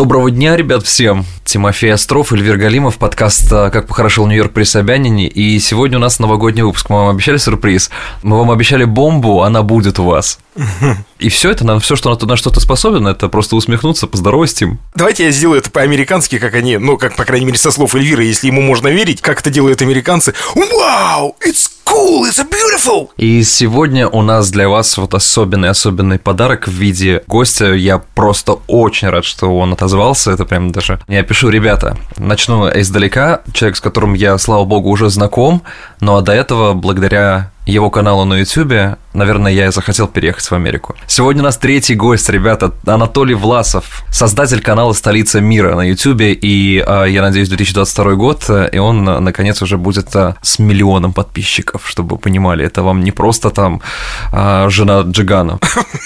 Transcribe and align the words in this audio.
Доброго 0.00 0.30
дня, 0.30 0.56
ребят, 0.56 0.86
всем! 0.86 1.26
Тимофей 1.44 1.92
Остров, 1.92 2.32
Эльвир 2.32 2.56
Галимов, 2.56 2.96
подкаст 2.96 3.52
э, 3.52 3.68
«Как 3.68 3.86
похорошел 3.86 4.26
Нью-Йорк 4.26 4.54
при 4.54 4.62
Собянине». 4.62 5.28
И 5.28 5.58
сегодня 5.58 5.98
у 5.98 6.00
нас 6.00 6.18
новогодний 6.18 6.62
выпуск. 6.62 6.88
Мы 6.88 6.96
вам 6.96 7.08
обещали 7.10 7.36
сюрприз. 7.36 7.90
Мы 8.22 8.38
вам 8.38 8.50
обещали 8.50 8.84
бомбу, 8.84 9.42
она 9.42 9.62
будет 9.62 9.98
у 9.98 10.04
вас. 10.04 10.38
И 11.18 11.28
все 11.28 11.50
это, 11.50 11.64
нам 11.64 11.80
все, 11.80 11.96
что 11.96 12.10
на, 12.10 12.26
на 12.26 12.36
что-то 12.36 12.60
способен, 12.60 13.06
это 13.06 13.28
просто 13.28 13.56
усмехнуться, 13.56 14.06
поздоровать 14.06 14.54
Тим. 14.54 14.78
Давайте 14.94 15.24
я 15.24 15.30
сделаю 15.30 15.60
это 15.60 15.70
по-американски, 15.70 16.38
как 16.38 16.54
они, 16.54 16.78
ну, 16.78 16.96
как, 16.96 17.16
по 17.16 17.24
крайней 17.24 17.46
мере, 17.46 17.58
со 17.58 17.70
слов 17.70 17.94
Эльвиры, 17.94 18.24
если 18.24 18.48
ему 18.48 18.60
можно 18.60 18.88
верить, 18.88 19.20
как 19.20 19.40
это 19.40 19.50
делают 19.50 19.82
американцы. 19.82 20.34
Вау, 20.54 21.36
it's 21.46 21.70
cool, 21.84 22.28
it's 22.28 22.44
beautiful. 22.44 23.10
И 23.16 23.42
сегодня 23.42 24.08
у 24.08 24.22
нас 24.22 24.50
для 24.50 24.68
вас 24.68 24.96
вот 24.96 25.14
особенный-особенный 25.14 26.18
подарок 26.18 26.68
в 26.68 26.72
виде 26.72 27.22
гостя. 27.26 27.72
Я 27.72 27.98
просто 27.98 28.58
очень 28.66 29.08
рад, 29.08 29.24
что 29.24 29.56
он 29.56 29.72
отозвался. 29.72 30.32
Это 30.32 30.44
прям 30.44 30.72
даже... 30.72 31.00
Я 31.08 31.22
пишу, 31.22 31.48
ребята, 31.48 31.96
начну 32.16 32.68
издалека. 32.68 33.42
Человек, 33.52 33.76
с 33.76 33.80
которым 33.80 34.14
я, 34.14 34.38
слава 34.38 34.64
богу, 34.64 34.90
уже 34.90 35.10
знаком, 35.10 35.62
но 36.00 36.20
до 36.20 36.32
этого, 36.32 36.74
благодаря 36.74 37.50
его 37.66 37.90
каналу 37.90 38.24
на 38.24 38.34
YouTube, 38.34 38.98
наверное, 39.12 39.52
я 39.52 39.66
и 39.66 39.70
захотел 39.70 40.08
переехать 40.08 40.44
в 40.44 40.52
Америку. 40.52 40.96
Сегодня 41.06 41.42
у 41.42 41.44
нас 41.44 41.56
третий 41.56 41.94
гость, 41.94 42.28
ребята, 42.28 42.72
Анатолий 42.86 43.34
Власов, 43.34 44.02
создатель 44.10 44.60
канала 44.60 44.92
«Столица 44.92 45.40
мира» 45.40 45.74
на 45.76 45.82
YouTube, 45.82 46.22
и 46.22 46.82
а, 46.86 47.04
я 47.04 47.22
надеюсь, 47.22 47.48
2022 47.48 48.14
год, 48.14 48.50
и 48.72 48.78
он, 48.78 49.04
наконец, 49.04 49.62
уже 49.62 49.76
будет 49.76 50.14
а, 50.16 50.36
с 50.42 50.58
миллионом 50.58 51.12
подписчиков, 51.12 51.88
чтобы 51.88 52.16
вы 52.16 52.18
понимали, 52.18 52.64
это 52.64 52.82
вам 52.82 53.02
не 53.02 53.12
просто 53.12 53.50
там 53.50 53.82
а, 54.32 54.68
жена 54.68 55.02
Джигана, 55.02 55.58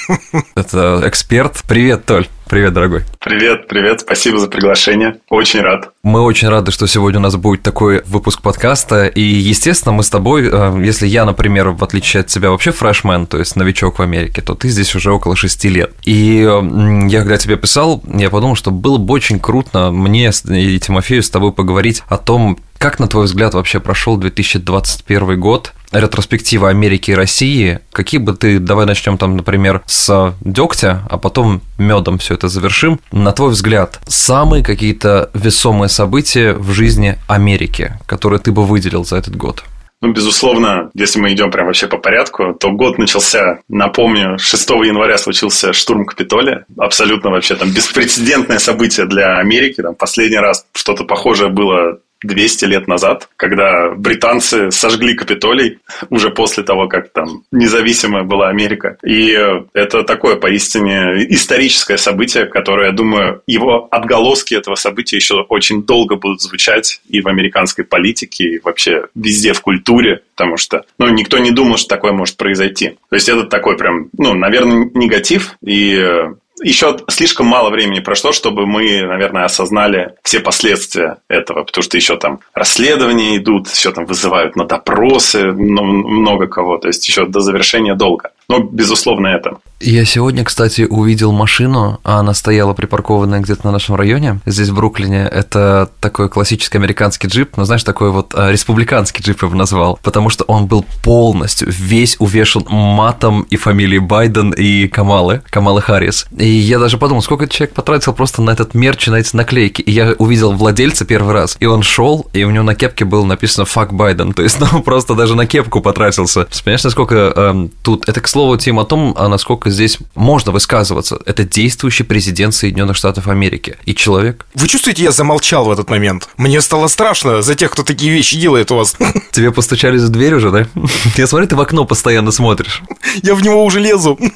это 0.54 1.02
эксперт. 1.06 1.62
Привет, 1.66 2.04
Толь. 2.04 2.26
Привет, 2.48 2.74
дорогой. 2.74 3.04
Привет, 3.20 3.68
привет, 3.68 4.00
спасибо 4.00 4.38
за 4.38 4.48
приглашение. 4.48 5.16
Очень 5.30 5.60
рад. 5.60 5.90
Мы 6.02 6.20
очень 6.20 6.48
рады, 6.48 6.72
что 6.72 6.86
сегодня 6.86 7.18
у 7.18 7.22
нас 7.22 7.36
будет 7.36 7.62
такой 7.62 8.02
выпуск 8.04 8.42
подкаста. 8.42 9.06
И, 9.06 9.22
естественно, 9.22 9.92
мы 9.92 10.02
с 10.02 10.10
тобой, 10.10 10.48
э, 10.52 10.82
если 10.84 11.06
я, 11.06 11.24
например, 11.24 11.70
в 11.70 11.82
отличие 11.82 12.20
от 12.20 12.26
тебя 12.26 12.50
вообще 12.50 12.70
фрешмен, 12.70 13.26
то 13.26 13.38
есть 13.38 13.56
новичок 13.56 13.98
в 13.98 14.02
Америке, 14.02 14.42
то 14.42 14.54
ты 14.54 14.68
здесь 14.68 14.94
уже 14.94 15.10
около 15.10 15.36
шести 15.36 15.70
лет. 15.70 15.92
И 16.04 16.40
я, 16.40 17.20
когда 17.20 17.38
тебе 17.38 17.56
писал, 17.56 18.02
я 18.06 18.28
подумал, 18.28 18.56
что 18.56 18.70
было 18.70 18.98
бы 18.98 19.14
очень 19.14 19.40
круто 19.40 19.90
мне 19.90 20.30
и 20.50 20.78
Тимофею 20.78 21.22
с 21.22 21.30
тобой 21.30 21.52
поговорить 21.52 22.02
о 22.08 22.18
том, 22.18 22.58
как, 22.78 22.98
на 22.98 23.08
твой 23.08 23.24
взгляд, 23.24 23.54
вообще 23.54 23.80
прошел 23.80 24.18
2021 24.18 25.40
год? 25.40 25.72
Ретроспектива 25.94 26.68
Америки 26.68 27.12
и 27.12 27.14
России. 27.14 27.80
Какие 27.92 28.20
бы 28.20 28.34
ты, 28.34 28.58
давай 28.58 28.84
начнем 28.84 29.16
там, 29.16 29.36
например, 29.36 29.82
с 29.86 30.34
дегтя, 30.40 31.02
а 31.08 31.18
потом 31.18 31.62
медом 31.78 32.18
все 32.18 32.34
это 32.34 32.48
завершим. 32.48 33.00
На 33.12 33.32
твой 33.32 33.50
взгляд, 33.50 34.00
самые 34.06 34.64
какие-то 34.64 35.30
весомые 35.34 35.88
события 35.88 36.52
в 36.52 36.72
жизни 36.72 37.16
Америки, 37.28 37.94
которые 38.06 38.40
ты 38.40 38.52
бы 38.52 38.64
выделил 38.64 39.04
за 39.04 39.16
этот 39.16 39.36
год? 39.36 39.64
Ну, 40.04 40.12
безусловно, 40.12 40.90
если 40.92 41.18
мы 41.18 41.32
идем 41.32 41.50
прям 41.50 41.64
вообще 41.64 41.86
по 41.86 41.96
порядку, 41.96 42.52
то 42.52 42.70
год 42.72 42.98
начался, 42.98 43.60
напомню, 43.70 44.36
6 44.38 44.70
января 44.70 45.16
случился 45.16 45.72
штурм 45.72 46.04
Капитолия. 46.04 46.66
Абсолютно 46.76 47.30
вообще 47.30 47.54
там 47.54 47.70
беспрецедентное 47.70 48.58
событие 48.58 49.06
для 49.06 49.38
Америки. 49.38 49.80
Там 49.80 49.94
последний 49.94 50.36
раз 50.36 50.66
что-то 50.74 51.04
похожее 51.04 51.48
было 51.48 52.00
200 52.24 52.64
лет 52.64 52.88
назад, 52.88 53.28
когда 53.36 53.90
британцы 53.90 54.70
сожгли 54.70 55.14
Капитолий 55.14 55.78
уже 56.10 56.30
после 56.30 56.64
того, 56.64 56.88
как 56.88 57.10
там 57.10 57.44
независимая 57.52 58.24
была 58.24 58.48
Америка. 58.48 58.98
И 59.04 59.38
это 59.72 60.02
такое 60.02 60.36
поистине 60.36 61.26
историческое 61.28 61.96
событие, 61.96 62.46
которое, 62.46 62.88
я 62.88 62.92
думаю, 62.92 63.42
его 63.46 63.88
отголоски 63.90 64.54
этого 64.54 64.74
события 64.74 65.16
еще 65.16 65.42
очень 65.48 65.84
долго 65.84 66.16
будут 66.16 66.40
звучать 66.40 67.00
и 67.08 67.20
в 67.20 67.28
американской 67.28 67.84
политике, 67.84 68.44
и 68.44 68.60
вообще 68.62 69.06
везде 69.14 69.52
в 69.52 69.60
культуре, 69.60 70.22
потому 70.34 70.56
что 70.56 70.84
ну, 70.98 71.08
никто 71.08 71.38
не 71.38 71.50
думал, 71.50 71.76
что 71.76 71.88
такое 71.88 72.12
может 72.12 72.36
произойти. 72.36 72.96
То 73.08 73.16
есть 73.16 73.28
это 73.28 73.44
такой 73.44 73.76
прям, 73.76 74.08
ну, 74.16 74.34
наверное, 74.34 74.90
негатив, 74.94 75.56
и 75.64 76.24
еще 76.64 76.98
слишком 77.08 77.46
мало 77.46 77.70
времени 77.70 78.00
прошло, 78.00 78.32
чтобы 78.32 78.66
мы, 78.66 79.02
наверное, 79.02 79.44
осознали 79.44 80.14
все 80.22 80.40
последствия 80.40 81.18
этого, 81.28 81.64
потому 81.64 81.82
что 81.82 81.96
еще 81.96 82.16
там 82.16 82.40
расследования 82.54 83.36
идут, 83.36 83.68
еще 83.68 83.92
там 83.92 84.06
вызывают 84.06 84.56
на 84.56 84.64
допросы 84.64 85.52
много 85.52 86.46
кого, 86.46 86.78
то 86.78 86.88
есть 86.88 87.06
еще 87.06 87.26
до 87.26 87.40
завершения 87.40 87.94
долго. 87.94 88.32
Но, 88.48 88.60
безусловно, 88.60 89.28
это. 89.28 89.58
Я 89.80 90.04
сегодня, 90.04 90.44
кстати, 90.44 90.82
увидел 90.82 91.32
машину, 91.32 92.00
а 92.04 92.20
она 92.20 92.32
стояла 92.32 92.72
припаркованная 92.72 93.40
где-то 93.40 93.66
на 93.66 93.72
нашем 93.72 93.96
районе, 93.96 94.40
здесь, 94.46 94.68
в 94.68 94.74
Бруклине. 94.74 95.28
Это 95.30 95.90
такой 96.00 96.28
классический 96.28 96.78
американский 96.78 97.28
джип, 97.28 97.56
но, 97.56 97.64
знаешь, 97.64 97.84
такой 97.84 98.10
вот 98.10 98.34
а, 98.34 98.50
республиканский 98.50 99.22
джип 99.22 99.42
я 99.42 99.48
бы 99.48 99.56
назвал, 99.56 99.98
потому 100.02 100.30
что 100.30 100.44
он 100.44 100.66
был 100.66 100.86
полностью 101.02 101.68
весь 101.70 102.16
увешан 102.18 102.64
матом 102.68 103.42
и 103.50 103.56
фамилией 103.56 103.98
Байден 103.98 104.52
и 104.52 104.88
Камалы, 104.88 105.42
Камалы 105.50 105.82
Харрис. 105.82 106.26
И 106.36 106.46
я 106.46 106.78
даже 106.78 106.96
подумал, 106.96 107.22
сколько 107.22 107.46
человек 107.46 107.74
потратил 107.74 108.14
просто 108.14 108.42
на 108.42 108.50
этот 108.50 108.74
мерч, 108.74 109.06
на 109.08 109.16
эти 109.16 109.36
наклейки. 109.36 109.82
И 109.82 109.90
я 109.90 110.14
увидел 110.18 110.52
владельца 110.52 111.04
первый 111.04 111.34
раз, 111.34 111.56
и 111.60 111.66
он 111.66 111.82
шел, 111.82 112.26
и 112.32 112.44
у 112.44 112.50
него 112.50 112.64
на 112.64 112.74
кепке 112.74 113.04
было 113.04 113.24
написано 113.24 113.64
«Fuck 113.64 113.92
Байден», 113.92 114.32
то 114.32 114.42
есть, 114.42 114.58
ну, 114.72 114.82
просто 114.82 115.14
даже 115.14 115.34
на 115.34 115.46
кепку 115.46 115.80
потратился. 115.80 116.46
Понимаешь, 116.64 116.84
насколько 116.84 117.32
эм, 117.36 117.70
тут... 117.82 118.08
Это, 118.08 118.20
к 118.20 118.28
слову, 118.34 118.56
Тим, 118.56 118.80
о 118.80 118.84
том, 118.84 119.14
а 119.16 119.28
насколько 119.28 119.70
здесь 119.70 119.98
можно 120.16 120.50
высказываться. 120.50 121.20
Это 121.24 121.44
действующий 121.44 122.02
президент 122.02 122.52
Соединенных 122.52 122.96
Штатов 122.96 123.28
Америки 123.28 123.76
и 123.84 123.94
человек. 123.94 124.44
Вы 124.54 124.66
чувствуете, 124.66 125.04
я 125.04 125.12
замолчал 125.12 125.66
в 125.66 125.70
этот 125.70 125.88
момент? 125.88 126.28
Мне 126.36 126.60
стало 126.60 126.88
страшно 126.88 127.42
за 127.42 127.54
тех, 127.54 127.70
кто 127.70 127.84
такие 127.84 128.12
вещи 128.12 128.36
делает 128.36 128.72
у 128.72 128.76
вас. 128.76 128.96
Тебе 129.30 129.52
постучали 129.52 129.98
за 129.98 130.08
дверь 130.08 130.34
уже, 130.34 130.50
да? 130.50 130.66
Я 131.16 131.28
смотрю, 131.28 131.46
ты 131.46 131.54
в 131.54 131.60
окно 131.60 131.84
постоянно 131.84 132.32
смотришь. 132.32 132.82
Я 133.22 133.36
в 133.36 133.42
него 133.42 133.64
уже 133.64 133.78
лезу. 133.78 134.18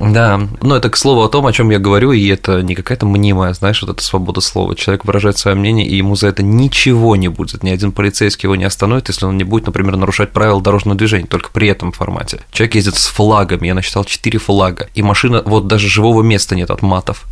Да, 0.00 0.40
но 0.60 0.76
это 0.76 0.90
к 0.90 0.96
слову 0.96 1.22
о 1.22 1.28
том, 1.28 1.46
о 1.46 1.52
чем 1.52 1.70
я 1.70 1.78
говорю, 1.78 2.12
и 2.12 2.26
это 2.26 2.62
не 2.62 2.74
какая-то 2.74 3.06
мнимая, 3.06 3.54
знаешь, 3.54 3.80
вот 3.80 3.90
эта 3.90 4.02
свобода 4.02 4.40
слова. 4.40 4.74
Человек 4.74 5.04
выражает 5.04 5.38
свое 5.38 5.56
мнение, 5.56 5.86
и 5.86 5.96
ему 5.96 6.16
за 6.16 6.28
это 6.28 6.42
ничего 6.42 7.16
не 7.16 7.28
будет. 7.28 7.62
Ни 7.62 7.70
один 7.70 7.92
полицейский 7.92 8.46
его 8.46 8.56
не 8.56 8.64
остановит, 8.64 9.08
если 9.08 9.24
он 9.24 9.38
не 9.38 9.44
будет, 9.44 9.66
например, 9.66 9.96
нарушать 9.96 10.32
правила 10.32 10.60
дорожного 10.60 10.98
движения, 10.98 11.26
только 11.26 11.50
при 11.50 11.68
этом 11.68 11.92
формате. 11.92 12.40
Человек 12.52 12.74
ездит 12.74 12.96
с 12.96 13.06
флагами, 13.24 13.68
я 13.68 13.74
насчитал 13.74 14.04
4 14.04 14.38
флага, 14.38 14.88
и 14.94 15.02
машина, 15.02 15.42
вот 15.46 15.66
даже 15.66 15.88
живого 15.88 16.22
места 16.22 16.54
нет 16.54 16.70
от 16.70 16.82
матов. 16.82 17.24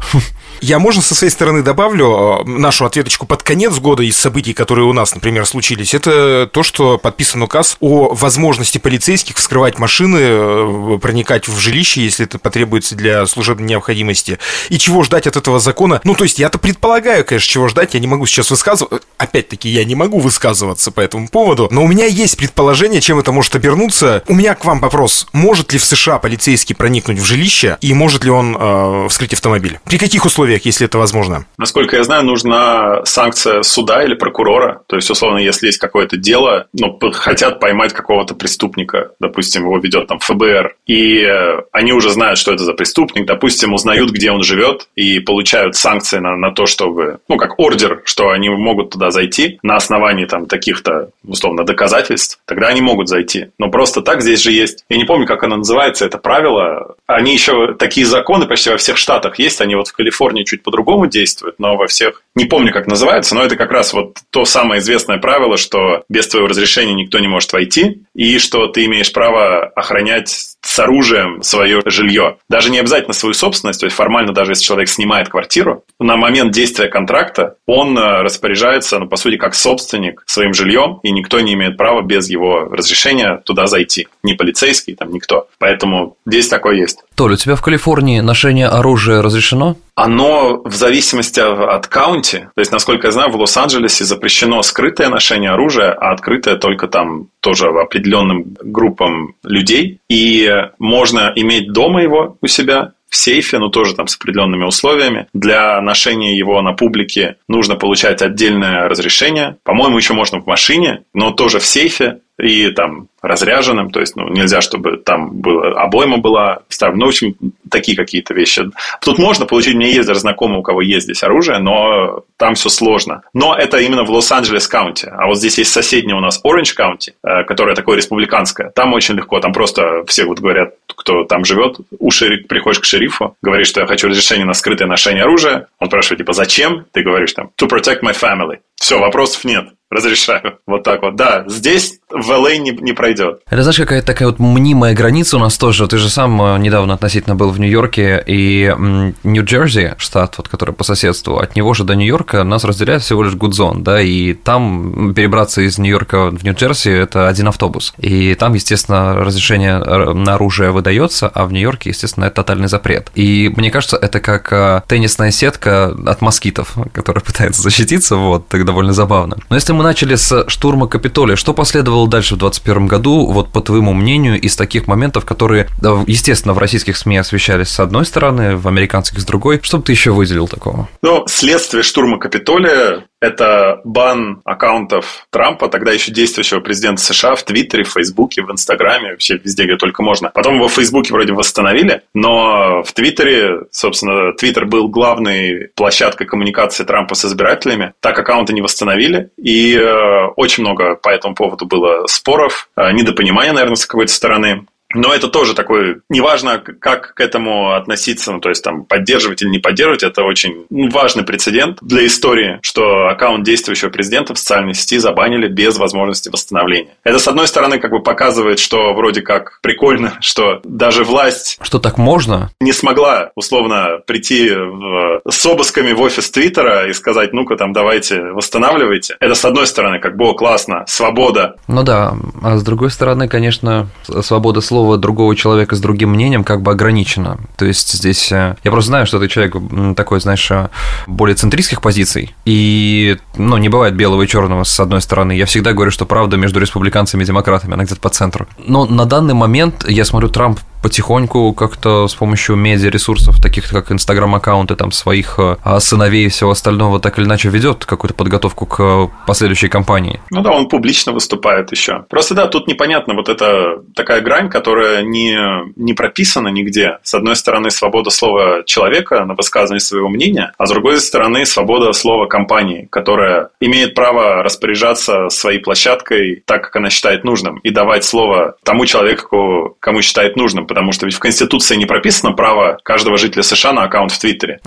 Я, 0.63 0.79
можно, 0.79 1.03
со 1.03 1.15
своей 1.15 1.31
стороны 1.31 1.63
добавлю 1.63 2.45
э, 2.47 2.49
нашу 2.49 2.87
ответочку 2.87 3.27
под 3.27 3.43
конец 3.43 3.75
года 3.79 4.03
из 4.03 4.17
событий, 4.17 4.55
которые 4.55 4.87
у 4.87 4.93
нас, 4.93 5.15
например, 5.15 5.45
случились. 5.45 5.93
Это 5.93 6.49
то, 6.51 6.63
что 6.63 6.99
подписан 6.99 7.43
указ 7.43 7.77
о 7.81 8.15
возможности 8.15 8.79
полицейских 8.79 9.37
вскрывать 9.37 9.79
машины, 9.79 10.19
э, 10.21 10.99
проникать 11.03 11.49
в 11.49 11.59
жилище, 11.59 12.03
если 12.03 12.27
это 12.27 12.39
потребуется 12.39 12.95
для 12.95 13.27
служебной 13.27 13.67
необходимости. 13.67 14.39
И 14.69 14.79
чего 14.79 15.03
ждать 15.03 15.27
от 15.27 15.37
этого 15.37 15.59
закона? 15.59 16.01
Ну, 16.05 16.15
то 16.15 16.25
есть, 16.25 16.39
я-то 16.39 16.59
предполагаю, 16.59 17.25
конечно, 17.25 17.51
чего 17.51 17.69
ждать. 17.69 17.95
Я 17.95 18.01
не 18.01 18.07
могу 18.07 18.25
сейчас 18.27 18.51
высказывать. 18.51 19.03
Опять-таки, 19.19 19.69
я 19.69 19.85
не 19.85 19.95
могу 19.95 20.21
высказываться 20.21 20.91
по 20.91 21.01
этому 21.01 21.29
поводу. 21.29 21.69
Но 21.71 21.83
у 21.83 21.89
меня 21.89 22.07
есть 22.07 22.37
предположение, 22.37 23.01
чем 23.01 23.19
это 23.19 23.33
может 23.33 23.55
обернуться. 23.57 24.23
У 24.29 24.35
меня 24.35 24.55
к 24.55 24.65
вам 24.65 24.81
вопрос. 24.81 25.27
Может 25.33 25.73
ли 25.73 25.79
в 25.82 25.84
США 25.84 26.19
полицейский 26.19 26.75
проникнуть 26.75 27.19
в 27.19 27.25
жилище? 27.25 27.76
И 27.81 27.93
может 27.93 28.25
ли 28.25 28.31
он 28.31 28.56
э, 28.59 29.09
вскрыть 29.09 29.34
автомобиль? 29.34 29.81
При 29.84 29.98
каких 29.98 30.25
условиях, 30.25 30.65
если 30.65 30.87
это 30.87 30.98
возможно? 30.98 31.47
Насколько 31.59 31.97
я 31.97 32.04
знаю, 32.04 32.25
нужна 32.25 33.04
санкция 33.04 33.62
суда 33.62 34.03
или 34.04 34.15
прокурора. 34.15 34.82
То 34.87 34.97
есть, 34.97 35.10
условно, 35.10 35.38
если 35.38 35.66
есть 35.66 35.78
какое-то 35.78 36.16
дело, 36.16 36.66
ну, 36.72 36.98
хотят 37.12 37.60
поймать 37.60 37.93
какого-то 37.93 38.34
преступника, 38.34 39.11
допустим, 39.20 39.62
его 39.62 39.79
ведет 39.79 40.06
там 40.06 40.20
ФБР, 40.20 40.76
и 40.87 41.23
э, 41.23 41.62
они 41.73 41.93
уже 41.93 42.11
знают, 42.11 42.38
что 42.38 42.52
это 42.52 42.64
за 42.64 42.75
преступник, 42.75 43.26
допустим, 43.26 43.75
узнают, 43.75 44.11
где 44.11 44.31
он 44.31 44.43
живет, 44.43 44.88
и 44.94 45.19
получают 45.19 45.75
санкции 45.75 46.19
на, 46.19 46.37
на 46.37 46.52
то, 46.52 46.67
чтобы, 46.67 47.19
ну, 47.28 47.37
как 47.37 47.58
ордер, 47.58 48.02
что 48.05 48.31
они 48.31 48.49
могут 48.49 48.90
туда 48.90 49.11
зайти 49.11 49.58
на 49.62 49.76
основании 49.76 50.26
там 50.26 50.46
таких-то, 50.46 51.11
условно, 51.25 51.64
доказательств, 51.64 52.38
тогда 52.46 52.69
они 52.69 52.81
могут 52.81 53.08
зайти. 53.08 53.46
Но 53.58 53.69
просто 53.69 54.00
так 54.02 54.23
здесь 54.23 54.40
же 54.40 54.52
есть, 54.52 54.85
я 54.88 54.96
не 54.96 55.05
помню, 55.05 55.26
как 55.26 55.43
оно 55.43 55.56
называется, 55.56 55.72
это 55.81 56.19
правило, 56.19 56.97
они 57.07 57.33
еще, 57.33 57.75
такие 57.75 58.07
законы 58.07 58.47
почти 58.47 58.71
во 58.71 58.77
всех 58.77 58.97
штатах 58.97 59.39
есть, 59.39 59.61
они 59.61 59.75
вот 59.75 59.89
в 59.89 59.93
Калифорнии 59.93 60.45
чуть 60.45 60.63
по-другому 60.63 61.07
действуют, 61.07 61.59
но 61.59 61.77
во 61.77 61.87
всех, 61.87 62.23
не 62.35 62.45
помню, 62.45 62.73
как 62.73 62.87
называется, 62.87 63.35
но 63.35 63.43
это 63.43 63.57
как 63.57 63.71
раз 63.71 63.93
вот 63.93 64.19
то 64.31 64.45
самое 64.45 64.81
известное 64.81 65.19
правило, 65.19 65.57
что 65.57 66.05
без 66.09 66.29
твоего 66.29 66.49
разрешения 66.49 66.95
никто 66.95 67.19
не 67.19 67.29
может 67.29 67.53
войти, 67.53 68.03
и 68.15 68.39
что 68.39 68.67
ты 68.67 68.85
имеешь 68.87 69.13
право 69.13 69.65
охранять 69.67 70.57
с 70.63 70.79
оружием 70.79 71.43
свое 71.43 71.83
жилье. 71.87 72.37
Даже 72.49 72.71
не 72.71 72.79
обязательно 72.79 73.15
свою 73.15 73.35
собственность, 73.35 73.81
то 73.81 73.87
есть 73.87 73.97
формально 73.97 74.33
даже 74.33 74.53
если 74.53 74.65
человек 74.65 74.89
снимает 74.89 75.29
квартиру, 75.29 75.85
на 75.99 76.17
момент 76.17 76.53
действия 76.53 76.89
контракта 76.89 77.57
он 77.67 77.99
э, 77.99 78.23
распоряжается, 78.23 78.99
ну, 78.99 79.09
по 79.09 79.17
сути, 79.17 79.37
как 79.37 79.55
собственник 79.55 80.23
своим 80.27 80.55
жильем, 80.55 81.01
и 81.03 81.11
никто 81.11 81.41
не 81.41 81.55
имеет 81.55 81.77
права 81.77 82.03
без 82.03 82.31
его 82.31 82.69
разрешения 82.71 83.43
туда 83.45 83.67
зайти. 83.67 84.09
Ни 84.23 84.35
полицейский, 84.35 84.95
там, 84.95 85.13
никто. 85.13 85.49
Поэтому 85.62 86.17
здесь 86.26 86.49
такое 86.49 86.75
есть. 86.75 87.05
Толь, 87.14 87.35
у 87.35 87.37
тебя 87.37 87.55
в 87.55 87.62
Калифорнии 87.62 88.19
ношение 88.19 88.67
оружия 88.67 89.23
разрешено? 89.23 89.76
Оно 89.94 90.61
в 90.64 90.75
зависимости 90.75 91.38
от 91.38 91.87
каунти, 91.87 92.49
то 92.53 92.61
есть, 92.61 92.73
насколько 92.73 93.06
я 93.06 93.12
знаю, 93.12 93.31
в 93.31 93.37
Лос-Анджелесе 93.37 94.05
запрещено 94.05 94.61
скрытое 94.62 95.09
ношение 95.09 95.53
оружия, 95.53 95.93
а 95.93 96.11
открытое 96.11 96.56
только 96.56 96.88
там 96.88 97.29
тоже 97.38 97.70
в 97.70 97.79
определенным 97.79 98.56
группам 98.61 99.37
людей. 99.44 100.00
И 100.09 100.50
можно 100.81 101.32
иметь 101.37 101.73
дома 101.73 102.03
его 102.03 102.38
у 102.43 102.49
себя, 102.49 102.94
в 103.12 103.17
сейфе, 103.17 103.59
но 103.59 103.69
тоже 103.69 103.94
там 103.94 104.09
с 104.09 104.17
определенными 104.17 104.64
условиями. 104.64 105.26
Для 105.35 105.79
ношения 105.82 106.35
его 106.35 106.62
на 106.62 106.73
публике 106.73 107.37
нужно 107.47 107.76
получать 107.76 108.23
отдельное 108.23 108.88
разрешение. 108.88 109.59
По-моему, 109.64 109.99
еще 109.99 110.14
можно 110.14 110.41
в 110.41 110.47
машине, 110.47 111.05
но 111.12 111.31
тоже 111.31 111.59
в 111.59 111.67
сейфе 111.67 112.20
и 112.43 112.71
там 112.71 113.09
разряженным, 113.23 113.91
то 113.91 114.00
есть 114.00 114.17
ну, 114.17 114.29
нельзя, 114.29 114.61
чтобы 114.61 114.97
там 114.97 115.31
было, 115.31 115.81
обойма 115.81 116.19
была 116.19 116.62
вставлена. 116.69 116.99
Ну, 116.99 117.06
в 117.06 117.09
общем, 117.11 117.35
такие 117.71 117.97
какие-то 117.97 118.35
вещи. 118.35 118.65
Тут 119.00 119.19
можно 119.19 119.47
получить, 119.47 119.77
меня 119.77 119.89
есть 119.89 120.09
даже 120.09 120.21
знакомые, 120.21 120.59
у 120.59 120.62
кого 120.62 120.83
есть 120.83 121.05
здесь 121.05 121.23
оружие, 121.23 121.59
но 121.61 122.25
там 122.37 122.55
все 122.55 122.69
сложно. 122.69 123.23
Но 123.33 123.55
это 123.55 123.79
именно 123.79 124.03
в 124.03 124.11
Лос-Анджелес 124.11 124.67
каунти. 124.67 125.06
А 125.06 125.29
вот 125.29 125.39
здесь 125.39 125.56
есть 125.59 125.71
соседняя 125.71 126.17
у 126.17 126.21
нас 126.21 126.41
Оранж 126.43 126.75
каунти, 126.75 127.15
э, 127.23 127.44
которая 127.44 127.77
такое 127.77 127.97
республиканское. 127.97 128.71
Там 128.71 128.93
очень 128.93 129.15
легко, 129.15 129.38
там 129.38 129.53
просто 129.53 130.05
все 130.09 130.25
вот 130.25 130.41
говорят, 130.41 130.75
кто 130.88 131.23
там 131.23 131.45
живет, 131.45 131.77
у 132.00 132.11
шериф, 132.11 132.49
приходишь 132.49 132.81
к 132.81 132.85
шерифу, 132.85 133.37
говоришь, 133.41 133.69
что 133.69 133.81
я 133.81 133.87
хочу 133.87 134.09
разрешение 134.09 134.47
на 134.47 134.55
скрытое 134.55 134.88
ношение 134.88 135.23
оружия. 135.23 135.69
Он 135.79 135.87
спрашивает, 135.87 136.19
типа, 136.19 136.33
зачем? 136.33 136.87
Ты 136.91 137.03
говоришь 137.03 137.33
там, 137.35 137.50
to 137.56 137.69
protect 137.69 138.03
my 138.03 138.19
family. 138.19 138.59
Все, 138.75 138.99
вопросов 138.99 139.45
нет 139.45 139.69
разрешаю. 139.93 140.59
Вот 140.67 140.83
так 140.83 141.03
вот. 141.03 141.17
Да, 141.17 141.44
здесь 141.47 142.00
в 142.11 142.31
LA 142.31 142.59
не, 142.59 142.71
не 142.71 142.93
пройдет. 142.93 143.41
Это 143.49 143.62
знаешь, 143.62 143.79
какая-то 143.79 144.06
такая 144.06 144.29
вот 144.29 144.39
мнимая 144.39 144.94
граница 144.94 145.37
у 145.37 145.41
нас 145.41 145.56
тоже. 145.59 145.87
Ты 145.87 145.99
же 145.99 146.09
сам 146.09 146.41
э, 146.43 146.59
недавно 146.59 146.94
относительно 146.94 147.35
был 147.35 147.50
в 147.50 147.61
Нью-Йорке 147.61 148.23
и 148.27 148.75
Нью-Джерси, 149.23 149.94
штат, 149.99 150.39
вот, 150.39 150.49
который 150.49 150.75
по 150.75 150.85
соседству, 150.85 151.39
от 151.39 151.56
него 151.56 151.75
же 151.75 151.85
до 151.85 151.94
Нью-Йорка 151.94 152.44
нас 152.44 152.65
разделяет 152.65 153.03
всего 153.03 153.23
лишь 153.23 153.35
Гудзон, 153.35 153.83
да, 153.83 154.00
и 154.00 154.35
там 154.35 155.15
перебраться 155.15 155.62
из 155.62 155.79
Нью-Йорка 155.79 156.31
в 156.31 156.45
Нью-Джерси– 156.45 156.91
это 156.91 157.29
один 157.29 157.49
автобус. 157.49 157.95
И 157.99 158.35
там, 158.35 158.55
естественно, 158.55 159.15
разрешение 159.15 159.79
на 159.79 160.35
оружие 160.35 160.71
выдается, 160.71 161.29
а 161.29 161.45
в 161.45 161.53
Нью-Йорке, 161.53 161.91
естественно, 161.91 162.27
это 162.27 162.37
тотальный 162.37 162.69
запрет. 162.69 163.11
И 163.15 163.53
мне 163.56 163.71
кажется, 163.71 163.97
это 163.97 164.21
как 164.21 164.53
э, 164.53 164.83
теннисная 164.88 165.31
сетка 165.31 165.95
от 166.06 166.21
москитов, 166.21 166.77
которая 166.93 167.23
пытается 167.23 167.62
защититься, 167.62 168.17
вот, 168.17 168.49
так 168.49 168.65
довольно 168.65 168.93
забавно. 168.93 169.37
Но 169.49 169.56
если 169.56 169.73
мы 169.73 169.81
мы 169.82 169.88
начали 169.88 170.14
с 170.14 170.44
штурма 170.46 170.87
Капитолия. 170.87 171.34
Что 171.34 171.55
последовало 171.55 172.08
дальше 172.08 172.37
в 172.37 172.38
2021 172.38 172.87
году, 172.87 173.26
вот 173.26 173.50
по 173.50 173.61
твоему 173.61 173.93
мнению, 173.93 174.40
из 174.40 174.55
таких 174.55 174.87
моментов, 174.87 175.25
которые, 175.25 175.69
естественно, 176.06 176.55
в 176.55 176.58
российских 176.58 176.96
СМИ 176.96 177.17
освещались 177.17 177.69
с 177.69 177.81
одной 177.81 178.05
стороны, 178.05 178.56
в 178.56 178.69
американских 178.69 179.19
с 179.19 179.25
другой? 179.25 179.58
Что 179.61 179.79
бы 179.79 179.82
ты 179.82 179.90
еще 179.90 180.12
выделил 180.12 180.46
такого? 180.46 180.88
Ну, 181.02 181.25
следствие 181.26 181.82
штурма 181.82 182.20
Капитолия 182.20 183.02
это 183.23 183.81
бан 183.84 184.43
аккаунтов 184.44 185.29
Трампа, 185.31 185.69
тогда 185.69 185.93
еще 185.93 186.11
действующего 186.11 186.58
президента 186.58 187.00
США 187.00 187.37
в 187.37 187.44
Твиттере, 187.44 187.85
в 187.85 187.93
Фейсбуке, 187.93 188.43
в 188.43 188.50
Инстаграме, 188.50 189.12
вообще 189.12 189.38
везде, 189.43 189.62
где 189.64 189.76
только 189.76 190.02
можно. 190.02 190.31
Потом 190.35 190.56
его 190.56 190.67
в 190.67 190.73
Фейсбуке 190.73 191.12
вроде 191.12 191.32
восстановили, 191.32 192.02
но 192.14 192.82
в 192.82 192.93
Твиттере, 192.93 193.61
собственно, 193.70 194.32
Твиттер 194.32 194.67
был 194.67 194.88
главной 194.88 195.69
площадкой 195.76 196.26
коммуникации 196.26 196.82
Трампа 196.82 197.14
с 197.14 197.25
избирателями. 197.25 197.93
Так 198.00 198.19
аккаунты 198.19 198.52
не 198.55 198.61
восстановили, 198.61 199.31
и 199.37 199.72
э, 199.75 200.27
очень 200.37 200.63
много 200.63 200.97
по 200.97 201.09
этому 201.09 201.35
поводу 201.35 201.67
было 201.67 202.07
споров, 202.07 202.69
э, 202.77 202.93
недопонимания, 202.93 203.53
наверное, 203.53 203.77
с 203.77 203.87
какой-то 203.87 204.13
стороны. 204.13 204.67
Но 204.94 205.12
это 205.12 205.29
тоже 205.29 205.55
такой, 205.55 206.00
неважно, 206.09 206.59
как 206.59 207.15
к 207.15 207.21
этому 207.21 207.75
относиться, 207.75 208.33
ну, 208.33 208.41
то 208.41 208.49
есть 208.49 208.62
там 208.62 208.85
поддерживать 208.85 209.43
или 209.43 209.49
не 209.49 209.59
поддерживать, 209.59 210.03
это 210.03 210.23
очень 210.23 210.67
важный 210.71 211.25
прецедент 211.25 211.79
для 211.81 212.06
истории, 212.06 212.59
что 212.62 213.09
аккаунт 213.09 213.44
действующего 213.44 213.91
президента 213.91 214.35
в 214.35 214.39
социальной 214.39 214.75
сети 214.75 214.99
забанили 214.99 215.49
без 215.49 215.79
возможности 215.79 216.29
восстановления. 216.29 216.91
Это, 217.05 217.19
с 217.19 217.29
одной 217.29 217.49
стороны, 217.49 217.79
как 217.79 217.91
бы 217.91 218.03
показывает, 218.03 218.59
что 218.59 218.93
вроде 218.94 219.23
как 219.23 219.61
прикольно, 219.62 220.15
что 220.21 220.61
даже 220.65 221.05
власть... 221.05 221.59
Что 221.62 221.79
так 221.79 221.99
можно? 221.99 222.50
Не 222.61 222.73
смогла, 222.73 223.31
условно, 223.35 224.00
прийти 224.06 224.50
в, 224.50 225.23
с 225.29 225.45
обысками 225.47 225.93
в 225.93 226.00
офис 226.00 226.31
Твиттера 226.31 226.88
и 226.88 226.93
сказать, 226.93 227.33
ну-ка 227.33 227.56
там 227.56 227.73
давайте 227.73 228.21
восстанавливайте. 228.21 229.17
Это, 229.21 229.35
с 229.35 229.45
одной 229.45 229.67
стороны, 229.67 230.00
как 230.00 230.17
бы, 230.17 230.35
классно, 230.35 230.85
свобода. 230.87 231.56
Ну 231.69 231.83
да, 231.83 232.15
а 232.43 232.56
с 232.56 232.62
другой 232.62 232.91
стороны, 232.91 233.29
конечно, 233.29 233.88
свобода 234.23 234.61
слова 234.61 234.81
слово 234.82 234.99
другого 234.99 235.37
человека 235.37 235.76
с 235.76 235.81
другим 235.81 236.11
мнением 236.11 236.43
как 236.43 236.61
бы 236.61 236.73
ограничено. 236.73 237.38
То 237.56 237.64
есть 237.64 237.93
здесь... 237.93 238.32
Э, 238.32 238.56
я 238.64 238.70
просто 238.73 238.88
знаю, 238.88 239.06
что 239.06 239.20
ты 239.20 239.29
человек 239.29 239.55
такой, 239.96 240.20
знаешь, 240.20 240.50
э, 240.50 240.70
более 241.06 241.37
центристских 241.37 241.81
позиций, 241.81 242.34
и, 242.44 243.17
ну, 243.37 243.58
не 243.58 243.69
бывает 243.69 243.94
белого 243.94 244.23
и 244.23 244.26
черного 244.26 244.64
с 244.64 244.81
одной 244.81 245.00
стороны. 245.00 245.32
Я 245.37 245.46
всегда 245.46 245.73
говорю, 245.73 245.93
что 245.93 246.05
правда 246.05 246.37
между 246.37 246.58
республиканцами 246.58 247.23
и 247.23 247.26
демократами, 247.26 247.75
она 247.75 247.84
где-то 247.84 248.00
по 248.00 248.08
центру. 248.08 248.49
Но 248.67 248.84
на 248.84 249.05
данный 249.05 249.34
момент, 249.34 249.84
я 249.88 250.05
смотрю, 250.05 250.29
Трамп 250.29 250.58
потихоньку 250.82 251.52
как-то 251.55 252.08
с 252.08 252.14
помощью 252.14 252.56
медиаресурсов, 252.56 253.40
таких 253.40 253.69
как 253.70 253.93
инстаграм-аккаунты 253.93 254.76
там 254.76 254.93
своих 254.93 255.38
э, 255.38 255.56
а 255.62 255.81
сыновей 255.81 256.26
и 256.26 256.29
всего 256.29 256.50
остального, 256.50 257.00
так 257.00 257.19
или 257.19 257.25
иначе 257.25 257.49
ведет 257.49 257.84
какую-то 257.84 258.14
подготовку 258.14 258.67
к 258.67 259.11
последующей 259.26 259.69
кампании. 259.69 260.20
Ну 260.31 260.43
да, 260.43 260.50
он 260.50 260.69
публично 260.69 261.12
выступает 261.12 261.70
еще. 261.70 262.05
Просто 262.11 262.34
да, 262.34 262.46
тут 262.46 262.67
непонятно, 262.67 263.14
вот 263.14 263.29
это 263.29 263.82
такая 263.94 264.20
грань, 264.20 264.50
которая 264.50 265.02
не, 265.02 265.38
не 265.76 265.94
прописана 265.94 266.49
нигде. 266.49 266.99
С 267.02 267.14
одной 267.14 267.37
стороны, 267.37 267.70
свобода 267.70 268.11
слова 268.11 268.62
человека 268.67 269.25
на 269.25 269.35
высказывание 269.35 269.81
своего 269.81 270.08
мнения, 270.08 270.52
а 270.58 270.67
с 270.67 270.70
другой 270.70 270.99
стороны, 271.00 271.46
свобода 271.46 271.93
слова 271.93 272.26
компании, 272.26 272.88
которая 272.90 273.50
имеет 273.61 273.94
право 273.94 274.43
распоряжаться 274.43 275.28
своей 275.28 275.61
площадкой 275.61 276.43
так, 276.44 276.64
как 276.64 276.76
она 276.76 276.90
считает 276.90 277.25
нужным, 277.25 277.58
и 277.58 277.70
давать 277.70 278.05
слово 278.05 278.56
тому 278.64 278.87
человеку, 278.87 279.76
кому 279.81 280.02
считает 280.02 280.37
нужным 280.37 280.67
потому 280.73 280.93
что 280.93 281.05
ведь 281.05 281.17
в 281.17 281.19
Конституции 281.19 281.77
не 281.77 281.85
прописано 281.85 282.33
право 282.33 282.79
каждого 282.83 283.19
жителя 283.19 283.43
США 283.43 283.75
на 283.75 283.83
аккаунт 283.83 284.11
в 284.11 284.19
Твиттере. 284.19 284.59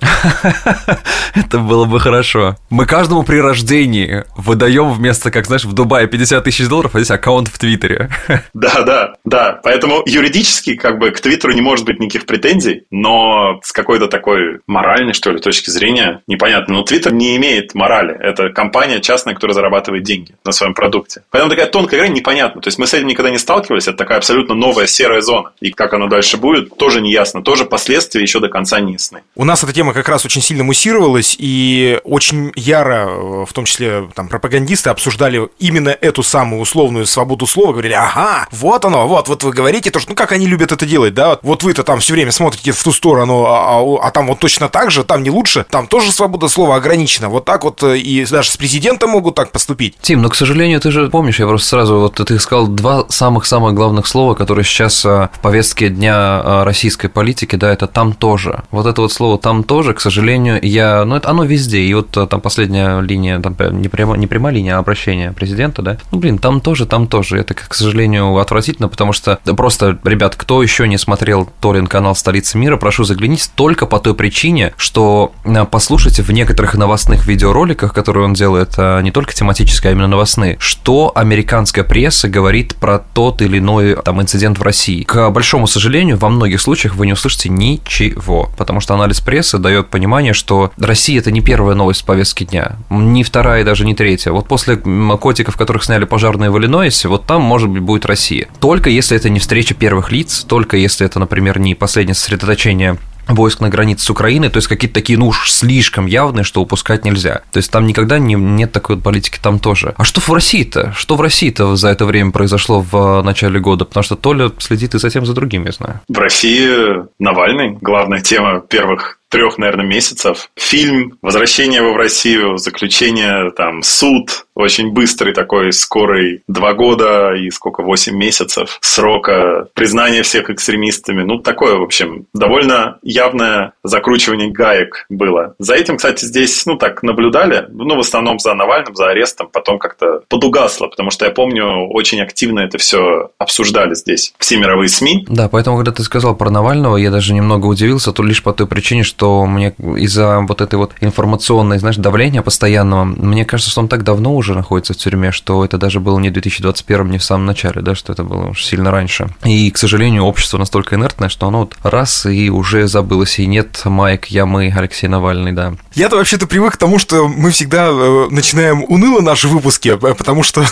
Это 1.34 1.58
было 1.58 1.86
бы 1.86 2.00
хорошо. 2.00 2.58
Мы 2.70 2.86
каждому 2.86 3.24
при 3.24 3.40
рождении 3.40 4.24
выдаем 4.38 4.94
вместо, 4.94 5.32
как 5.32 5.48
знаешь, 5.48 5.66
в 5.66 5.74
Дубае 5.74 6.08
50 6.08 6.44
тысяч 6.44 6.68
долларов, 6.68 6.94
а 6.94 7.00
здесь 7.00 7.10
аккаунт 7.10 7.48
в 7.48 7.58
Твиттере. 7.58 8.10
Да, 8.54 8.82
да, 8.84 9.14
да. 9.26 9.60
Поэтому 9.64 10.02
юридически 10.06 10.76
как 10.76 10.98
бы 10.98 11.12
к 11.12 11.20
Твиттеру 11.20 11.54
не 11.54 11.62
может 11.62 11.86
быть 11.86 12.00
никаких 12.00 12.26
претензий, 12.26 12.84
но 12.90 13.60
с 13.64 13.72
какой-то 13.72 14.08
такой 14.08 14.60
моральной, 14.68 15.14
что 15.14 15.32
ли, 15.32 15.40
точки 15.40 15.70
зрения 15.70 16.22
непонятно. 16.28 16.76
Но 16.76 16.84
Твиттер 16.84 17.14
не 17.14 17.36
имеет 17.38 17.76
морали. 17.76 18.16
Это 18.18 18.50
компания 18.50 19.02
частная, 19.02 19.34
которая 19.34 19.54
зарабатывает 19.54 20.04
деньги 20.04 20.36
на 20.44 20.52
своем 20.52 20.74
продукте. 20.74 21.24
Поэтому 21.32 21.50
такая 21.50 21.68
тонкая 21.68 22.00
грань 22.00 22.14
непонятна. 22.14 22.62
То 22.62 22.68
есть 22.68 22.78
мы 22.78 22.88
с 22.88 22.94
этим 22.94 23.08
никогда 23.08 23.32
не 23.32 23.38
сталкивались. 23.38 23.88
Это 23.88 23.98
такая 23.98 24.20
абсолютно 24.20 24.56
новая 24.56 24.88
серая 24.88 25.22
зона. 25.22 25.52
И 25.60 25.72
как 25.72 25.94
оно 25.96 26.08
дальше 26.08 26.38
будет, 26.38 26.78
тоже 26.78 27.02
не 27.02 27.12
ясно. 27.12 27.42
Тоже 27.42 27.66
последствия 27.66 28.22
еще 28.22 28.40
до 28.40 28.50
конца 28.50 28.80
не 28.80 28.94
ясны. 28.94 29.22
У 29.36 29.44
нас 29.44 29.64
эта 29.64 29.74
тема 29.74 29.94
как 29.94 30.08
раз 30.10 30.26
очень 30.26 30.42
сильно 30.42 30.64
муссировалась, 30.64 31.36
и 31.38 32.00
очень 32.04 32.52
яро, 32.56 33.46
в 33.46 33.54
том 33.54 33.66
числе 33.66 34.10
там 34.14 34.28
пропагандисты, 34.28 34.90
обсуждали 34.90 35.50
именно 35.60 35.90
эту 35.90 36.24
самую 36.24 36.62
условную 36.62 37.06
свободу 37.06 37.48
слова, 37.48 37.72
говорили, 37.72 37.94
ага, 37.94 38.48
вот 38.52 38.86
оно, 38.86 39.08
вот, 39.08 39.28
вот 39.28 39.44
вы 39.44 39.52
говорите, 39.52 39.92
то, 39.92 40.00
что, 40.00 40.12
ну 40.12 40.16
как 40.16 40.32
они 40.32 40.48
любят 40.48 40.72
это 40.72 40.86
делать, 40.86 41.14
да, 41.14 41.40
вот 41.42 41.64
вы-то 41.64 41.84
там 41.84 42.00
все 42.00 42.14
время 42.14 42.32
смотрите 42.32 42.72
в 42.72 42.84
ту 42.84 42.92
сторону, 42.92 43.46
а, 43.46 43.80
а, 43.80 44.08
а 44.08 44.12
там 44.12 44.28
вот 44.28 44.40
точно 44.40 44.70
так 44.70 44.92
же, 44.92 45.04
там 45.04 45.24
не 45.24 45.30
лучше, 45.30 45.66
там 45.70 45.88
тоже 45.88 46.12
свобода 46.12 46.48
слова 46.48 46.76
ограничена, 46.76 47.30
вот 47.30 47.46
так 47.46 47.64
вот 47.64 47.84
э, 47.84 47.98
и 47.98 48.26
даже 48.26 48.52
с 48.52 48.58
президентом 48.58 49.12
могут 49.12 49.36
так 49.36 49.52
поступить. 49.52 49.96
Тим, 50.02 50.22
но, 50.22 50.30
к 50.30 50.36
сожалению, 50.36 50.80
ты 50.80 50.92
же 50.92 51.10
помнишь, 51.10 51.40
я 51.40 51.48
просто 51.48 51.68
сразу, 51.68 52.00
вот 52.00 52.16
ты 52.16 52.40
сказал 52.40 52.68
два 52.68 53.06
самых-самых 53.10 53.74
главных 53.74 54.08
слова, 54.08 54.34
которые 54.34 54.66
сейчас 54.66 55.06
э, 55.06 55.30
в 55.34 55.40
повестке 55.42 55.85
повестке 55.86 55.90
дня 55.90 56.42
а, 56.44 56.64
российской 56.66 57.08
политики, 57.08 57.56
да, 57.56 57.72
это 57.72 57.88
там 57.88 58.14
тоже. 58.14 58.64
Вот 58.72 58.86
это 58.86 59.02
вот 59.02 59.12
слово 59.12 59.38
там 59.38 59.64
тоже, 59.64 59.94
к 59.94 60.02
сожалению, 60.02 60.60
я, 60.62 61.06
ну, 61.06 61.16
это 61.16 61.30
оно 61.30 61.44
везде. 61.44 61.80
И 61.80 61.94
вот 61.94 62.16
а, 62.18 62.28
там 62.28 62.42
последняя 62.42 63.02
линия, 63.02 63.40
там 63.40 63.56
не 63.82 63.88
прямая, 63.88 64.20
не 64.20 64.28
прямая 64.28 64.54
линия, 64.54 64.78
а 64.78 64.80
обращение 64.80 65.32
президента, 65.32 65.82
да. 65.82 65.98
Ну, 66.12 66.20
блин, 66.20 66.38
там 66.38 66.62
тоже, 66.62 66.86
там 66.86 67.08
тоже. 67.08 67.38
Это, 67.40 67.54
к 67.54 67.74
сожалению, 67.74 68.38
отвратительно, 68.38 68.88
потому 68.88 69.14
что 69.14 69.40
просто, 69.58 69.98
ребят, 70.04 70.36
кто 70.36 70.62
еще 70.62 70.88
не 70.88 70.98
смотрел 70.98 71.50
Торин 71.62 71.88
канал 71.88 72.16
Столицы 72.16 72.58
мира, 72.58 72.78
прошу 72.78 73.04
заглянить 73.04 73.52
только 73.56 73.86
по 73.86 74.00
той 74.00 74.14
причине, 74.14 74.74
что 74.78 75.34
а, 75.44 75.66
послушайте 75.66 76.24
в 76.24 76.32
некоторых 76.32 76.76
новостных 76.76 77.26
видеороликах, 77.28 77.94
которые 77.94 78.26
он 78.26 78.34
делает, 78.34 78.78
не 78.78 79.12
только 79.12 79.34
тематические, 79.34 79.92
а 79.92 79.94
именно 79.94 80.08
новостные, 80.08 80.58
что 80.60 81.12
американская 81.16 81.84
пресса 81.84 82.28
говорит 82.28 82.76
про 82.76 83.00
тот 83.00 83.42
или 83.42 83.60
иной 83.60 83.96
там 84.04 84.22
инцидент 84.22 84.58
в 84.58 84.62
России. 84.62 85.04
К 85.04 85.30
большому 85.30 85.68
сожалению, 85.76 86.18
во 86.18 86.30
многих 86.30 86.62
случаях 86.62 86.96
вы 86.96 87.06
не 87.06 87.14
услышите 87.14 87.50
ничего, 87.50 88.50
потому 88.58 88.80
что 88.80 88.94
анализ 88.94 89.20
прессы 89.20 89.58
дает 89.58 89.90
понимание, 89.90 90.32
что 90.32 90.72
Россия 90.78 91.20
это 91.20 91.32
не 91.32 91.42
первая 91.42 91.76
новость 91.76 92.04
в 92.04 92.06
повестке 92.06 92.46
дня, 92.46 92.78
не 92.90 93.24
вторая 93.24 93.66
даже 93.66 93.86
не 93.86 93.94
третья. 93.94 94.32
Вот 94.32 94.48
после 94.48 94.78
котиков, 94.78 95.58
которых 95.58 95.84
сняли 95.84 96.06
пожарные 96.06 96.50
в 96.50 96.58
Иллинойсе, 96.58 97.10
вот 97.10 97.26
там, 97.26 97.42
может 97.42 97.70
быть, 97.70 97.82
будет 97.82 98.06
Россия. 98.06 98.48
Только 98.62 98.90
если 98.90 99.18
это 99.18 99.30
не 99.30 99.40
встреча 99.40 99.74
первых 99.74 100.12
лиц, 100.12 100.46
только 100.48 100.78
если 100.78 101.06
это, 101.06 101.20
например, 101.20 101.60
не 101.60 101.76
последнее 101.76 102.16
сосредоточение 102.16 102.98
войск 103.28 103.60
на 103.60 103.70
границе 103.70 104.06
с 104.06 104.10
Украиной, 104.10 104.50
то 104.50 104.58
есть 104.58 104.68
какие-то 104.68 104.96
такие, 104.96 105.18
ну 105.18 105.28
уж 105.28 105.52
слишком 105.52 106.06
явные, 106.06 106.44
что 106.44 106.62
упускать 106.62 107.06
нельзя. 107.06 107.42
То 107.52 107.58
есть 107.58 107.72
там 107.72 107.88
никогда 107.88 108.20
не, 108.20 108.36
нет 108.36 108.72
такой 108.72 108.96
вот 108.96 109.04
политики 109.04 109.40
там 109.42 109.60
тоже. 109.60 109.94
А 109.98 110.04
что 110.04 110.22
в 110.22 110.30
России-то? 110.30 110.94
Что 110.94 111.16
в 111.16 111.22
России-то 111.22 111.76
за 111.76 111.90
это 111.90 112.06
время 112.06 112.32
произошло 112.32 112.82
в 112.82 113.22
начале 113.24 113.60
года? 113.60 113.86
Потому 113.86 114.04
что 114.04 114.16
Толя 114.16 114.52
следит 114.60 114.96
и 114.96 115.00
за 115.00 115.10
тем, 115.10 115.26
за 115.26 115.34
другим, 115.34 115.66
я 115.66 115.72
знаю. 115.72 116.02
В 116.08 116.18
России 116.18 117.04
Навальный, 117.20 117.78
главная 117.82 118.22
тема 118.22 118.62
первых 118.62 119.20
трех, 119.30 119.58
наверное, 119.58 119.86
месяцев. 119.86 120.50
Фильм 120.56 121.18
«Возвращение 121.22 121.82
его 121.82 121.94
в 121.94 121.98
Россию», 121.98 122.58
заключение, 122.58 123.52
там, 123.52 123.84
суд, 123.84 124.46
очень 124.56 124.92
быстрый 124.92 125.34
такой, 125.34 125.74
скорый, 125.74 126.44
два 126.48 126.74
года 126.74 127.34
и 127.34 127.50
сколько, 127.50 127.84
восемь 127.84 128.16
месяцев 128.16 128.78
срока, 128.82 129.68
признание 129.74 130.24
всех 130.24 130.50
экстремистами. 130.50 131.24
Ну, 131.24 131.40
такое, 131.40 131.76
в 131.76 131.84
общем, 131.84 132.28
довольно 132.34 133.00
явное 133.02 133.74
закручивание 133.84 134.52
гаек 134.52 135.06
было. 135.10 135.56
За 135.60 135.76
этим, 135.76 135.98
кстати, 135.98 136.24
здесь, 136.26 136.66
ну, 136.66 136.78
так 136.78 137.04
наблюдали, 137.04 137.66
ну, 137.70 137.96
в 137.96 138.00
основном 138.00 138.40
за 138.40 138.54
Навальным, 138.54 138.96
за 138.96 139.10
арестом, 139.10 139.50
потом 139.52 139.80
как-то 139.80 140.22
подугасло, 140.30 140.88
потому 140.88 141.12
что 141.12 141.26
я 141.26 141.32
помню, 141.32 141.88
очень 141.90 142.22
активно 142.22 142.62
это 142.62 142.78
все 142.78 143.32
обсуждали 143.38 143.94
здесь 143.96 144.34
все 144.40 144.58
мировые 144.58 144.90
СМИ. 144.90 145.26
Да, 145.28 145.50
поэтому, 145.50 145.78
когда 145.78 145.92
ты 145.92 146.04
сказал 146.04 146.36
про 146.36 146.50
Навального, 146.50 146.98
я 146.98 147.12
даже 147.12 147.34
немного 147.34 147.66
удивился, 147.66 148.12
то 148.12 148.24
лишь 148.24 148.44
по 148.44 148.54
той 148.54 148.68
причине, 148.68 149.04
что 149.04 149.15
что 149.16 149.46
мне 149.46 149.74
из-за 149.80 150.42
вот 150.42 150.60
этой 150.60 150.76
вот 150.76 150.92
информационной, 151.00 151.80
знаешь, 151.80 151.96
давления 151.96 152.42
постоянного, 152.42 153.06
мне 153.06 153.46
кажется, 153.46 153.72
что 153.72 153.80
он 153.80 153.88
так 153.88 154.04
давно 154.04 154.36
уже 154.36 154.54
находится 154.54 154.94
в 154.94 154.98
тюрьме, 154.98 155.32
что 155.32 155.64
это 155.64 155.78
даже 155.78 156.02
было 156.02 156.20
не 156.20 156.30
в 156.30 156.34
2021, 156.34 157.12
не 157.12 157.18
в 157.18 157.24
самом 157.24 157.46
начале, 157.46 157.82
да, 157.82 157.96
что 157.96 158.12
это 158.12 158.26
было 158.26 158.48
уж 158.48 158.66
сильно 158.66 158.92
раньше. 158.92 159.30
И, 159.46 159.72
к 159.72 159.78
сожалению, 159.78 160.24
общество 160.24 160.58
настолько 160.58 160.96
инертное, 160.96 161.30
что 161.30 161.48
оно 161.48 161.60
вот 161.60 161.78
раз 161.82 162.26
и 162.26 162.50
уже 162.50 162.90
забылось, 162.90 163.40
и 163.40 163.46
нет 163.46 163.82
Майк, 163.86 164.26
я 164.26 164.46
мы, 164.46 164.74
Алексей 164.76 165.08
Навальный, 165.08 165.54
да. 165.54 165.76
Я-то 165.94 166.18
вообще-то 166.18 166.46
привык 166.46 166.74
к 166.74 166.78
тому, 166.78 167.00
что 167.00 167.30
мы 167.30 167.52
всегда 167.52 167.88
э, 167.88 168.28
начинаем 168.32 168.84
уныло 168.90 169.22
наши 169.22 169.48
выпуски, 169.48 169.96
потому 169.96 170.44
что 170.44 170.66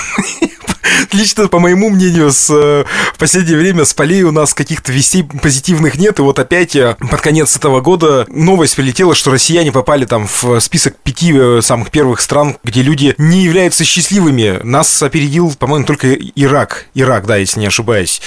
лично, 1.12 1.48
по 1.48 1.58
моему 1.58 1.90
мнению, 1.90 2.30
с, 2.30 2.50
э, 2.50 2.84
в 3.14 3.18
последнее 3.18 3.58
время 3.58 3.84
с 3.84 3.94
полей 3.94 4.22
у 4.22 4.30
нас 4.30 4.54
каких-то 4.54 4.92
вестей 4.92 5.24
позитивных 5.24 5.96
нет. 5.96 6.18
И 6.18 6.22
вот 6.22 6.38
опять 6.38 6.76
э, 6.76 6.96
под 6.98 7.20
конец 7.20 7.56
этого 7.56 7.80
года 7.80 8.26
новость 8.28 8.76
прилетела, 8.76 9.14
что 9.14 9.30
россияне 9.30 9.72
попали 9.72 10.04
там 10.04 10.26
в 10.26 10.60
список 10.60 10.96
пяти 10.96 11.32
э, 11.34 11.60
самых 11.62 11.90
первых 11.90 12.20
стран, 12.20 12.58
где 12.64 12.82
люди 12.82 13.14
не 13.18 13.42
являются 13.42 13.84
счастливыми. 13.84 14.60
Нас 14.62 15.02
опередил, 15.02 15.54
по-моему, 15.54 15.86
только 15.86 16.14
Ирак. 16.14 16.86
Ирак, 16.94 17.26
да, 17.26 17.36
если 17.36 17.60
не 17.60 17.66
ошибаюсь. 17.66 18.20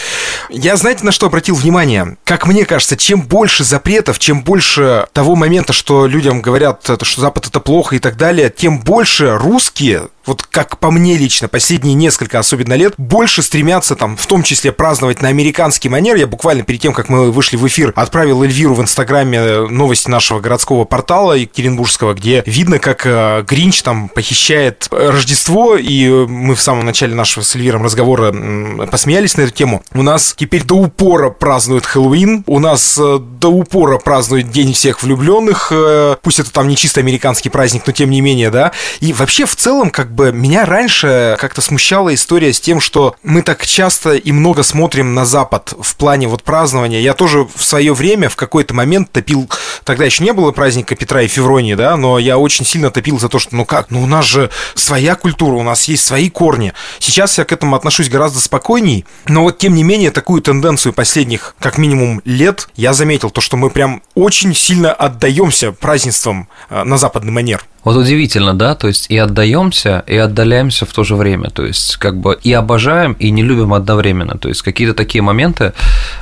Я, 0.49 0.75
знаете, 0.77 1.03
на 1.03 1.11
что 1.11 1.27
обратил 1.27 1.55
внимание? 1.55 2.17
Как 2.23 2.47
мне 2.47 2.65
кажется, 2.65 2.97
чем 2.97 3.21
больше 3.21 3.63
запретов, 3.63 4.19
чем 4.19 4.43
больше 4.43 5.07
того 5.13 5.35
момента, 5.35 5.73
что 5.73 6.05
людям 6.05 6.41
говорят, 6.41 6.89
что 7.01 7.21
Запад 7.21 7.47
это 7.47 7.59
плохо 7.59 7.95
и 7.95 7.99
так 7.99 8.17
далее, 8.17 8.53
тем 8.55 8.79
больше 8.79 9.37
русские 9.37 10.09
вот 10.25 10.43
как 10.43 10.77
по 10.79 10.91
мне 10.91 11.17
лично, 11.17 11.47
последние 11.47 11.95
несколько 11.95 12.39
особенно 12.39 12.73
лет, 12.73 12.93
больше 12.97 13.41
стремятся 13.41 13.95
там, 13.95 14.17
в 14.17 14.25
том 14.27 14.43
числе 14.43 14.71
праздновать 14.71 15.21
на 15.21 15.29
американский 15.29 15.89
манер. 15.89 16.15
Я 16.15 16.27
буквально 16.27 16.63
перед 16.63 16.81
тем, 16.81 16.93
как 16.93 17.09
мы 17.09 17.31
вышли 17.31 17.57
в 17.57 17.67
эфир, 17.67 17.93
отправил 17.95 18.43
Эльвиру 18.43 18.75
в 18.75 18.81
Инстаграме 18.81 19.67
новости 19.67 20.09
нашего 20.09 20.39
городского 20.39 20.85
портала 20.85 21.33
Екатеринбургского, 21.33 22.13
где 22.13 22.43
видно, 22.45 22.79
как 22.79 23.05
э, 23.05 23.43
Гринч 23.47 23.81
там 23.81 24.09
похищает 24.09 24.87
Рождество, 24.91 25.75
и 25.77 26.09
мы 26.09 26.55
в 26.55 26.61
самом 26.61 26.85
начале 26.85 27.15
нашего 27.15 27.43
с 27.43 27.55
Эльвиром 27.55 27.83
разговора 27.83 28.31
э, 28.33 28.87
посмеялись 28.91 29.37
на 29.37 29.41
эту 29.41 29.53
тему. 29.53 29.83
У 29.93 30.01
нас 30.01 30.33
теперь 30.35 30.63
до 30.63 30.75
упора 30.75 31.29
празднуют 31.29 31.85
Хэллоуин, 31.85 32.43
у 32.47 32.59
нас 32.59 32.97
э, 32.97 33.19
до 33.19 33.49
упора 33.49 33.97
празднуют 33.97 34.51
День 34.51 34.73
всех 34.73 35.03
влюбленных, 35.03 35.69
э, 35.71 36.15
пусть 36.21 36.39
это 36.39 36.51
там 36.51 36.67
не 36.67 36.75
чисто 36.75 36.99
американский 36.99 37.49
праздник, 37.49 37.83
но 37.85 37.93
тем 37.93 38.09
не 38.09 38.21
менее, 38.21 38.49
да. 38.49 38.71
И 38.99 39.13
вообще 39.13 39.45
в 39.45 39.55
целом, 39.55 39.89
как 39.89 40.08
бы 40.09 40.19
бы 40.19 40.33
меня 40.33 40.65
раньше 40.65 41.37
как-то 41.39 41.61
смущала 41.61 42.13
история 42.13 42.51
с 42.51 42.59
тем, 42.59 42.81
что 42.81 43.15
мы 43.23 43.41
так 43.41 43.65
часто 43.65 44.15
и 44.15 44.33
много 44.33 44.63
смотрим 44.63 45.13
на 45.13 45.23
Запад 45.23 45.73
в 45.79 45.95
плане 45.95 46.27
вот 46.27 46.43
празднования. 46.43 46.99
Я 46.99 47.13
тоже 47.13 47.47
в 47.55 47.63
свое 47.63 47.93
время 47.93 48.27
в 48.27 48.35
какой-то 48.35 48.73
момент 48.73 49.09
топил, 49.13 49.49
тогда 49.85 50.03
еще 50.03 50.25
не 50.25 50.33
было 50.33 50.51
праздника 50.51 50.97
Петра 50.97 51.21
и 51.21 51.29
Февронии, 51.29 51.75
да, 51.75 51.95
но 51.95 52.19
я 52.19 52.37
очень 52.37 52.65
сильно 52.65 52.91
топил 52.91 53.17
за 53.17 53.29
то, 53.29 53.39
что 53.39 53.55
ну 53.55 53.63
как, 53.63 53.91
ну 53.91 54.03
у 54.03 54.07
нас 54.07 54.25
же 54.25 54.49
своя 54.75 55.15
культура, 55.15 55.55
у 55.55 55.63
нас 55.63 55.85
есть 55.85 56.05
свои 56.05 56.29
корни. 56.29 56.73
Сейчас 56.99 57.37
я 57.37 57.45
к 57.45 57.53
этому 57.53 57.77
отношусь 57.77 58.09
гораздо 58.09 58.41
спокойней, 58.41 59.05
но 59.25 59.43
вот 59.43 59.57
тем 59.57 59.73
не 59.73 59.83
менее 59.83 60.11
такую 60.11 60.41
тенденцию 60.41 60.91
последних 60.91 61.55
как 61.59 61.77
минимум 61.77 62.21
лет 62.25 62.67
я 62.75 62.91
заметил, 62.91 63.29
то, 63.29 63.39
что 63.39 63.55
мы 63.55 63.69
прям 63.69 64.01
очень 64.15 64.53
сильно 64.53 64.91
отдаемся 64.91 65.71
празднествам 65.71 66.49
э, 66.69 66.83
на 66.83 66.97
западный 66.97 67.31
манер. 67.31 67.63
Вот 67.83 67.95
удивительно, 67.95 68.53
да, 68.53 68.75
то 68.75 68.87
есть 68.87 69.09
и 69.09 69.17
отдаемся, 69.17 70.03
и 70.05 70.17
отдаляемся 70.17 70.85
в 70.85 70.93
то 70.93 71.03
же 71.03 71.15
время, 71.15 71.49
то 71.49 71.65
есть 71.65 71.95
как 71.97 72.17
бы 72.17 72.37
и 72.43 72.51
обожаем, 72.51 73.13
и 73.13 73.31
не 73.31 73.43
любим 73.43 73.73
одновременно, 73.73 74.37
то 74.37 74.49
есть 74.49 74.61
какие-то 74.61 74.93
такие 74.93 75.21
моменты, 75.21 75.73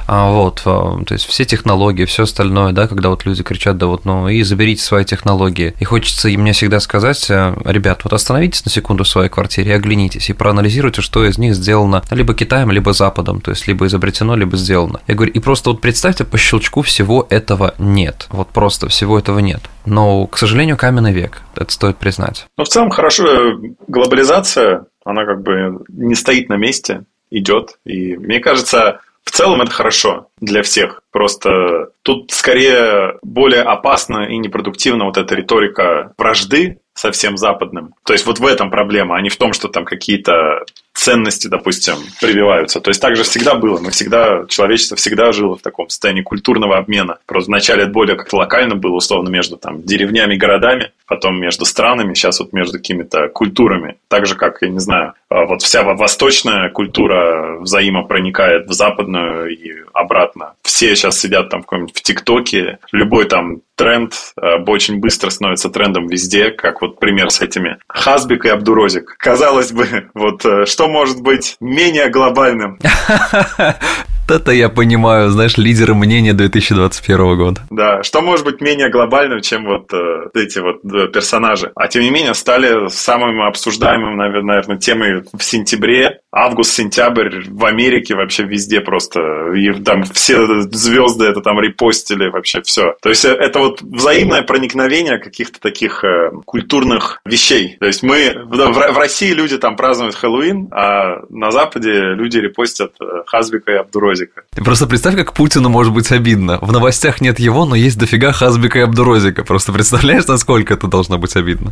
вот, 0.08 0.62
а, 0.66 1.04
то 1.06 1.14
есть 1.14 1.26
все 1.26 1.44
технологии, 1.46 2.06
все 2.06 2.24
остальное, 2.24 2.72
да, 2.72 2.88
когда 2.88 3.10
вот 3.10 3.26
люди 3.26 3.44
кричат, 3.44 3.78
да 3.78 3.88
вот, 3.88 4.06
ну 4.06 4.30
и 4.30 4.42
заберите 4.44 4.82
свои 4.82 5.04
технологии, 5.04 5.74
и 5.80 5.84
хочется 5.84 6.30
мне 6.30 6.54
всегда 6.54 6.80
сказать, 6.80 7.30
э, 7.30 7.54
ребят, 7.66 8.04
вот 8.04 8.14
остановитесь 8.14 8.64
на 8.64 8.72
секунду 8.72 9.04
в 9.04 9.08
своей 9.08 9.30
квартире, 9.30 9.76
оглянитесь 9.76 10.30
и 10.30 10.34
проанализируйте, 10.34 11.02
что 11.02 11.26
из 11.26 11.38
них 11.38 11.56
сделано 11.56 12.04
либо 12.12 12.34
Китаем, 12.34 12.72
либо 12.72 12.94
Западом, 12.94 13.42
то 13.42 13.52
есть 13.52 13.68
либо 13.68 13.86
изобретено, 13.88 14.36
либо 14.36 14.56
сделано. 14.56 15.02
Я 15.08 15.16
говорю, 15.16 15.34
и 15.34 15.40
просто 15.40 15.72
вот 15.72 15.82
представьте, 15.82 16.24
по 16.24 16.38
щелчку 16.38 16.82
всего 16.84 17.28
этого 17.30 17.76
нет, 17.78 18.28
вот 18.30 18.48
просто 18.50 18.88
всего 18.88 19.20
этого 19.20 19.40
нет. 19.40 19.62
Но, 19.86 20.28
к 20.28 20.38
сожалению, 20.38 20.78
каменный 20.78 21.12
век, 21.12 21.42
это 21.56 21.72
стоит 21.72 21.98
признать. 21.98 22.48
Ну, 22.58 22.64
в 22.64 22.70
целом, 22.70 22.90
хорошо, 22.90 23.60
глобализация, 23.88 24.86
она 25.04 25.26
как 25.26 25.42
бы 25.42 25.80
не 25.90 26.16
стоит 26.16 26.50
на 26.50 26.56
месте, 26.56 27.04
идет. 27.30 27.78
И 27.86 28.16
мне 28.18 28.40
кажется, 28.40 29.00
в 29.28 29.32
целом 29.32 29.62
это 29.62 29.72
хорошо 29.72 30.30
для 30.40 30.64
всех. 30.64 31.02
Просто 31.12 31.90
тут 32.02 32.32
скорее 32.32 33.20
более 33.22 33.62
опасна 33.62 34.26
и 34.30 34.38
непродуктивна 34.38 35.04
вот 35.04 35.18
эта 35.18 35.36
риторика 35.36 36.14
вражды 36.18 36.80
со 36.94 37.12
всем 37.12 37.36
западным. 37.36 37.94
То 38.06 38.14
есть 38.14 38.26
вот 38.26 38.40
в 38.40 38.46
этом 38.46 38.72
проблема, 38.72 39.18
а 39.18 39.22
не 39.22 39.28
в 39.28 39.36
том, 39.36 39.52
что 39.52 39.68
там 39.68 39.84
какие-то 39.84 40.64
ценности, 40.98 41.48
допустим, 41.48 41.96
прививаются. 42.20 42.82
То 42.82 42.90
есть 42.90 43.02
так 43.02 43.16
же 43.16 43.24
всегда 43.24 43.56
было. 43.56 43.80
Мы 43.80 43.92
всегда, 43.92 44.46
человечество 44.50 44.98
всегда 44.98 45.32
жило 45.32 45.56
в 45.56 45.62
таком 45.62 45.90
состоянии 45.90 46.22
культурного 46.22 46.78
обмена. 46.78 47.20
Просто 47.26 47.50
вначале 47.50 47.84
это 47.84 47.92
более 47.92 48.16
как-то 48.16 48.38
локально 48.38 48.76
было, 48.76 48.96
условно, 48.96 49.30
между 49.30 49.58
там 49.58 49.84
деревнями, 49.84 50.36
городами, 50.36 50.92
потом 51.06 51.40
между 51.40 51.66
странами, 51.66 52.14
сейчас 52.14 52.40
вот 52.40 52.52
между 52.52 52.78
какими-то 52.78 53.30
культурами. 53.30 53.98
Так 54.08 54.26
же, 54.26 54.36
как, 54.36 54.62
я 54.62 54.70
не 54.70 54.80
знаю, 54.80 55.14
а 55.30 55.46
вот 55.46 55.62
вся 55.62 55.84
восточная 55.84 56.70
культура 56.70 57.60
взаимопроникает 57.60 58.68
в 58.68 58.74
западную 58.74 59.50
и 59.56 59.84
обратно. 59.94 60.54
Все 60.64 60.96
сейчас 60.96 61.20
сидят 61.20 61.50
там 61.50 61.62
в 61.62 61.66
каком-нибудь 61.66 61.98
в 61.98 62.02
ТикТоке, 62.02 62.80
любой 62.92 63.26
там 63.26 63.62
тренд 63.76 64.14
э, 64.42 64.64
очень 64.66 65.00
быстро 65.00 65.30
становится 65.30 65.70
трендом 65.70 66.08
везде, 66.08 66.52
как 66.52 66.82
вот 66.82 67.00
пример 67.00 67.30
с 67.30 67.42
этими 67.42 67.78
Хасбик 67.88 68.46
и 68.46 68.50
Абдурозик. 68.50 69.16
Казалось 69.18 69.72
бы, 69.72 70.10
вот 70.14 70.44
э, 70.46 70.66
что 70.88 70.94
может 70.94 71.22
быть 71.22 71.58
менее 71.60 72.10
глобальным? 72.10 72.80
Это 74.30 74.52
я 74.52 74.68
понимаю, 74.68 75.30
знаешь, 75.30 75.58
лидеры 75.58 75.96
мнения 75.96 76.34
2021 76.34 77.38
года. 77.38 77.62
Да, 77.70 78.04
что 78.04 78.22
может 78.22 78.46
быть 78.46 78.60
менее 78.60 78.90
глобальным, 78.90 79.40
чем 79.42 79.66
вот 79.66 79.94
э, 79.94 80.30
эти 80.34 80.60
вот 80.60 80.84
э, 80.84 81.08
персонажи. 81.08 81.72
А 81.76 81.88
тем 81.88 82.04
не 82.04 82.10
менее 82.10 82.34
стали 82.34 82.90
самым 82.90 83.42
обсуждаемым, 83.42 84.18
наверное, 84.18 84.78
темой 84.78 85.24
в 85.32 85.44
сентябре, 85.44 86.20
август-сентябрь 86.46 87.50
в 87.50 87.66
Америке 87.66 88.16
вообще 88.16 88.44
везде 88.44 88.82
просто. 88.82 89.20
И 89.56 89.72
там 89.84 90.04
все 90.04 90.46
звезды 90.72 91.26
это 91.26 91.42
там 91.42 91.60
репостили, 91.60 92.30
вообще 92.30 92.62
все. 92.62 92.96
То 93.02 93.10
есть 93.10 93.26
э, 93.26 93.30
это 93.30 93.60
вот 93.60 93.82
взаимное 93.82 94.42
проникновение 94.42 95.20
каких-то 95.20 95.60
таких 95.60 96.04
э, 96.04 96.32
культурных 96.46 97.20
вещей. 97.26 97.78
То 97.80 97.86
есть 97.86 98.04
мы 98.04 98.34
в, 98.46 98.56
в 98.56 98.98
России 98.98 99.32
люди 99.32 99.58
там 99.58 99.76
празднуют 99.76 100.16
Хэллоуин, 100.16 100.70
а 100.72 101.26
на 101.30 101.52
Западе 101.52 101.92
люди 101.92 102.38
репостят 102.38 102.94
э, 103.02 103.24
Хазбика 103.26 103.72
и 103.72 103.76
Абдурози 103.76 103.98
Абдурозика. 103.98 104.44
Ты 104.54 104.64
просто 104.64 104.88
представь, 104.88 105.16
как 105.16 105.34
Путину 105.34 105.70
может 105.70 105.94
быть 105.94 106.12
обидно. 106.12 106.60
В 106.62 106.72
новостях 106.72 107.22
нет 107.22 107.40
его, 107.40 107.66
но 107.66 107.76
есть 107.76 107.98
дофига 107.98 108.32
Хазбика 108.32 108.80
и 108.80 108.82
Абдурозика. 108.82 109.44
Просто 109.44 109.72
представляешь, 109.72 110.28
насколько 110.28 110.74
это 110.74 110.88
должно 110.88 111.18
быть 111.18 111.36
обидно? 111.36 111.72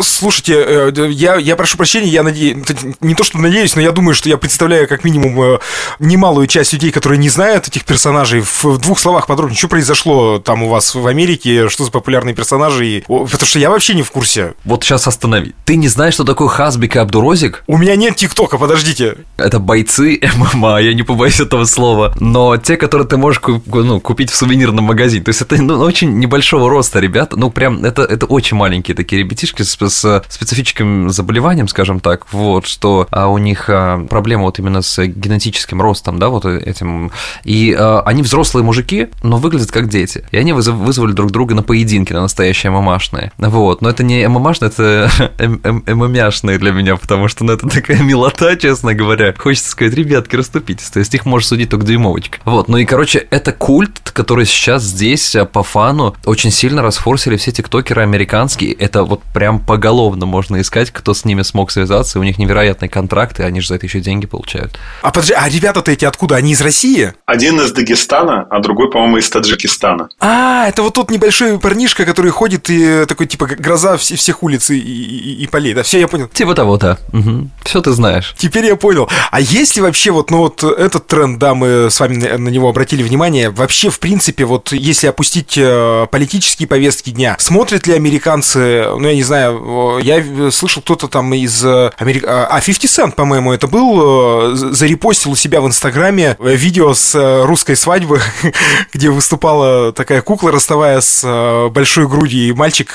Слушайте, 0.00 0.54
э, 0.66 0.92
я, 1.10 1.36
я 1.36 1.56
прошу 1.56 1.76
прощения, 1.76 2.08
я 2.08 2.22
надеюсь, 2.22 2.56
не 3.00 3.14
то, 3.14 3.24
что 3.24 3.38
надеюсь, 3.38 3.74
но 3.76 3.82
я 3.86 3.92
думаю, 3.92 4.14
что 4.14 4.28
я 4.28 4.36
представляю 4.36 4.88
как 4.88 5.04
минимум 5.04 5.40
э, 5.40 5.58
немалую 6.00 6.48
часть 6.48 6.72
людей, 6.72 6.90
которые 6.90 7.18
не 7.18 7.28
знают 7.28 7.68
этих 7.68 7.84
персонажей. 7.84 8.40
В 8.40 8.78
двух 8.78 8.98
словах 8.98 9.26
подробнее, 9.28 9.56
что 9.56 9.68
произошло 9.68 10.38
там 10.38 10.64
у 10.64 10.68
вас 10.68 10.94
в 10.94 11.06
Америке, 11.06 11.68
что 11.68 11.84
за 11.84 11.92
популярные 11.92 12.34
персонажи, 12.34 13.04
потому 13.06 13.46
что 13.46 13.58
я 13.58 13.70
вообще 13.70 13.94
не 13.94 14.02
в 14.02 14.10
курсе. 14.10 14.54
Вот 14.64 14.82
сейчас 14.82 15.06
останови. 15.06 15.54
Ты 15.64 15.76
не 15.76 15.88
знаешь, 15.88 16.14
что 16.14 16.24
такое 16.24 16.48
Хасбик 16.48 16.96
и 16.96 16.98
Абдурозик? 16.98 17.62
У 17.68 17.76
меня 17.76 17.94
нет 17.94 18.16
ТикТока, 18.16 18.58
подождите. 18.58 19.18
Это 19.36 19.60
бойцы 19.60 20.20
ММА, 20.36 20.80
я 20.80 20.92
не 20.94 21.04
побоюсь 21.04 21.38
этого 21.38 21.64
слова. 21.64 22.12
Но 22.18 22.56
те, 22.56 22.76
которые 22.76 23.06
ты 23.06 23.16
можешь 23.16 23.40
ну, 23.66 24.00
купить 24.00 24.30
в 24.30 24.34
сувенирном 24.34 24.84
магазине. 24.84 25.22
То 25.22 25.28
есть 25.28 25.42
это 25.42 25.62
ну, 25.62 25.78
очень 25.78 26.18
небольшого 26.18 26.68
роста, 26.68 26.98
ребята. 26.98 27.36
Ну, 27.36 27.50
прям 27.50 27.84
это, 27.84 28.02
это 28.02 28.26
очень 28.26 28.56
маленькие 28.56 28.96
такие 28.96 29.22
ребятишки 29.22 29.62
с, 29.62 29.76
с 29.76 30.24
специфическим 30.28 31.10
заболеванием, 31.10 31.68
скажем 31.68 32.00
так. 32.00 32.26
Вот, 32.32 32.66
что 32.66 33.06
а, 33.10 33.28
у 33.28 33.38
них 33.38 33.68
а, 33.76 34.06
проблема 34.08 34.44
вот 34.44 34.58
именно 34.58 34.82
с 34.82 35.04
генетическим 35.04 35.80
ростом, 35.82 36.18
да, 36.18 36.28
вот 36.28 36.44
этим. 36.46 37.12
И 37.44 37.76
а, 37.78 38.02
они 38.06 38.22
взрослые 38.22 38.64
мужики, 38.64 39.08
но 39.22 39.36
выглядят 39.36 39.70
как 39.70 39.88
дети. 39.88 40.24
И 40.30 40.38
они 40.38 40.52
вызвали 40.52 41.12
друг 41.12 41.30
друга 41.30 41.54
на 41.54 41.62
поединки, 41.62 42.12
на 42.12 42.22
настоящие 42.22 42.70
ММАшные. 42.70 43.32
Вот, 43.38 43.82
но 43.82 43.90
это 43.90 44.02
не 44.02 44.26
ММАшные, 44.26 44.70
это 44.70 45.10
ММЯшные 45.38 46.58
для 46.58 46.72
меня, 46.72 46.96
потому 46.96 47.28
что, 47.28 47.44
ну, 47.44 47.52
это 47.52 47.68
такая 47.68 48.02
милота, 48.02 48.56
честно 48.56 48.94
говоря. 48.94 49.34
Хочется 49.36 49.70
сказать, 49.70 49.94
ребятки, 49.94 50.36
расступитесь. 50.36 50.90
То 50.90 50.98
есть 51.00 51.14
их 51.14 51.26
может 51.26 51.48
судить 51.48 51.70
только 51.70 51.86
дюймовочка. 51.86 52.38
Вот, 52.44 52.68
ну 52.68 52.78
и, 52.78 52.84
короче, 52.84 53.26
это 53.30 53.52
культ, 53.52 54.10
который 54.12 54.46
сейчас 54.46 54.82
здесь 54.82 55.36
а, 55.36 55.44
по 55.44 55.62
фану 55.62 56.16
очень 56.24 56.50
сильно 56.50 56.82
расфорсили 56.82 57.36
все 57.36 57.52
тиктокеры 57.52 58.02
американские. 58.02 58.72
Это 58.72 59.04
вот 59.04 59.22
прям 59.34 59.60
поголовно 59.60 60.26
можно 60.26 60.60
искать, 60.60 60.90
кто 60.90 61.12
с 61.12 61.24
ними 61.24 61.42
смог 61.42 61.70
связаться. 61.70 62.18
У 62.18 62.22
них 62.22 62.38
невероятные 62.38 62.88
контракты, 62.88 63.42
они 63.42 63.55
же 63.60 63.68
за 63.68 63.76
это 63.76 63.86
еще 63.86 64.00
деньги 64.00 64.26
получают. 64.26 64.78
А 65.02 65.10
подожди, 65.10 65.34
а 65.34 65.48
ребята-то 65.48 65.90
эти 65.90 66.04
откуда? 66.04 66.36
Они 66.36 66.52
из 66.52 66.60
России? 66.60 67.12
Один 67.26 67.60
из 67.60 67.72
Дагестана, 67.72 68.46
а 68.50 68.60
другой, 68.60 68.90
по-моему, 68.90 69.18
из 69.18 69.28
Таджикистана. 69.30 70.08
А, 70.20 70.66
это 70.68 70.82
вот 70.82 70.94
тот 70.94 71.10
небольшой 71.10 71.58
парнишка, 71.58 72.04
который 72.04 72.30
ходит 72.30 72.70
и 72.70 73.04
такой, 73.06 73.26
типа, 73.26 73.46
гроза 73.46 73.96
всех 73.96 74.42
улиц 74.42 74.70
и, 74.70 74.78
и, 74.78 75.44
и 75.44 75.46
полей. 75.46 75.74
Да, 75.74 75.82
все, 75.82 75.98
я 76.00 76.08
понял. 76.08 76.28
Типа 76.28 76.54
того, 76.54 76.76
да. 76.76 76.98
Угу. 77.12 77.50
Все 77.64 77.80
ты 77.80 77.92
знаешь. 77.92 78.34
Теперь 78.38 78.66
я 78.66 78.76
понял. 78.76 79.08
А 79.30 79.40
есть 79.40 79.76
ли 79.76 79.82
вообще 79.82 80.10
вот, 80.10 80.30
ну 80.30 80.38
вот 80.38 80.62
этот 80.62 81.06
тренд, 81.06 81.38
да, 81.38 81.54
мы 81.54 81.90
с 81.90 82.00
вами 82.00 82.16
на 82.16 82.48
него 82.48 82.68
обратили 82.68 83.02
внимание, 83.02 83.50
вообще, 83.50 83.90
в 83.90 83.98
принципе, 83.98 84.44
вот 84.44 84.72
если 84.72 85.06
опустить 85.06 85.56
э, 85.56 86.06
политические 86.10 86.68
повестки 86.68 87.10
дня, 87.10 87.36
смотрят 87.38 87.86
ли 87.86 87.94
американцы, 87.94 88.86
ну, 88.98 89.08
я 89.08 89.14
не 89.14 89.22
знаю, 89.22 90.00
я 90.02 90.50
слышал, 90.50 90.82
кто-то 90.82 91.08
там 91.08 91.32
из 91.34 91.64
э, 91.64 91.90
Америк... 91.98 92.24
А, 92.26 92.60
50 92.60 92.84
Cent, 92.84 93.12
по-моему, 93.12 93.45
это 93.52 93.66
был, 93.66 94.52
э, 94.52 94.54
зарепостил 94.54 95.32
у 95.32 95.36
себя 95.36 95.60
в 95.60 95.66
Инстаграме 95.66 96.36
видео 96.38 96.94
с 96.94 97.44
русской 97.44 97.76
свадьбы, 97.76 98.20
где 98.92 99.10
выступала 99.10 99.92
такая 99.92 100.22
кукла, 100.22 100.52
расставая 100.52 101.00
с 101.00 101.68
большой 101.70 102.08
грудью, 102.08 102.48
и 102.48 102.52
мальчик 102.52 102.94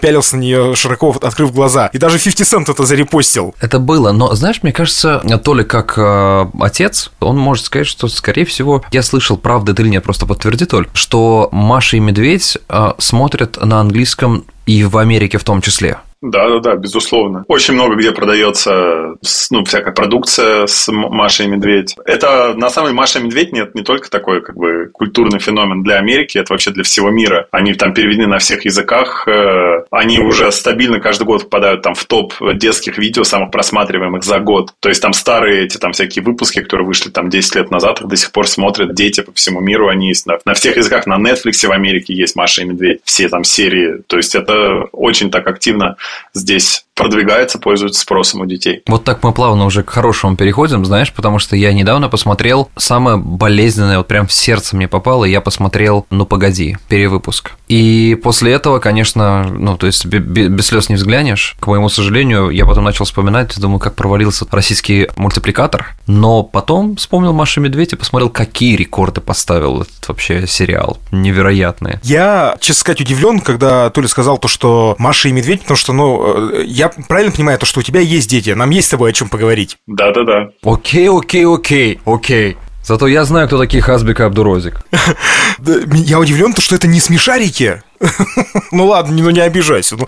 пялился 0.00 0.36
на 0.36 0.40
нее 0.40 0.74
широко 0.76 1.16
открыв 1.22 1.52
глаза. 1.52 1.90
И 1.92 1.98
даже 1.98 2.18
50 2.18 2.46
Cent 2.46 2.70
это 2.70 2.84
зарепостил. 2.84 3.54
Это 3.60 3.78
было, 3.78 4.12
но, 4.12 4.34
знаешь, 4.34 4.62
мне 4.62 4.72
кажется, 4.72 5.22
то 5.42 5.54
ли 5.54 5.64
как 5.64 5.94
э, 5.96 6.46
отец, 6.60 7.10
он 7.20 7.38
может 7.38 7.66
сказать, 7.66 7.86
что, 7.86 8.08
скорее 8.08 8.44
всего, 8.44 8.84
я 8.90 9.02
слышал, 9.02 9.36
правда 9.36 9.72
это 9.72 9.82
или 9.82 9.90
нет, 9.90 10.04
просто 10.04 10.26
подтверди, 10.26 10.64
Толь, 10.64 10.88
что 10.92 11.48
Маша 11.52 11.96
и 11.96 12.00
Медведь 12.00 12.58
э, 12.68 12.92
смотрят 12.98 13.62
на 13.64 13.80
английском 13.80 14.44
и 14.66 14.84
в 14.84 14.98
Америке 14.98 15.38
в 15.38 15.44
том 15.44 15.60
числе. 15.60 15.98
Да, 16.20 16.48
да, 16.48 16.58
да, 16.58 16.76
безусловно. 16.76 17.44
Очень 17.46 17.74
много 17.74 17.94
где 17.94 18.10
продается 18.10 19.14
ну, 19.50 19.64
всякая 19.64 19.92
продукция 19.92 20.66
с 20.66 20.90
Машей 20.90 21.46
и 21.46 21.48
Медведь. 21.48 21.94
Это 22.04 22.54
на 22.54 22.70
самом 22.70 22.88
деле 22.88 22.98
Маша 22.98 23.20
и 23.20 23.22
Медведь 23.22 23.52
нет 23.52 23.74
не 23.74 23.82
только 23.82 24.10
такой 24.10 24.42
как 24.42 24.56
бы 24.56 24.90
культурный 24.92 25.38
феномен 25.38 25.82
для 25.82 25.96
Америки, 25.96 26.38
это 26.38 26.52
вообще 26.52 26.70
для 26.70 26.82
всего 26.82 27.10
мира. 27.10 27.46
Они 27.52 27.72
там 27.74 27.94
переведены 27.94 28.26
на 28.26 28.38
всех 28.38 28.64
языках. 28.64 29.28
Э, 29.28 29.84
они 29.92 30.18
уже 30.18 30.50
стабильно 30.50 30.98
каждый 30.98 31.24
год 31.24 31.44
попадают 31.44 31.82
там 31.82 31.94
в 31.94 32.04
топ 32.04 32.34
детских 32.54 32.98
видео, 32.98 33.22
самых 33.22 33.52
просматриваемых 33.52 34.24
за 34.24 34.40
год. 34.40 34.74
То 34.80 34.88
есть 34.88 35.00
там 35.00 35.12
старые 35.12 35.64
эти 35.64 35.78
там 35.78 35.92
всякие 35.92 36.24
выпуски, 36.24 36.60
которые 36.60 36.86
вышли 36.86 37.10
там 37.10 37.30
10 37.30 37.54
лет 37.54 37.70
назад, 37.70 38.00
их 38.00 38.08
до 38.08 38.16
сих 38.16 38.32
пор 38.32 38.48
смотрят 38.48 38.92
дети 38.94 39.20
по 39.20 39.32
всему 39.32 39.60
миру. 39.60 39.88
Они 39.88 40.08
есть 40.08 40.26
на, 40.26 40.38
на 40.44 40.54
всех 40.54 40.76
языках. 40.76 41.06
На 41.06 41.16
Netflix 41.16 41.64
в 41.64 41.70
Америке 41.70 42.12
есть 42.12 42.34
Маша 42.34 42.62
и 42.62 42.64
Медведь. 42.64 43.00
Все 43.04 43.28
там 43.28 43.44
серии. 43.44 44.02
То 44.08 44.16
есть 44.16 44.34
это 44.34 44.88
очень 44.92 45.30
так 45.30 45.46
активно 45.46 45.96
здесь 46.34 46.87
продвигается, 46.98 47.58
пользуется 47.58 48.00
спросом 48.00 48.42
у 48.42 48.46
детей. 48.46 48.82
Вот 48.86 49.04
так 49.04 49.22
мы 49.22 49.32
плавно 49.32 49.64
уже 49.64 49.82
к 49.82 49.90
хорошему 49.90 50.36
переходим, 50.36 50.84
знаешь, 50.84 51.12
потому 51.12 51.38
что 51.38 51.56
я 51.56 51.72
недавно 51.72 52.08
посмотрел 52.08 52.68
самое 52.76 53.16
болезненное, 53.16 53.98
вот 53.98 54.08
прям 54.08 54.26
в 54.26 54.32
сердце 54.32 54.76
мне 54.76 54.88
попало, 54.88 55.24
и 55.24 55.30
я 55.30 55.40
посмотрел 55.40 56.06
«Ну 56.10 56.26
погоди», 56.26 56.76
перевыпуск. 56.88 57.52
И 57.68 58.18
после 58.22 58.52
этого, 58.52 58.80
конечно, 58.80 59.44
ну, 59.44 59.76
то 59.76 59.86
есть 59.86 60.04
без 60.06 60.66
слез 60.66 60.88
не 60.88 60.96
взглянешь. 60.96 61.56
К 61.60 61.68
моему 61.68 61.88
сожалению, 61.88 62.50
я 62.50 62.66
потом 62.66 62.84
начал 62.84 63.04
вспоминать, 63.04 63.58
думаю, 63.58 63.78
как 63.78 63.94
провалился 63.94 64.46
российский 64.50 65.08
мультипликатор, 65.16 65.94
но 66.06 66.42
потом 66.42 66.96
вспомнил 66.96 67.32
Маша 67.32 67.60
Медведь 67.60 67.92
и 67.92 67.96
посмотрел, 67.96 68.30
какие 68.30 68.74
рекорды 68.74 69.20
поставил 69.20 69.82
этот 69.82 70.08
вообще 70.08 70.46
сериал. 70.46 70.98
Невероятные. 71.12 72.00
Я, 72.02 72.56
честно 72.60 72.80
сказать, 72.80 73.00
удивлен, 73.00 73.40
когда 73.40 73.88
Толя 73.90 74.08
сказал 74.08 74.38
то, 74.38 74.48
что 74.48 74.96
Маша 74.98 75.28
и 75.28 75.32
Медведь, 75.32 75.60
потому 75.62 75.76
что, 75.76 75.92
ну, 75.92 76.52
э, 76.52 76.64
я 76.96 77.04
правильно 77.04 77.32
понимаю 77.32 77.58
то, 77.58 77.66
что 77.66 77.80
у 77.80 77.82
тебя 77.82 78.00
есть 78.00 78.30
дети, 78.30 78.50
нам 78.50 78.70
есть 78.70 78.88
с 78.88 78.90
тобой 78.90 79.10
о 79.10 79.12
чем 79.12 79.28
поговорить? 79.28 79.76
Да-да-да. 79.86 80.50
Окей, 80.62 81.08
окей, 81.08 81.46
окей, 81.46 82.00
окей. 82.04 82.56
Зато 82.84 83.06
я 83.06 83.24
знаю, 83.24 83.48
кто 83.48 83.58
такие 83.58 83.82
Хасбик 83.82 84.20
и 84.20 84.22
Абдурозик. 84.22 84.80
Я 85.92 86.18
удивлен, 86.18 86.54
то, 86.54 86.62
что 86.62 86.74
это 86.74 86.86
не 86.86 87.00
смешарики. 87.00 87.82
Ну 88.72 88.86
ладно, 88.86 89.16
ну 89.16 89.30
не 89.30 89.40
обижайся. 89.40 89.96
Ну. 89.96 90.06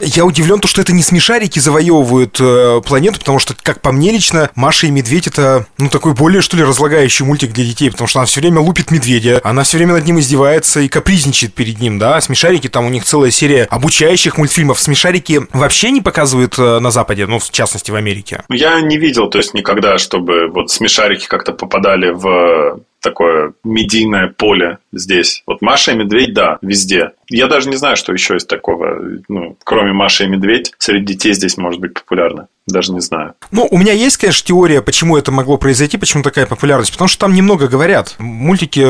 Я 0.00 0.24
удивлен, 0.24 0.60
то, 0.60 0.68
что 0.68 0.80
это 0.80 0.92
не 0.92 1.02
смешарики 1.02 1.58
завоевывают 1.58 2.38
э, 2.40 2.80
планету, 2.86 3.18
потому 3.18 3.38
что, 3.38 3.54
как 3.60 3.80
по 3.80 3.92
мне 3.92 4.12
лично, 4.12 4.50
Маша 4.54 4.86
и 4.86 4.90
Медведь 4.90 5.26
это, 5.26 5.66
ну, 5.78 5.88
такой 5.88 6.14
более, 6.14 6.40
что 6.40 6.56
ли, 6.56 6.62
разлагающий 6.62 7.24
мультик 7.24 7.52
для 7.52 7.64
детей, 7.64 7.90
потому 7.90 8.08
что 8.08 8.20
она 8.20 8.26
все 8.26 8.40
время 8.40 8.60
лупит 8.60 8.90
медведя, 8.90 9.40
она 9.44 9.64
все 9.64 9.78
время 9.78 9.94
над 9.94 10.06
ним 10.06 10.18
издевается 10.20 10.80
и 10.80 10.88
капризничает 10.88 11.54
перед 11.54 11.80
ним, 11.80 11.98
да. 11.98 12.20
Смешарики, 12.20 12.68
там 12.68 12.86
у 12.86 12.90
них 12.90 13.04
целая 13.04 13.30
серия 13.30 13.64
обучающих 13.64 14.38
мультфильмов. 14.38 14.80
Смешарики 14.80 15.42
вообще 15.52 15.90
не 15.90 16.00
показывают 16.00 16.58
э, 16.58 16.78
на 16.78 16.90
Западе, 16.90 17.26
ну, 17.26 17.38
в 17.38 17.50
частности, 17.50 17.90
в 17.90 17.96
Америке. 17.96 18.42
Я 18.48 18.80
не 18.80 18.98
видел, 18.98 19.28
то 19.28 19.38
есть 19.38 19.54
никогда, 19.54 19.98
чтобы 19.98 20.48
вот 20.48 20.70
смешарики 20.70 21.26
как-то 21.26 21.52
попадали 21.52 22.10
в 22.10 22.80
такое 23.04 23.52
медийное 23.62 24.28
поле 24.28 24.78
здесь. 24.92 25.42
Вот 25.46 25.62
Маша 25.62 25.92
и 25.92 25.96
Медведь, 25.96 26.34
да, 26.34 26.58
везде. 26.62 27.12
Я 27.28 27.46
даже 27.46 27.68
не 27.68 27.76
знаю, 27.76 27.96
что 27.96 28.12
еще 28.12 28.36
из 28.36 28.44
такого, 28.44 28.98
ну, 29.28 29.56
кроме 29.64 29.92
Маши 29.92 30.24
и 30.24 30.28
Медведь, 30.28 30.72
среди 30.78 31.14
детей 31.14 31.32
здесь 31.32 31.56
может 31.56 31.80
быть 31.80 31.94
популярно. 31.94 32.48
Даже 32.66 32.92
не 32.92 33.00
знаю. 33.00 33.34
Ну, 33.50 33.68
у 33.70 33.76
меня 33.76 33.92
есть, 33.92 34.16
конечно, 34.16 34.46
теория, 34.46 34.80
почему 34.80 35.18
это 35.18 35.30
могло 35.30 35.58
произойти, 35.58 35.98
почему 35.98 36.22
такая 36.22 36.46
популярность. 36.46 36.92
Потому 36.92 37.08
что 37.08 37.18
там 37.18 37.34
немного 37.34 37.68
говорят. 37.68 38.14
Мультики, 38.18 38.82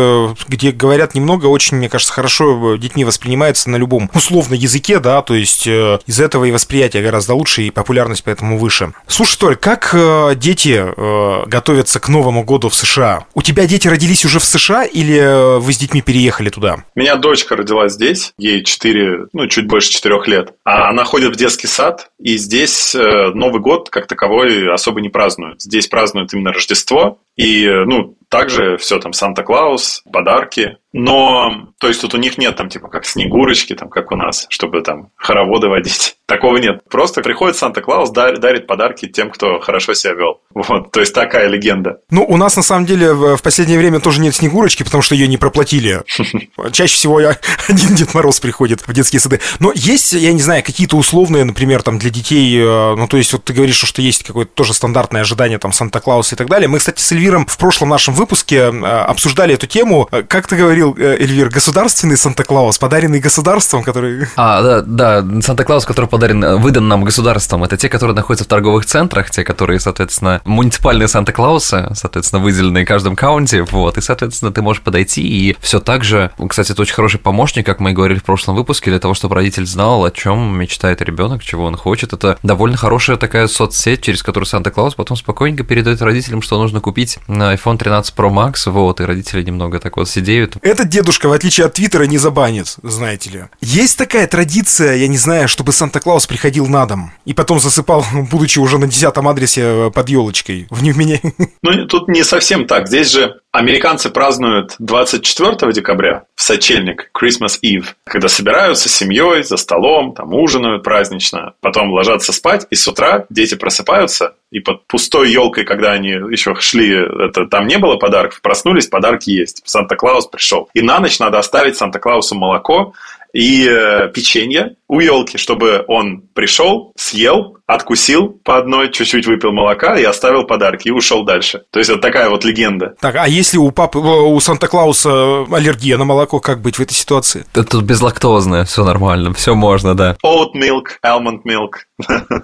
где 0.48 0.70
говорят 0.70 1.14
немного, 1.16 1.46
очень, 1.46 1.78
мне 1.78 1.88
кажется, 1.88 2.12
хорошо 2.12 2.76
детьми 2.76 3.04
воспринимаются 3.04 3.70
на 3.70 3.76
любом 3.76 4.10
условно 4.14 4.54
языке, 4.54 5.00
да, 5.00 5.22
то 5.22 5.34
есть 5.34 5.66
э, 5.66 5.98
из 6.06 6.20
этого 6.20 6.44
и 6.44 6.52
восприятие 6.52 7.02
гораздо 7.02 7.34
лучше, 7.34 7.62
и 7.62 7.70
популярность 7.70 8.22
поэтому 8.22 8.58
выше. 8.58 8.92
Слушай, 9.08 9.38
Толь, 9.38 9.56
как 9.56 9.90
э, 9.92 10.34
дети 10.36 10.84
э, 10.84 11.46
готовятся 11.46 11.98
к 11.98 12.08
Новому 12.08 12.44
году 12.44 12.68
в 12.68 12.74
США? 12.76 13.24
У 13.34 13.42
тебя 13.42 13.66
дети 13.66 13.88
родились 13.88 14.24
уже 14.24 14.38
в 14.38 14.44
США 14.44 14.84
или 14.84 15.58
вы 15.58 15.72
с 15.72 15.78
детьми 15.78 16.00
переехали 16.00 16.48
туда? 16.48 16.84
У 16.94 17.00
меня 17.00 17.16
дочка 17.16 17.56
родилась 17.56 17.94
здесь, 17.94 18.23
ей 18.38 18.62
4, 18.62 19.28
ну, 19.32 19.46
чуть 19.48 19.66
больше 19.66 19.90
4 19.92 20.22
лет. 20.26 20.54
А 20.64 20.88
она 20.88 21.04
ходит 21.04 21.34
в 21.34 21.36
детский 21.36 21.66
сад, 21.66 22.10
и 22.18 22.36
здесь 22.36 22.94
Новый 22.94 23.60
год 23.60 23.90
как 23.90 24.06
таковой 24.06 24.72
особо 24.72 25.00
не 25.00 25.08
празднуют. 25.08 25.62
Здесь 25.62 25.86
празднуют 25.86 26.32
именно 26.32 26.52
Рождество, 26.52 27.18
и, 27.36 27.68
ну, 27.86 28.16
также 28.28 28.76
все 28.78 28.98
там 28.98 29.12
Санта-Клаус, 29.12 30.02
подарки. 30.12 30.78
Но, 30.92 31.72
то 31.80 31.88
есть 31.88 32.00
тут 32.00 32.14
у 32.14 32.18
них 32.18 32.38
нет 32.38 32.54
там 32.56 32.68
типа 32.68 32.86
как 32.86 33.04
снегурочки, 33.04 33.74
там 33.74 33.88
как 33.88 34.12
у 34.12 34.16
нас, 34.16 34.46
чтобы 34.48 34.80
там 34.80 35.10
хороводы 35.16 35.66
водить. 35.68 36.16
Такого 36.26 36.56
нет. 36.56 36.82
Просто 36.88 37.20
приходит 37.20 37.56
Санта-Клаус, 37.56 38.10
дарит 38.10 38.66
подарки 38.66 39.06
тем, 39.08 39.30
кто 39.30 39.58
хорошо 39.58 39.92
себя 39.92 40.14
вел. 40.14 40.40
Вот, 40.54 40.90
то 40.90 41.00
есть 41.00 41.12
такая 41.12 41.48
легенда. 41.48 41.98
Ну, 42.10 42.24
у 42.24 42.36
нас 42.36 42.56
на 42.56 42.62
самом 42.62 42.86
деле 42.86 43.12
в 43.12 43.42
последнее 43.42 43.76
время 43.78 44.00
тоже 44.00 44.20
нет 44.20 44.34
снегурочки, 44.34 44.84
потому 44.84 45.02
что 45.02 45.14
ее 45.14 45.28
не 45.28 45.36
проплатили. 45.36 46.02
Чаще 46.72 46.94
всего 46.94 47.18
один 47.68 47.94
Дед 47.94 48.14
Мороз 48.14 48.40
приходит 48.40 48.86
в 48.86 48.92
детские 48.92 49.20
сады. 49.20 49.40
Но 49.58 49.72
есть, 49.74 50.12
я 50.12 50.32
не 50.32 50.40
знаю, 50.40 50.62
какие-то 50.62 50.96
условные, 50.96 51.44
например, 51.44 51.82
там 51.82 51.98
для 51.98 52.10
детей, 52.10 52.58
ну, 52.64 53.06
то 53.08 53.16
есть 53.16 53.32
вот 53.32 53.44
ты 53.44 53.52
говоришь, 53.52 53.82
что 53.82 54.00
есть 54.00 54.22
какое-то 54.22 54.52
тоже 54.54 54.72
стандартное 54.74 55.22
ожидание 55.22 55.58
там 55.58 55.72
Санта-Клауса 55.72 56.36
и 56.36 56.38
так 56.38 56.48
далее. 56.48 56.68
Мы, 56.68 56.78
кстати, 56.78 57.00
с 57.00 57.10
Эльвиром 57.24 57.46
в 57.46 57.56
прошлом 57.56 57.88
нашем 57.88 58.12
выпуске 58.12 58.64
обсуждали 58.64 59.54
эту 59.54 59.66
тему. 59.66 60.10
Как 60.28 60.46
ты 60.46 60.56
говорил, 60.56 60.94
Эльвир, 60.98 61.48
государственный 61.48 62.18
Санта-Клаус, 62.18 62.76
подаренный 62.76 63.18
государством, 63.18 63.82
который... 63.82 64.26
А, 64.36 64.62
да, 64.62 64.82
да, 65.22 65.40
Санта-Клаус, 65.40 65.86
который 65.86 66.04
подарен, 66.04 66.60
выдан 66.60 66.86
нам 66.86 67.02
государством, 67.02 67.64
это 67.64 67.78
те, 67.78 67.88
которые 67.88 68.14
находятся 68.14 68.44
в 68.44 68.48
торговых 68.48 68.84
центрах, 68.84 69.30
те, 69.30 69.42
которые, 69.42 69.80
соответственно, 69.80 70.42
муниципальные 70.44 71.08
Санта-Клаусы, 71.08 71.92
соответственно, 71.94 72.42
выделенные 72.42 72.84
каждым 72.84 73.16
каунти, 73.16 73.60
вот, 73.60 73.96
и, 73.96 74.02
соответственно, 74.02 74.52
ты 74.52 74.60
можешь 74.60 74.82
подойти 74.82 75.22
и 75.22 75.56
все 75.60 75.80
так 75.80 76.04
же, 76.04 76.30
кстати, 76.50 76.72
это 76.72 76.82
очень 76.82 76.94
хороший 76.94 77.20
помощник, 77.20 77.64
как 77.64 77.80
мы 77.80 77.92
и 77.92 77.94
говорили 77.94 78.18
в 78.18 78.24
прошлом 78.24 78.54
выпуске, 78.54 78.90
для 78.90 79.00
того, 79.00 79.14
чтобы 79.14 79.34
родитель 79.36 79.64
знал, 79.64 80.04
о 80.04 80.10
чем 80.10 80.58
мечтает 80.58 81.00
ребенок, 81.00 81.42
чего 81.42 81.64
он 81.64 81.76
хочет. 81.76 82.12
Это 82.12 82.38
довольно 82.42 82.76
хорошая 82.76 83.16
такая 83.16 83.46
соцсеть, 83.46 84.02
через 84.02 84.22
которую 84.22 84.46
Санта-Клаус 84.46 84.94
потом 84.94 85.16
спокойненько 85.16 85.64
передает 85.64 86.02
родителям, 86.02 86.42
что 86.42 86.58
нужно 86.58 86.80
купить 86.80 87.13
на 87.26 87.54
iPhone 87.54 87.78
13 87.78 88.14
Pro 88.14 88.30
Max, 88.30 88.70
вот, 88.70 89.00
и 89.00 89.04
родители 89.04 89.42
немного 89.42 89.80
так 89.80 89.96
вот 89.96 90.08
сидеют. 90.08 90.56
Этот 90.62 90.88
дедушка, 90.88 91.28
в 91.28 91.32
отличие 91.32 91.66
от 91.66 91.74
Твиттера, 91.74 92.04
не 92.04 92.18
забанит, 92.18 92.76
знаете 92.82 93.30
ли. 93.30 93.44
Есть 93.60 93.98
такая 93.98 94.26
традиция, 94.26 94.96
я 94.96 95.08
не 95.08 95.18
знаю, 95.18 95.48
чтобы 95.48 95.72
Санта-Клаус 95.72 96.26
приходил 96.26 96.66
на 96.66 96.86
дом 96.86 97.12
и 97.24 97.34
потом 97.34 97.60
засыпал, 97.60 98.04
будучи 98.30 98.58
уже 98.58 98.78
на 98.78 98.86
десятом 98.86 99.28
адресе 99.28 99.90
под 99.94 100.08
елочкой. 100.08 100.66
В 100.70 100.82
меня. 100.82 101.20
Ну, 101.62 101.86
тут 101.86 102.08
не 102.08 102.22
совсем 102.24 102.66
так. 102.66 102.88
Здесь 102.88 103.10
же 103.10 103.40
Американцы 103.54 104.10
празднуют 104.10 104.74
24 104.80 105.72
декабря, 105.72 106.24
в 106.34 106.42
сочельник, 106.42 107.10
Christmas 107.16 107.60
Eve, 107.62 107.84
когда 108.02 108.26
собираются 108.26 108.88
с 108.88 108.92
семьей 108.96 109.44
за 109.44 109.56
столом, 109.58 110.12
там 110.12 110.34
ужинают 110.34 110.82
празднично, 110.82 111.54
потом 111.60 111.92
ложатся 111.92 112.32
спать, 112.32 112.66
и 112.70 112.74
с 112.74 112.88
утра 112.88 113.26
дети 113.30 113.54
просыпаются, 113.54 114.34
и 114.50 114.58
под 114.58 114.84
пустой 114.88 115.30
елкой, 115.30 115.62
когда 115.62 115.92
они 115.92 116.08
еще 116.08 116.56
шли, 116.56 116.96
это, 117.28 117.46
там 117.46 117.68
не 117.68 117.78
было 117.78 117.94
подарков, 117.94 118.40
проснулись, 118.42 118.88
подарки 118.88 119.30
есть. 119.30 119.62
Санта-Клаус 119.64 120.26
пришел. 120.26 120.68
И 120.74 120.82
на 120.82 120.98
ночь 120.98 121.20
надо 121.20 121.38
оставить 121.38 121.76
Санта-Клаусу 121.76 122.34
молоко 122.34 122.92
и 123.34 123.68
э, 123.68 124.08
печенье 124.14 124.76
у 124.88 125.00
елки, 125.00 125.38
чтобы 125.38 125.84
он 125.88 126.22
пришел, 126.34 126.92
съел, 126.96 127.56
откусил 127.66 128.28
по 128.44 128.58
одной, 128.58 128.92
чуть-чуть 128.92 129.26
выпил 129.26 129.52
молока 129.52 129.98
и 129.98 130.04
оставил 130.04 130.44
подарки 130.44 130.88
и 130.88 130.90
ушел 130.92 131.24
дальше. 131.24 131.62
То 131.70 131.80
есть 131.80 131.90
вот 131.90 132.00
такая 132.00 132.30
вот 132.30 132.44
легенда. 132.44 132.94
Так, 133.00 133.16
а 133.16 133.26
если 133.26 133.58
у 133.58 133.70
папы, 133.72 133.98
у 133.98 134.38
Санта-Клауса 134.38 135.46
аллергия 135.50 135.98
на 135.98 136.04
молоко, 136.04 136.38
как 136.38 136.60
быть 136.60 136.76
в 136.76 136.80
этой 136.80 136.94
ситуации? 136.94 137.44
Это 137.54 137.64
тут 137.64 137.84
безлактозное, 137.84 138.64
все 138.64 138.84
нормально, 138.84 139.34
все 139.34 139.54
можно, 139.54 139.94
да. 139.94 140.16
Oat 140.24 140.54
milk, 140.54 140.98
almond 141.04 141.42
milk. 141.44 141.70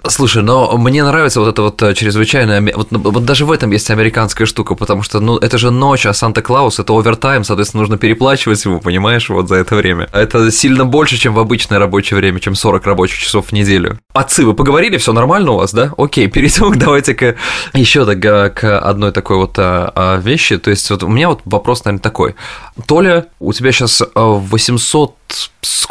Слушай, 0.07 0.43
но 0.43 0.77
мне 0.77 1.03
нравится 1.03 1.41
вот 1.41 1.49
это 1.49 1.61
вот 1.63 1.81
э, 1.81 1.93
чрезвычайно, 1.93 2.61
вот, 2.73 2.87
вот 2.91 3.25
даже 3.25 3.45
в 3.45 3.51
этом 3.51 3.71
есть 3.71 3.89
американская 3.89 4.47
штука, 4.47 4.75
потому 4.75 5.03
что, 5.03 5.19
ну, 5.19 5.37
это 5.37 5.57
же 5.57 5.71
ночь, 5.71 6.05
а 6.05 6.13
Санта-Клаус 6.13 6.79
это 6.79 6.93
овертайм, 6.93 7.43
соответственно, 7.43 7.81
нужно 7.81 7.97
переплачивать 7.97 8.63
ему, 8.63 8.79
понимаешь, 8.79 9.29
вот 9.29 9.49
за 9.49 9.55
это 9.55 9.75
время. 9.75 10.07
Это 10.13 10.51
сильно 10.51 10.85
больше, 10.85 11.17
чем 11.17 11.33
в 11.33 11.39
обычное 11.39 11.79
рабочее 11.79 12.17
время, 12.17 12.39
чем 12.39 12.55
40 12.55 12.85
рабочих 12.85 13.19
часов 13.19 13.47
в 13.47 13.51
неделю. 13.51 13.99
Отцы, 14.13 14.45
вы 14.45 14.53
поговорили, 14.53 14.95
все 14.97 15.11
нормально 15.11 15.51
у 15.51 15.57
вас, 15.57 15.73
да? 15.73 15.93
Окей, 15.97 16.27
перейдем 16.31 16.77
давайте 16.79 17.13
к 17.13 17.35
еще 17.73 18.05
так, 18.05 18.53
к 18.53 18.79
одной 18.79 19.11
такой 19.11 19.35
вот 19.35 19.55
а, 19.57 19.91
а, 19.93 20.17
вещи. 20.17 20.57
То 20.57 20.69
есть 20.69 20.89
вот 20.89 21.03
у 21.03 21.09
меня 21.09 21.27
вот 21.27 21.41
вопрос, 21.43 21.83
наверное, 21.83 22.01
такой. 22.01 22.35
Толя, 22.87 23.27
у 23.39 23.51
тебя 23.51 23.73
сейчас 23.73 24.01
800 24.15 25.15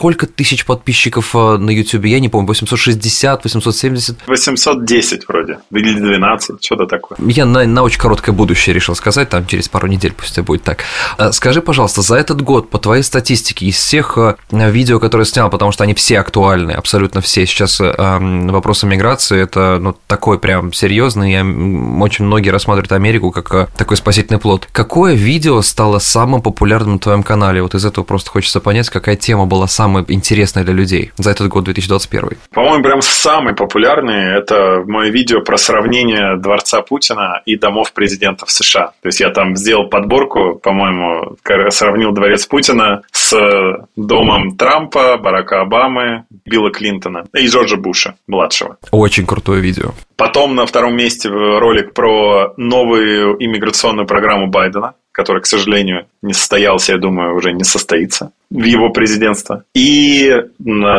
сколько 0.00 0.26
тысяч 0.26 0.64
подписчиков 0.64 1.34
э, 1.34 1.56
на 1.58 1.70
YouTube? 1.70 2.06
Я 2.06 2.20
не 2.20 2.28
помню, 2.28 2.48
860, 2.48 3.44
870? 3.44 4.18
810 4.26 5.28
вроде, 5.28 5.58
или 5.70 5.92
12, 5.92 6.64
что-то 6.64 6.86
такое. 6.86 7.18
Я 7.20 7.44
на, 7.44 7.66
на 7.66 7.82
очень 7.82 8.00
короткое 8.00 8.32
будущее 8.32 8.74
решил 8.74 8.94
сказать, 8.94 9.28
там 9.28 9.46
через 9.46 9.68
пару 9.68 9.88
недель 9.88 10.12
пусть 10.12 10.32
это 10.32 10.42
будет 10.42 10.62
так. 10.62 10.84
Э, 11.18 11.32
скажи, 11.32 11.60
пожалуйста, 11.60 12.02
за 12.02 12.16
этот 12.16 12.40
год, 12.42 12.70
по 12.70 12.78
твоей 12.78 13.02
статистике, 13.02 13.66
из 13.66 13.76
всех 13.76 14.16
э, 14.16 14.36
видео, 14.50 15.00
которые 15.00 15.26
снял, 15.26 15.50
потому 15.50 15.72
что 15.72 15.84
они 15.84 15.94
все 15.94 16.20
актуальны, 16.20 16.72
абсолютно 16.72 17.20
все, 17.20 17.46
сейчас 17.46 17.80
вопросы 17.80 18.86
миграции, 18.86 19.42
это 19.42 19.78
ну, 19.80 19.96
такой 20.06 20.38
прям 20.38 20.72
серьезный, 20.72 21.32
и 21.32 22.00
очень 22.00 22.24
многие 22.24 22.50
рассматривают 22.50 22.92
Америку 22.92 23.30
как 23.30 23.70
такой 23.72 23.96
спасительный 23.96 24.38
плод. 24.38 24.68
Какое 24.72 25.14
видео 25.14 25.62
стало 25.62 25.98
самым 25.98 26.42
популярным 26.42 26.94
на 26.94 26.98
твоем 26.98 27.22
канале? 27.22 27.62
Вот 27.62 27.74
из 27.74 27.84
этого 27.84 28.04
просто 28.04 28.30
хочется 28.30 28.60
понять, 28.60 28.88
какая 28.90 29.16
тема 29.16 29.29
тема 29.30 29.46
была 29.46 29.68
самая 29.68 30.04
интересная 30.08 30.64
для 30.64 30.74
людей 30.74 31.12
за 31.16 31.30
этот 31.30 31.46
год 31.46 31.62
2021? 31.64 32.30
По-моему, 32.52 32.82
прям 32.82 33.00
самый 33.00 33.54
популярный– 33.54 34.38
это 34.38 34.82
мое 34.84 35.10
видео 35.10 35.40
про 35.40 35.56
сравнение 35.56 36.36
дворца 36.36 36.82
Путина 36.82 37.40
и 37.46 37.56
домов 37.56 37.92
президентов 37.92 38.50
США. 38.50 38.86
То 39.02 39.06
есть 39.08 39.20
я 39.20 39.30
там 39.30 39.54
сделал 39.54 39.88
подборку, 39.88 40.58
по-моему, 40.60 41.36
сравнил 41.68 42.10
дворец 42.10 42.44
Путина 42.46 43.02
с 43.12 43.32
домом 43.94 44.56
Трампа, 44.56 45.16
Барака 45.16 45.60
Обамы, 45.60 46.24
Билла 46.44 46.72
Клинтона 46.72 47.26
и 47.32 47.46
Джорджа 47.46 47.76
Буша, 47.76 48.16
младшего. 48.26 48.78
Очень 48.90 49.26
крутое 49.26 49.60
видео. 49.60 49.92
Потом 50.16 50.56
на 50.56 50.66
втором 50.66 50.96
месте 50.96 51.28
ролик 51.28 51.94
про 51.94 52.52
новую 52.56 53.36
иммиграционную 53.38 54.08
программу 54.08 54.48
Байдена 54.48 54.94
который, 55.12 55.42
к 55.42 55.46
сожалению, 55.46 56.06
не 56.22 56.32
состоялся, 56.32 56.92
я 56.92 56.98
думаю, 56.98 57.34
уже 57.34 57.52
не 57.52 57.64
состоится 57.64 58.32
в 58.50 58.64
его 58.64 58.90
президентство. 58.90 59.64
И 59.74 60.44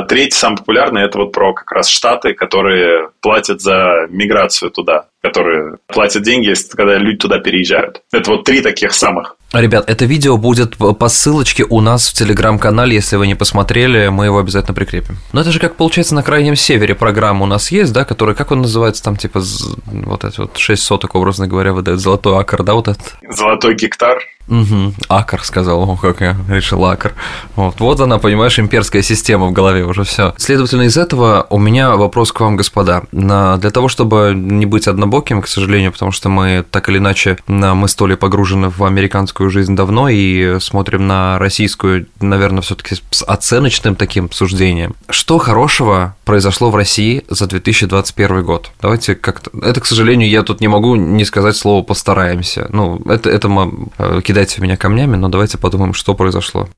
третий, 0.07 0.35
самый 0.35 0.57
популярный, 0.57 1.03
это 1.03 1.17
вот 1.17 1.31
про 1.31 1.53
как 1.53 1.71
раз 1.71 1.89
Штаты, 1.89 2.33
которые 2.33 3.09
платят 3.19 3.61
за 3.61 4.07
миграцию 4.09 4.71
туда, 4.71 5.07
которые 5.21 5.77
платят 5.87 6.23
деньги, 6.23 6.53
когда 6.75 6.97
люди 6.97 7.17
туда 7.17 7.39
переезжают. 7.39 8.01
Это 8.11 8.31
вот 8.31 8.43
три 8.43 8.61
таких 8.61 8.93
самых. 8.93 9.35
Ребят, 9.53 9.89
это 9.89 10.05
видео 10.05 10.37
будет 10.37 10.77
по 10.77 11.09
ссылочке 11.09 11.65
у 11.67 11.81
нас 11.81 12.07
в 12.07 12.13
телеграм-канале, 12.13 12.95
если 12.95 13.17
вы 13.17 13.27
не 13.27 13.35
посмотрели, 13.35 14.07
мы 14.07 14.25
его 14.25 14.39
обязательно 14.39 14.73
прикрепим. 14.73 15.17
Но 15.33 15.41
это 15.41 15.51
же 15.51 15.59
как 15.59 15.75
получается 15.75 16.15
на 16.15 16.23
крайнем 16.23 16.55
севере 16.55 16.95
программа 16.95 17.43
у 17.43 17.47
нас 17.47 17.69
есть, 17.69 17.91
да, 17.91 18.05
который, 18.05 18.33
как 18.33 18.51
он 18.51 18.61
называется, 18.61 19.03
там 19.03 19.17
типа 19.17 19.41
вот 19.85 20.23
эти 20.23 20.39
вот 20.39 20.57
6 20.57 20.81
соток, 20.81 21.15
образно 21.15 21.47
говоря, 21.47 21.73
выдает 21.73 21.99
золотой 21.99 22.39
акр, 22.39 22.63
да, 22.63 22.75
вот 22.75 22.87
этот? 22.87 23.15
Золотой 23.29 23.75
гектар. 23.75 24.23
Угу, 24.47 24.93
акр 25.07 25.43
сказал, 25.43 25.89
о, 25.89 25.95
как 25.95 26.19
я 26.21 26.35
решил 26.49 26.83
акр. 26.85 27.13
Вот, 27.55 27.79
вот 27.79 27.99
она, 27.99 28.17
понимаешь, 28.17 28.57
имперская 28.57 29.01
система 29.01 29.47
в 29.47 29.51
голове 29.51 29.83
уже 29.83 30.03
все. 30.03 30.33
Следовательно, 30.37 30.83
из 30.83 30.97
этого 30.97 31.45
у 31.49 31.57
меня 31.57 31.95
вопрос 31.95 32.31
к 32.31 32.39
вам, 32.39 32.55
господа. 32.55 33.03
Для 33.11 33.71
того, 33.71 33.87
чтобы 33.87 34.33
не 34.35 34.65
быть 34.65 34.87
однобоким, 35.11 35.41
к 35.41 35.47
сожалению, 35.47 35.91
потому 35.91 36.11
что 36.11 36.29
мы 36.29 36.63
так 36.69 36.89
или 36.89 36.97
иначе, 36.97 37.37
мы 37.47 37.87
столь 37.87 38.15
погружены 38.15 38.69
в 38.69 38.83
американскую 38.83 39.49
жизнь 39.49 39.75
давно 39.75 40.07
и 40.09 40.59
смотрим 40.59 41.05
на 41.07 41.37
российскую, 41.37 42.07
наверное, 42.21 42.61
все-таки 42.61 42.95
с 42.95 43.23
оценочным 43.23 43.95
таким 43.95 44.31
суждением. 44.31 44.95
Что 45.09 45.37
хорошего 45.37 46.15
произошло 46.23 46.71
в 46.71 46.75
России 46.75 47.23
за 47.29 47.47
2021 47.47 48.43
год? 48.43 48.71
Давайте 48.81 49.15
как-то... 49.15 49.51
Это, 49.61 49.81
к 49.81 49.85
сожалению, 49.85 50.29
я 50.29 50.43
тут 50.43 50.61
не 50.61 50.69
могу 50.69 50.95
не 50.95 51.25
сказать 51.25 51.55
слово 51.55 51.83
«постараемся». 51.83 52.67
Ну, 52.71 53.01
это, 53.05 53.29
это 53.29 53.49
мы 53.49 53.89
э, 53.97 54.21
кидайте 54.23 54.61
меня 54.61 54.77
камнями, 54.77 55.17
но 55.17 55.27
давайте 55.27 55.57
подумаем, 55.57 55.93
что 55.93 56.13
произошло. 56.13 56.69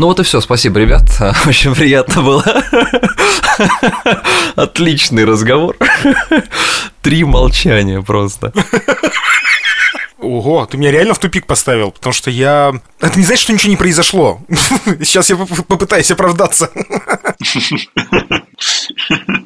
Ну 0.00 0.06
вот 0.06 0.18
и 0.18 0.22
все, 0.22 0.40
спасибо, 0.40 0.80
ребят. 0.80 1.04
Очень 1.46 1.74
приятно 1.74 2.22
было. 2.22 2.42
Отличный 4.56 5.26
разговор. 5.26 5.76
Три 7.02 7.22
молчания 7.24 8.00
просто. 8.00 8.50
Ого, 10.30 10.64
ты 10.64 10.76
меня 10.76 10.92
реально 10.92 11.14
в 11.14 11.18
тупик 11.18 11.46
поставил, 11.46 11.90
потому 11.90 12.12
что 12.12 12.30
я... 12.30 12.80
Это 13.00 13.18
не 13.18 13.24
значит, 13.24 13.42
что 13.42 13.52
ничего 13.52 13.70
не 13.70 13.76
произошло. 13.76 14.40
Сейчас 15.02 15.28
я 15.28 15.36
попытаюсь 15.36 16.10
оправдаться. 16.12 16.70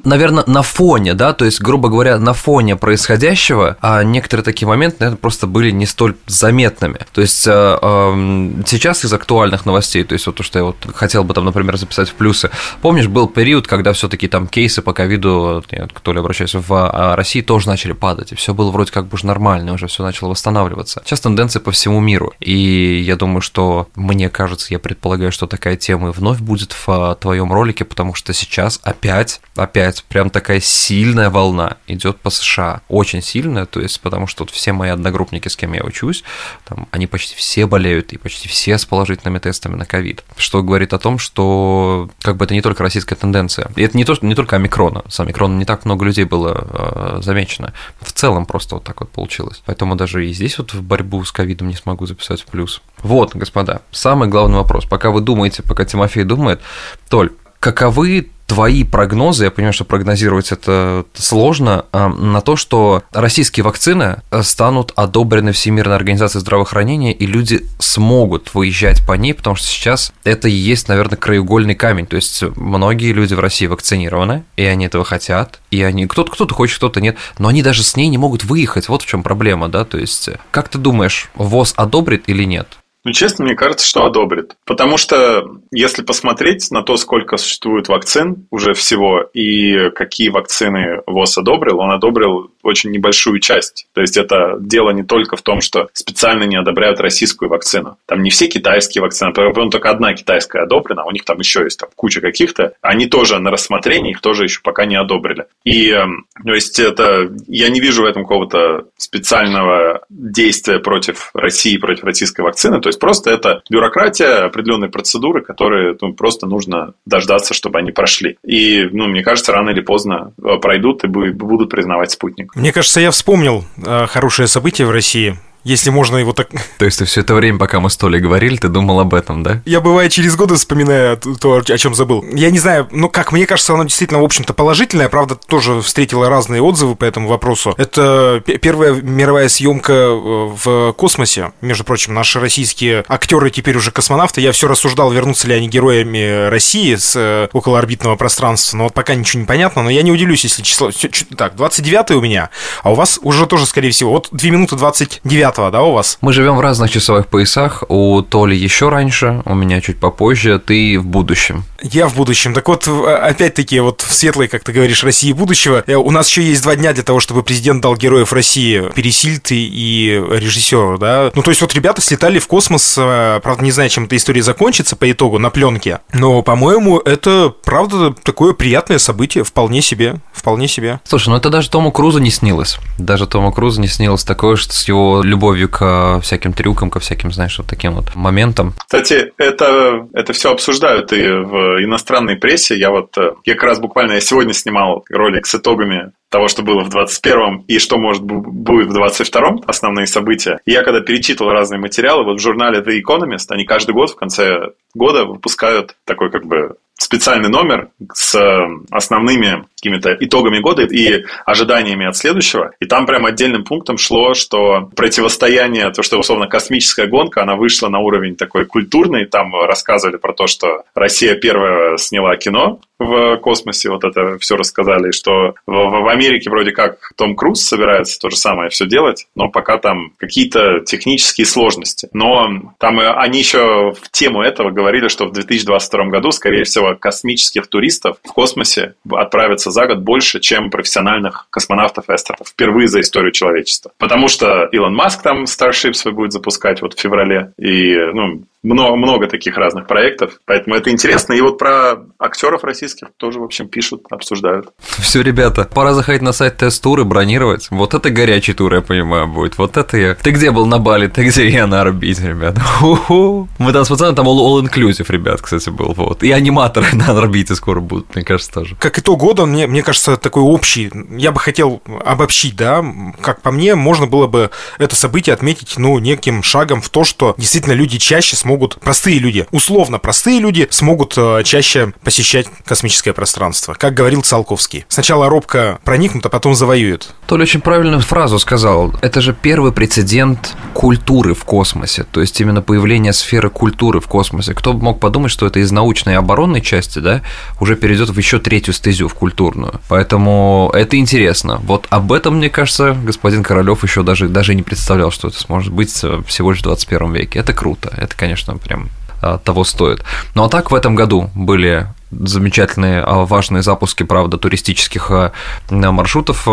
Наверное, 0.04 0.44
на 0.46 0.62
фоне, 0.62 1.14
да, 1.14 1.32
то 1.32 1.44
есть, 1.44 1.60
грубо 1.62 1.88
говоря, 1.88 2.18
на 2.18 2.34
фоне 2.34 2.76
происходящего, 2.76 3.78
а 3.80 4.02
некоторые 4.02 4.44
такие 4.44 4.68
моменты, 4.68 4.96
наверное, 5.00 5.18
просто 5.18 5.46
были 5.46 5.70
не 5.70 5.86
столь 5.86 6.16
заметными. 6.26 6.98
То 7.12 7.22
есть, 7.22 7.46
э, 7.46 7.50
эм, 7.50 8.64
сейчас 8.66 9.04
из 9.04 9.12
актуальных 9.12 9.64
новостей, 9.64 10.04
то 10.04 10.12
есть, 10.12 10.26
вот 10.26 10.36
то, 10.36 10.42
что 10.42 10.58
я 10.58 10.64
вот 10.64 10.76
хотел 10.94 11.24
бы 11.24 11.32
там, 11.32 11.44
например, 11.46 11.78
записать 11.78 12.10
в 12.10 12.14
плюсы. 12.14 12.50
Помнишь, 12.82 13.06
был 13.06 13.28
период, 13.28 13.66
когда 13.66 13.92
все 13.92 14.08
таки 14.08 14.28
там 14.28 14.46
кейсы 14.46 14.82
по 14.82 14.92
ковиду, 14.92 15.64
кто 15.94 16.12
ли 16.12 16.18
обращаюсь, 16.18 16.54
в 16.54 16.72
а, 16.72 17.16
России 17.16 17.40
тоже 17.40 17.68
начали 17.68 17.92
падать, 17.92 18.32
и 18.32 18.34
все 18.34 18.52
было 18.52 18.70
вроде 18.70 18.92
как 18.92 19.06
бы 19.06 19.14
уже 19.14 19.26
нормально, 19.26 19.72
уже 19.72 19.86
все 19.86 20.02
начало 20.02 20.30
восстанавливаться. 20.30 20.73
Сейчас 21.04 21.20
тенденция 21.20 21.60
по 21.60 21.70
всему 21.70 22.00
миру, 22.00 22.32
и 22.40 23.02
я 23.06 23.16
думаю, 23.16 23.40
что 23.40 23.88
мне 23.94 24.28
кажется, 24.28 24.68
я 24.70 24.78
предполагаю, 24.78 25.32
что 25.32 25.46
такая 25.46 25.76
тема 25.76 26.12
вновь 26.12 26.40
будет 26.40 26.72
в 26.72 26.88
а, 26.88 27.14
твоем 27.14 27.52
ролике, 27.52 27.84
потому 27.84 28.14
что 28.14 28.32
сейчас 28.32 28.80
опять, 28.82 29.40
опять 29.56 30.04
прям 30.04 30.30
такая 30.30 30.60
сильная 30.60 31.30
волна 31.30 31.76
идет 31.86 32.18
по 32.18 32.30
США. 32.30 32.82
Очень 32.88 33.22
сильная, 33.22 33.66
то 33.66 33.80
есть 33.80 34.00
потому 34.00 34.26
что 34.26 34.44
вот 34.44 34.50
все 34.50 34.72
мои 34.72 34.90
одногруппники, 34.90 35.48
с 35.48 35.56
кем 35.56 35.72
я 35.72 35.82
учусь, 35.84 36.24
там, 36.64 36.88
они 36.90 37.06
почти 37.06 37.36
все 37.36 37.66
болеют 37.66 38.12
и 38.12 38.18
почти 38.18 38.48
все 38.48 38.78
с 38.78 38.84
положительными 38.84 39.38
тестами 39.38 39.76
на 39.76 39.84
ковид. 39.84 40.24
Что 40.36 40.62
говорит 40.62 40.92
о 40.92 40.98
том, 40.98 41.18
что 41.18 42.08
как 42.22 42.36
бы 42.36 42.44
это 42.44 42.54
не 42.54 42.62
только 42.62 42.82
российская 42.82 43.14
тенденция. 43.14 43.70
И 43.76 43.82
это 43.82 43.96
не, 43.96 44.04
то, 44.04 44.16
не 44.22 44.34
только 44.34 44.56
омикрона. 44.56 45.02
С 45.08 45.20
омикроном 45.20 45.58
не 45.58 45.64
так 45.64 45.84
много 45.84 46.04
людей 46.04 46.24
было 46.24 47.18
э, 47.18 47.22
замечено. 47.22 47.72
В 48.00 48.12
целом 48.12 48.46
просто 48.46 48.76
вот 48.76 48.84
так 48.84 49.00
вот 49.00 49.10
получилось. 49.10 49.62
Поэтому 49.66 49.96
даже 49.96 50.26
и 50.26 50.32
здесь 50.32 50.58
вот 50.58 50.63
в 50.72 50.82
борьбу 50.82 51.22
с 51.24 51.32
ковидом 51.32 51.68
не 51.68 51.74
смогу 51.74 52.06
записать 52.06 52.40
в 52.40 52.46
плюс. 52.46 52.80
Вот, 53.02 53.34
господа, 53.34 53.82
самый 53.90 54.28
главный 54.28 54.56
вопрос. 54.56 54.86
Пока 54.86 55.10
вы 55.10 55.20
думаете, 55.20 55.62
пока 55.62 55.84
Тимофей 55.84 56.24
думает, 56.24 56.60
Толь, 57.08 57.32
каковы 57.60 58.30
твои 58.46 58.84
прогнозы, 58.84 59.44
я 59.44 59.50
понимаю, 59.50 59.72
что 59.72 59.84
прогнозировать 59.84 60.52
это 60.52 61.04
сложно, 61.14 61.86
а, 61.92 62.08
на 62.08 62.40
то, 62.40 62.56
что 62.56 63.02
российские 63.12 63.64
вакцины 63.64 64.22
станут 64.42 64.92
одобрены 64.96 65.52
Всемирной 65.52 65.96
организацией 65.96 66.40
здравоохранения, 66.40 67.12
и 67.12 67.26
люди 67.26 67.66
смогут 67.78 68.54
выезжать 68.54 69.04
по 69.06 69.12
ней, 69.12 69.34
потому 69.34 69.56
что 69.56 69.66
сейчас 69.66 70.12
это 70.24 70.48
и 70.48 70.52
есть, 70.52 70.88
наверное, 70.88 71.16
краеугольный 71.16 71.74
камень. 71.74 72.06
То 72.06 72.16
есть 72.16 72.42
многие 72.56 73.12
люди 73.12 73.34
в 73.34 73.40
России 73.40 73.66
вакцинированы, 73.66 74.44
и 74.56 74.64
они 74.64 74.86
этого 74.86 75.04
хотят, 75.04 75.60
и 75.70 75.82
они 75.82 76.06
кто-то 76.06 76.30
кто-то 76.30 76.54
хочет, 76.54 76.76
кто-то 76.76 77.00
нет, 77.00 77.16
но 77.38 77.48
они 77.48 77.62
даже 77.62 77.82
с 77.82 77.96
ней 77.96 78.08
не 78.08 78.18
могут 78.18 78.44
выехать. 78.44 78.88
Вот 78.88 79.02
в 79.02 79.06
чем 79.06 79.22
проблема, 79.22 79.68
да? 79.68 79.84
То 79.84 79.98
есть, 79.98 80.28
как 80.50 80.68
ты 80.68 80.78
думаешь, 80.78 81.30
ВОЗ 81.34 81.74
одобрит 81.76 82.24
или 82.26 82.44
нет? 82.44 82.68
Ну, 83.04 83.12
честно, 83.12 83.44
мне 83.44 83.54
кажется, 83.54 83.86
что 83.86 84.06
одобрит. 84.06 84.56
Потому 84.64 84.96
что, 84.96 85.58
если 85.70 86.02
посмотреть 86.02 86.70
на 86.70 86.82
то, 86.82 86.96
сколько 86.96 87.36
существует 87.36 87.88
вакцин 87.88 88.46
уже 88.50 88.72
всего, 88.72 89.20
и 89.34 89.90
какие 89.90 90.30
вакцины 90.30 91.02
ВОЗ 91.06 91.38
одобрил, 91.38 91.80
он 91.80 91.90
одобрил 91.90 92.50
очень 92.62 92.90
небольшую 92.90 93.40
часть. 93.40 93.86
То 93.92 94.00
есть, 94.00 94.16
это 94.16 94.56
дело 94.58 94.90
не 94.90 95.02
только 95.02 95.36
в 95.36 95.42
том, 95.42 95.60
что 95.60 95.88
специально 95.92 96.44
не 96.44 96.56
одобряют 96.56 96.98
российскую 96.98 97.50
вакцину. 97.50 97.98
Там 98.06 98.22
не 98.22 98.30
все 98.30 98.46
китайские 98.46 99.02
вакцины, 99.02 99.32
по 99.34 99.52
только 99.70 99.90
одна 99.90 100.14
китайская 100.14 100.62
одобрена, 100.62 101.04
у 101.04 101.10
них 101.10 101.24
там 101.24 101.38
еще 101.38 101.62
есть 101.62 101.78
там, 101.78 101.90
куча 101.94 102.22
каких-то. 102.22 102.72
Они 102.80 103.06
тоже 103.06 103.38
на 103.38 103.50
рассмотрении, 103.50 104.12
их 104.12 104.22
тоже 104.22 104.44
еще 104.44 104.60
пока 104.62 104.86
не 104.86 104.96
одобрили. 104.96 105.44
И, 105.64 105.90
эм, 105.90 106.24
то 106.42 106.54
есть, 106.54 106.78
это, 106.78 107.30
я 107.48 107.68
не 107.68 107.80
вижу 107.80 108.02
в 108.02 108.06
этом 108.06 108.22
какого-то 108.22 108.86
специального 108.96 110.04
действия 110.08 110.78
против 110.78 111.30
России, 111.34 111.76
против 111.76 112.04
российской 112.04 112.40
вакцины. 112.40 112.80
То 112.80 112.88
есть, 112.94 113.00
просто 113.00 113.30
это 113.30 113.62
бюрократия, 113.70 114.44
определенные 114.44 114.90
процедуры, 114.90 115.42
которые 115.42 115.96
ну, 116.00 116.12
просто 116.14 116.46
нужно 116.46 116.94
дождаться, 117.06 117.54
чтобы 117.54 117.78
они 117.78 117.90
прошли. 117.90 118.38
И, 118.44 118.88
ну, 118.92 119.06
мне 119.06 119.22
кажется, 119.22 119.52
рано 119.52 119.70
или 119.70 119.80
поздно 119.80 120.32
э, 120.42 120.56
пройдут 120.60 121.04
и 121.04 121.08
будут 121.08 121.70
признавать 121.70 122.10
спутник. 122.10 122.54
Мне 122.56 122.72
кажется, 122.72 123.00
я 123.00 123.10
вспомнил 123.10 123.64
э, 123.84 124.06
хорошее 124.06 124.48
событие 124.48 124.86
в 124.86 124.90
России 124.90 125.36
если 125.64 125.90
можно 125.90 126.18
его 126.18 126.32
так... 126.32 126.48
То 126.78 126.84
есть 126.84 126.98
ты 126.98 127.04
все 127.04 127.22
это 127.22 127.34
время, 127.34 127.58
пока 127.58 127.80
мы 127.80 127.90
с 127.90 127.96
Толей 127.96 128.20
говорили, 128.20 128.56
ты 128.56 128.68
думал 128.68 129.00
об 129.00 129.14
этом, 129.14 129.42
да? 129.42 129.60
Я, 129.64 129.80
бывает, 129.80 130.12
через 130.12 130.36
годы 130.36 130.54
вспоминаю 130.54 131.16
то, 131.16 131.56
о 131.56 131.78
чем 131.78 131.94
забыл. 131.94 132.24
Я 132.32 132.50
не 132.50 132.58
знаю, 132.58 132.88
ну, 132.92 133.08
как 133.08 133.32
мне 133.32 133.46
кажется, 133.46 133.74
оно 133.74 133.84
действительно, 133.84 134.20
в 134.20 134.24
общем-то, 134.24 134.52
положительное. 134.54 135.08
Правда, 135.08 135.34
тоже 135.34 135.80
встретила 135.80 136.28
разные 136.28 136.62
отзывы 136.62 136.96
по 136.96 137.04
этому 137.04 137.28
вопросу. 137.28 137.74
Это 137.78 138.42
первая 138.44 138.92
мировая 138.92 139.48
съемка 139.48 139.92
э, 139.92 140.50
в 140.64 140.92
космосе. 140.92 141.52
Между 141.60 141.84
прочим, 141.84 142.14
наши 142.14 142.40
российские 142.40 143.04
актеры 143.08 143.50
теперь 143.50 143.76
уже 143.76 143.90
космонавты. 143.90 144.40
Я 144.40 144.52
все 144.52 144.68
рассуждал, 144.68 145.10
вернутся 145.12 145.48
ли 145.48 145.54
они 145.54 145.68
героями 145.68 146.48
России 146.48 146.94
с 146.94 147.14
э, 147.16 147.48
околоорбитного 147.52 148.16
пространства. 148.16 148.76
Но 148.76 148.84
вот 148.84 148.94
пока 148.94 149.14
ничего 149.14 149.40
не 149.40 149.46
понятно. 149.46 149.82
Но 149.82 149.90
я 149.90 150.02
не 150.02 150.12
удивлюсь, 150.12 150.44
если 150.44 150.62
число... 150.62 150.90
Так, 151.36 151.56
29 151.56 152.10
у 152.12 152.20
меня, 152.20 152.50
а 152.82 152.92
у 152.92 152.94
вас 152.94 153.18
уже 153.22 153.46
тоже, 153.46 153.66
скорее 153.66 153.90
всего, 153.90 154.10
вот 154.10 154.28
2 154.30 154.50
минуты 154.50 154.76
29 154.76 155.53
10 155.54 155.72
да, 155.72 155.82
у 155.82 155.92
вас? 155.92 156.18
Мы 156.20 156.32
живем 156.32 156.56
в 156.56 156.60
разных 156.60 156.90
часовых 156.90 157.26
поясах. 157.26 157.84
У 157.88 158.22
Толи 158.22 158.54
еще 158.54 158.88
раньше, 158.88 159.42
у 159.44 159.54
меня 159.54 159.80
чуть 159.80 159.98
попозже, 159.98 160.58
ты 160.58 160.98
в 160.98 161.06
будущем. 161.06 161.64
Я 161.84 162.08
в 162.08 162.16
будущем. 162.16 162.52
Так 162.54 162.66
вот, 162.66 162.88
опять-таки, 162.88 163.78
вот 163.78 164.00
в 164.00 164.12
светлой, 164.12 164.48
как 164.48 164.64
ты 164.64 164.72
говоришь, 164.72 165.04
России 165.04 165.32
будущего, 165.32 165.84
э, 165.86 165.94
у 165.94 166.10
нас 166.10 166.28
еще 166.28 166.42
есть 166.42 166.62
два 166.62 166.74
дня 166.74 166.92
для 166.92 167.04
того, 167.04 167.20
чтобы 167.20 167.42
президент 167.42 167.82
дал 167.82 167.94
героев 167.96 168.32
России 168.32 168.90
Пересильд 168.94 169.52
и 169.52 170.22
режиссеру, 170.30 170.98
да. 170.98 171.30
Ну, 171.34 171.42
то 171.42 171.50
есть 171.50 171.60
вот 171.60 171.74
ребята 171.74 172.00
слетали 172.00 172.38
в 172.38 172.48
космос, 172.48 172.96
э, 172.98 173.40
правда, 173.42 173.62
не 173.62 173.70
знаю, 173.70 173.88
чем 173.90 174.04
эта 174.04 174.16
история 174.16 174.42
закончится 174.42 174.96
по 174.96 175.10
итогу 175.10 175.38
на 175.38 175.50
пленке, 175.50 176.00
но, 176.12 176.42
по-моему, 176.42 176.98
это, 176.98 177.54
правда, 177.62 178.12
такое 178.22 178.54
приятное 178.54 178.98
событие, 178.98 179.44
вполне 179.44 179.82
себе, 179.82 180.16
вполне 180.32 180.66
себе. 180.66 181.00
Слушай, 181.04 181.28
ну 181.28 181.36
это 181.36 181.50
даже 181.50 181.70
Тому 181.70 181.92
Крузу 181.92 182.18
не 182.18 182.30
снилось. 182.30 182.78
Даже 182.98 183.26
Тому 183.26 183.52
Крузу 183.52 183.80
не 183.80 183.88
снилось 183.88 184.24
такое, 184.24 184.56
что 184.56 184.72
с 184.72 184.88
его 184.88 185.22
любовью 185.22 185.44
любовью 185.44 185.68
к 185.68 185.78
э, 185.82 186.20
всяким 186.20 186.52
трюкам, 186.52 186.90
ко 186.90 187.00
всяким, 187.00 187.32
знаешь, 187.32 187.58
вот 187.58 187.66
таким 187.66 187.94
вот 187.94 188.14
моментам. 188.14 188.74
Кстати, 188.78 189.32
это, 189.38 190.06
это 190.14 190.32
все 190.32 190.52
обсуждают 190.52 191.12
и 191.12 191.22
в 191.22 191.73
иностранной 191.82 192.36
прессе. 192.36 192.76
Я 192.76 192.90
вот, 192.90 193.16
э, 193.16 193.32
я 193.44 193.54
как 193.54 193.64
раз 193.64 193.80
буквально 193.80 194.12
я 194.12 194.20
сегодня 194.20 194.52
снимал 194.52 195.04
ролик 195.10 195.46
с 195.46 195.54
итогами 195.54 196.12
того, 196.30 196.48
что 196.48 196.62
было 196.62 196.82
в 196.82 196.94
21-м 196.94 197.64
и 197.68 197.78
что 197.78 197.96
может 197.96 198.22
будет 198.22 198.88
в 198.88 198.96
22-м, 198.96 199.62
основные 199.66 200.06
события. 200.06 200.60
И 200.66 200.72
я 200.72 200.82
когда 200.82 201.00
перечитывал 201.00 201.52
разные 201.52 201.80
материалы, 201.80 202.24
вот 202.24 202.38
в 202.38 202.42
журнале 202.42 202.80
The 202.80 203.00
Economist, 203.00 203.46
они 203.50 203.64
каждый 203.64 203.92
год 203.92 204.10
в 204.10 204.16
конце 204.16 204.72
года 204.94 205.24
выпускают 205.24 205.96
такой 206.04 206.30
как 206.30 206.46
бы 206.46 206.76
специальный 206.96 207.48
номер 207.48 207.90
с 208.12 208.34
э, 208.34 208.66
основными 208.90 209.66
какими-то 209.76 210.16
итогами 210.20 210.60
года 210.60 210.82
и 210.82 211.24
ожиданиями 211.44 212.06
от 212.06 212.16
следующего. 212.16 212.72
И 212.80 212.86
там 212.86 213.06
прям 213.06 213.26
отдельным 213.26 213.64
пунктом 213.64 213.98
шло, 213.98 214.34
что 214.34 214.90
противостояние, 214.94 215.90
то, 215.90 216.02
что 216.02 216.18
условно 216.18 216.46
космическая 216.46 217.06
гонка, 217.06 217.42
она 217.42 217.56
вышла 217.56 217.88
на 217.88 217.98
уровень 217.98 218.36
такой 218.36 218.64
культурный. 218.64 219.26
Там 219.26 219.54
рассказывали 219.54 220.16
про 220.16 220.32
то, 220.32 220.46
что 220.46 220.84
Россия 220.94 221.34
первая 221.34 221.96
сняла 221.98 222.36
кино 222.36 222.80
в 222.98 223.36
космосе, 223.38 223.90
вот 223.90 224.04
это 224.04 224.38
все 224.38 224.56
рассказали, 224.56 225.10
что 225.10 225.54
в, 225.66 225.72
в 225.72 226.08
Америке 226.08 226.50
вроде 226.50 226.72
как 226.72 227.12
Том 227.16 227.34
Круз 227.34 227.62
собирается 227.62 228.18
то 228.18 228.30
же 228.30 228.36
самое 228.36 228.70
все 228.70 228.86
делать, 228.86 229.26
но 229.34 229.48
пока 229.48 229.78
там 229.78 230.12
какие-то 230.16 230.80
технические 230.80 231.46
сложности. 231.46 232.08
Но 232.12 232.74
там 232.78 233.00
они 233.00 233.40
еще 233.40 233.92
в 234.00 234.10
тему 234.10 234.42
этого 234.42 234.70
говорили, 234.70 235.08
что 235.08 235.26
в 235.26 235.32
2022 235.32 236.04
году, 236.06 236.30
скорее 236.30 236.64
всего, 236.64 236.94
космических 236.94 237.66
туристов 237.66 238.18
в 238.22 238.32
космосе 238.32 238.94
отправится 239.10 239.70
за 239.70 239.86
год 239.86 239.98
больше, 239.98 240.40
чем 240.40 240.70
профессиональных 240.70 241.46
космонавтов 241.50 242.08
и 242.08 242.12
астронавтов. 242.12 242.48
Впервые 242.48 242.88
за 242.88 243.00
историю 243.00 243.32
человечества. 243.32 243.92
Потому 243.98 244.28
что 244.28 244.64
Илон 244.72 244.94
Маск 244.94 245.22
там 245.22 245.44
Starship 245.44 245.94
свой 245.94 246.14
будет 246.14 246.32
запускать 246.32 246.82
вот 246.82 246.94
в 246.94 247.00
феврале. 247.00 247.52
И, 247.58 247.96
ну, 248.12 248.42
много, 248.64 248.96
много 248.96 249.26
таких 249.26 249.56
разных 249.56 249.86
проектов, 249.86 250.40
поэтому 250.46 250.74
это 250.74 250.90
интересно. 250.90 251.34
И 251.34 251.40
вот 251.40 251.58
про 251.58 251.98
актеров 252.18 252.64
российских 252.64 253.08
тоже, 253.16 253.38
в 253.38 253.44
общем, 253.44 253.68
пишут, 253.68 254.04
обсуждают. 254.10 254.72
Все, 254.78 255.22
ребята, 255.22 255.68
пора 255.72 255.92
заходить 255.92 256.22
на 256.22 256.32
сайт 256.32 256.56
тест-туры, 256.56 257.04
бронировать. 257.04 257.68
Вот 257.70 257.94
это 257.94 258.10
горячий 258.10 258.54
тур, 258.54 258.74
я 258.74 258.80
понимаю, 258.80 259.28
будет. 259.28 259.58
Вот 259.58 259.76
это 259.76 259.96
я. 259.96 260.14
Ты 260.14 260.30
где 260.30 260.50
был 260.50 260.66
на 260.66 260.78
Бали, 260.78 261.06
ты 261.06 261.24
где 261.28 261.48
я 261.48 261.66
на 261.66 261.82
орбите, 261.82 262.28
ребята. 262.28 262.62
Мы 263.58 263.72
там 263.72 263.84
с 263.84 263.88
пацанами, 263.88 264.16
там 264.16 264.26
all-inclusive, 264.26 265.06
ребят, 265.08 265.42
кстати, 265.42 265.68
был. 265.68 265.92
Вот. 265.94 266.22
И 266.22 266.32
аниматоры 266.32 266.86
на 266.94 267.16
орбите 267.16 267.54
скоро 267.54 267.80
будут, 267.80 268.14
мне 268.14 268.24
кажется, 268.24 268.50
тоже. 268.52 268.76
Как 268.78 268.98
итог 268.98 269.20
года, 269.20 269.44
мне, 269.44 269.66
мне 269.66 269.82
кажется, 269.82 270.16
такой 270.16 270.42
общий. 270.42 270.90
Я 271.10 271.32
бы 271.32 271.38
хотел 271.38 271.82
обобщить, 272.04 272.56
да, 272.56 272.84
как 273.20 273.42
по 273.42 273.50
мне, 273.50 273.74
можно 273.74 274.06
было 274.06 274.26
бы 274.26 274.50
это 274.78 274.96
событие 274.96 275.34
отметить, 275.34 275.74
ну, 275.76 275.98
неким 275.98 276.42
шагом 276.42 276.80
в 276.80 276.88
то, 276.88 277.04
что 277.04 277.34
действительно 277.36 277.74
люди 277.74 277.98
чаще 277.98 278.36
смогут 278.36 278.53
смогут, 278.54 278.78
простые 278.80 279.18
люди, 279.18 279.46
условно 279.50 279.98
простые 279.98 280.38
люди, 280.38 280.68
смогут 280.70 281.14
э, 281.16 281.42
чаще 281.44 281.92
посещать 282.04 282.46
космическое 282.64 283.12
пространство. 283.12 283.74
Как 283.74 283.94
говорил 283.94 284.22
Циолковский. 284.22 284.84
Сначала 284.88 285.28
робко 285.28 285.80
проникнут, 285.82 286.24
а 286.26 286.28
потом 286.28 286.54
завоюют. 286.54 287.12
Толя 287.26 287.42
очень 287.42 287.60
правильную 287.60 288.00
фразу 288.00 288.38
сказал. 288.38 288.94
Это 289.00 289.20
же 289.20 289.34
первый 289.34 289.72
прецедент 289.72 290.54
культуры 290.72 291.34
в 291.34 291.44
космосе. 291.44 292.04
То 292.12 292.20
есть 292.20 292.40
именно 292.40 292.62
появление 292.62 293.12
сферы 293.12 293.50
культуры 293.50 294.00
в 294.00 294.06
космосе. 294.06 294.54
Кто 294.54 294.72
бы 294.72 294.84
мог 294.84 295.00
подумать, 295.00 295.32
что 295.32 295.46
это 295.46 295.58
из 295.58 295.72
научной 295.72 296.12
и 296.12 296.16
оборонной 296.16 296.60
части, 296.60 297.00
да, 297.00 297.22
уже 297.58 297.74
перейдет 297.74 298.10
в 298.10 298.18
еще 298.18 298.38
третью 298.38 298.72
стезю, 298.74 299.08
в 299.08 299.14
культурную. 299.14 299.80
Поэтому 299.88 300.70
это 300.74 300.96
интересно. 300.96 301.60
Вот 301.64 301.86
об 301.90 302.12
этом, 302.12 302.36
мне 302.36 302.50
кажется, 302.50 302.96
господин 303.04 303.42
Королёв 303.42 303.82
еще 303.82 304.02
даже, 304.02 304.28
даже 304.28 304.54
не 304.54 304.62
представлял, 304.62 305.10
что 305.10 305.28
это 305.28 305.40
сможет 305.40 305.72
быть 305.72 305.90
всего 305.90 306.50
лишь 306.52 306.60
в 306.60 306.64
21 306.64 307.12
веке. 307.12 307.38
Это 307.38 307.52
круто. 307.54 307.92
Это, 307.96 308.14
конечно, 308.14 308.43
конечно, 308.44 308.56
прям 308.56 308.88
а, 309.22 309.38
того 309.38 309.64
стоит. 309.64 310.02
Ну 310.34 310.44
а 310.44 310.48
так 310.48 310.70
в 310.70 310.74
этом 310.74 310.94
году 310.94 311.30
были 311.34 311.86
замечательные 312.10 313.00
а, 313.00 313.24
важные 313.24 313.62
запуски, 313.62 314.02
правда, 314.02 314.38
туристических 314.38 315.10
а, 315.10 315.32
маршрутов, 315.70 316.46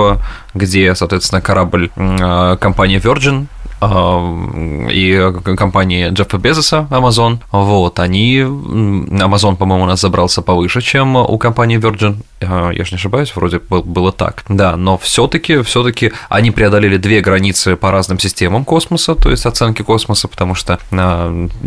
где, 0.53 0.95
соответственно, 0.95 1.41
корабль 1.41 1.89
компании 1.89 2.99
Virgin 2.99 3.47
и 3.81 5.33
компании 5.57 6.09
Джеффа 6.09 6.37
Безоса, 6.37 6.87
Amazon, 6.91 7.39
вот, 7.51 7.99
они, 7.99 8.39
Amazon, 8.39 9.55
по-моему, 9.55 9.85
у 9.85 9.87
нас 9.87 10.01
забрался 10.01 10.41
повыше, 10.41 10.81
чем 10.81 11.15
у 11.15 11.37
компании 11.37 11.79
Virgin, 11.79 12.17
я 12.41 12.85
же 12.85 12.91
не 12.91 12.95
ошибаюсь, 12.97 13.35
вроде 13.35 13.59
было 13.59 14.11
так, 14.11 14.43
да, 14.49 14.75
но 14.75 14.97
все 14.97 15.27
таки 15.27 15.61
все 15.63 15.83
таки 15.83 16.11
они 16.29 16.51
преодолели 16.51 16.97
две 16.97 17.21
границы 17.21 17.75
по 17.75 17.91
разным 17.91 18.19
системам 18.19 18.65
космоса, 18.65 19.15
то 19.15 19.31
есть 19.31 19.45
оценки 19.45 19.81
космоса, 19.81 20.27
потому 20.27 20.53
что 20.53 20.79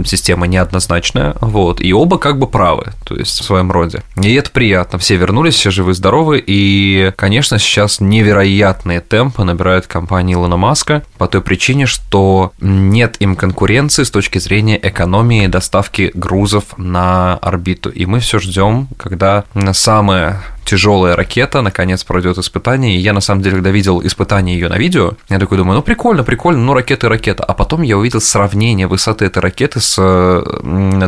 система 0.04 0.46
неоднозначная, 0.46 1.34
вот, 1.40 1.80
и 1.80 1.92
оба 1.92 2.18
как 2.18 2.38
бы 2.38 2.46
правы, 2.46 2.92
то 3.04 3.16
есть 3.16 3.40
в 3.40 3.44
своем 3.44 3.72
роде. 3.72 4.02
И 4.22 4.32
это 4.34 4.50
приятно, 4.50 4.98
все 4.98 5.16
вернулись, 5.16 5.54
все 5.54 5.70
живы-здоровы, 5.70 6.42
и, 6.46 7.12
конечно, 7.16 7.58
сейчас 7.58 8.00
невероятные 8.00 9.00
темпы 9.00 9.42
набирают 9.42 9.86
компании 9.86 10.34
Илона 10.34 10.56
Маска 10.56 11.02
по 11.18 11.26
той 11.26 11.40
причине, 11.40 11.86
что 11.86 12.03
нет 12.60 13.16
им 13.20 13.36
конкуренции 13.36 14.04
с 14.04 14.10
точки 14.10 14.38
зрения 14.38 14.78
экономии 14.80 15.46
доставки 15.46 16.10
грузов 16.14 16.76
на 16.76 17.36
орбиту, 17.36 17.90
и 17.90 18.06
мы 18.06 18.20
все 18.20 18.38
ждем, 18.38 18.88
когда 18.96 19.44
самое 19.72 20.40
тяжелая 20.64 21.16
ракета 21.16 21.62
наконец 21.62 22.04
пройдет 22.04 22.38
испытание. 22.38 22.96
И 22.96 23.00
я 23.00 23.12
на 23.12 23.20
самом 23.20 23.42
деле, 23.42 23.56
когда 23.56 23.70
видел 23.70 24.04
испытание 24.04 24.58
ее 24.58 24.68
на 24.68 24.78
видео, 24.78 25.14
я 25.28 25.38
такой 25.38 25.58
думаю, 25.58 25.76
ну 25.76 25.82
прикольно, 25.82 26.24
прикольно, 26.24 26.60
ну 26.62 26.74
ракета 26.74 27.08
ракета. 27.08 27.44
А 27.44 27.54
потом 27.54 27.82
я 27.82 27.98
увидел 27.98 28.20
сравнение 28.20 28.86
высоты 28.86 29.26
этой 29.26 29.38
ракеты 29.38 29.80
с 29.80 29.96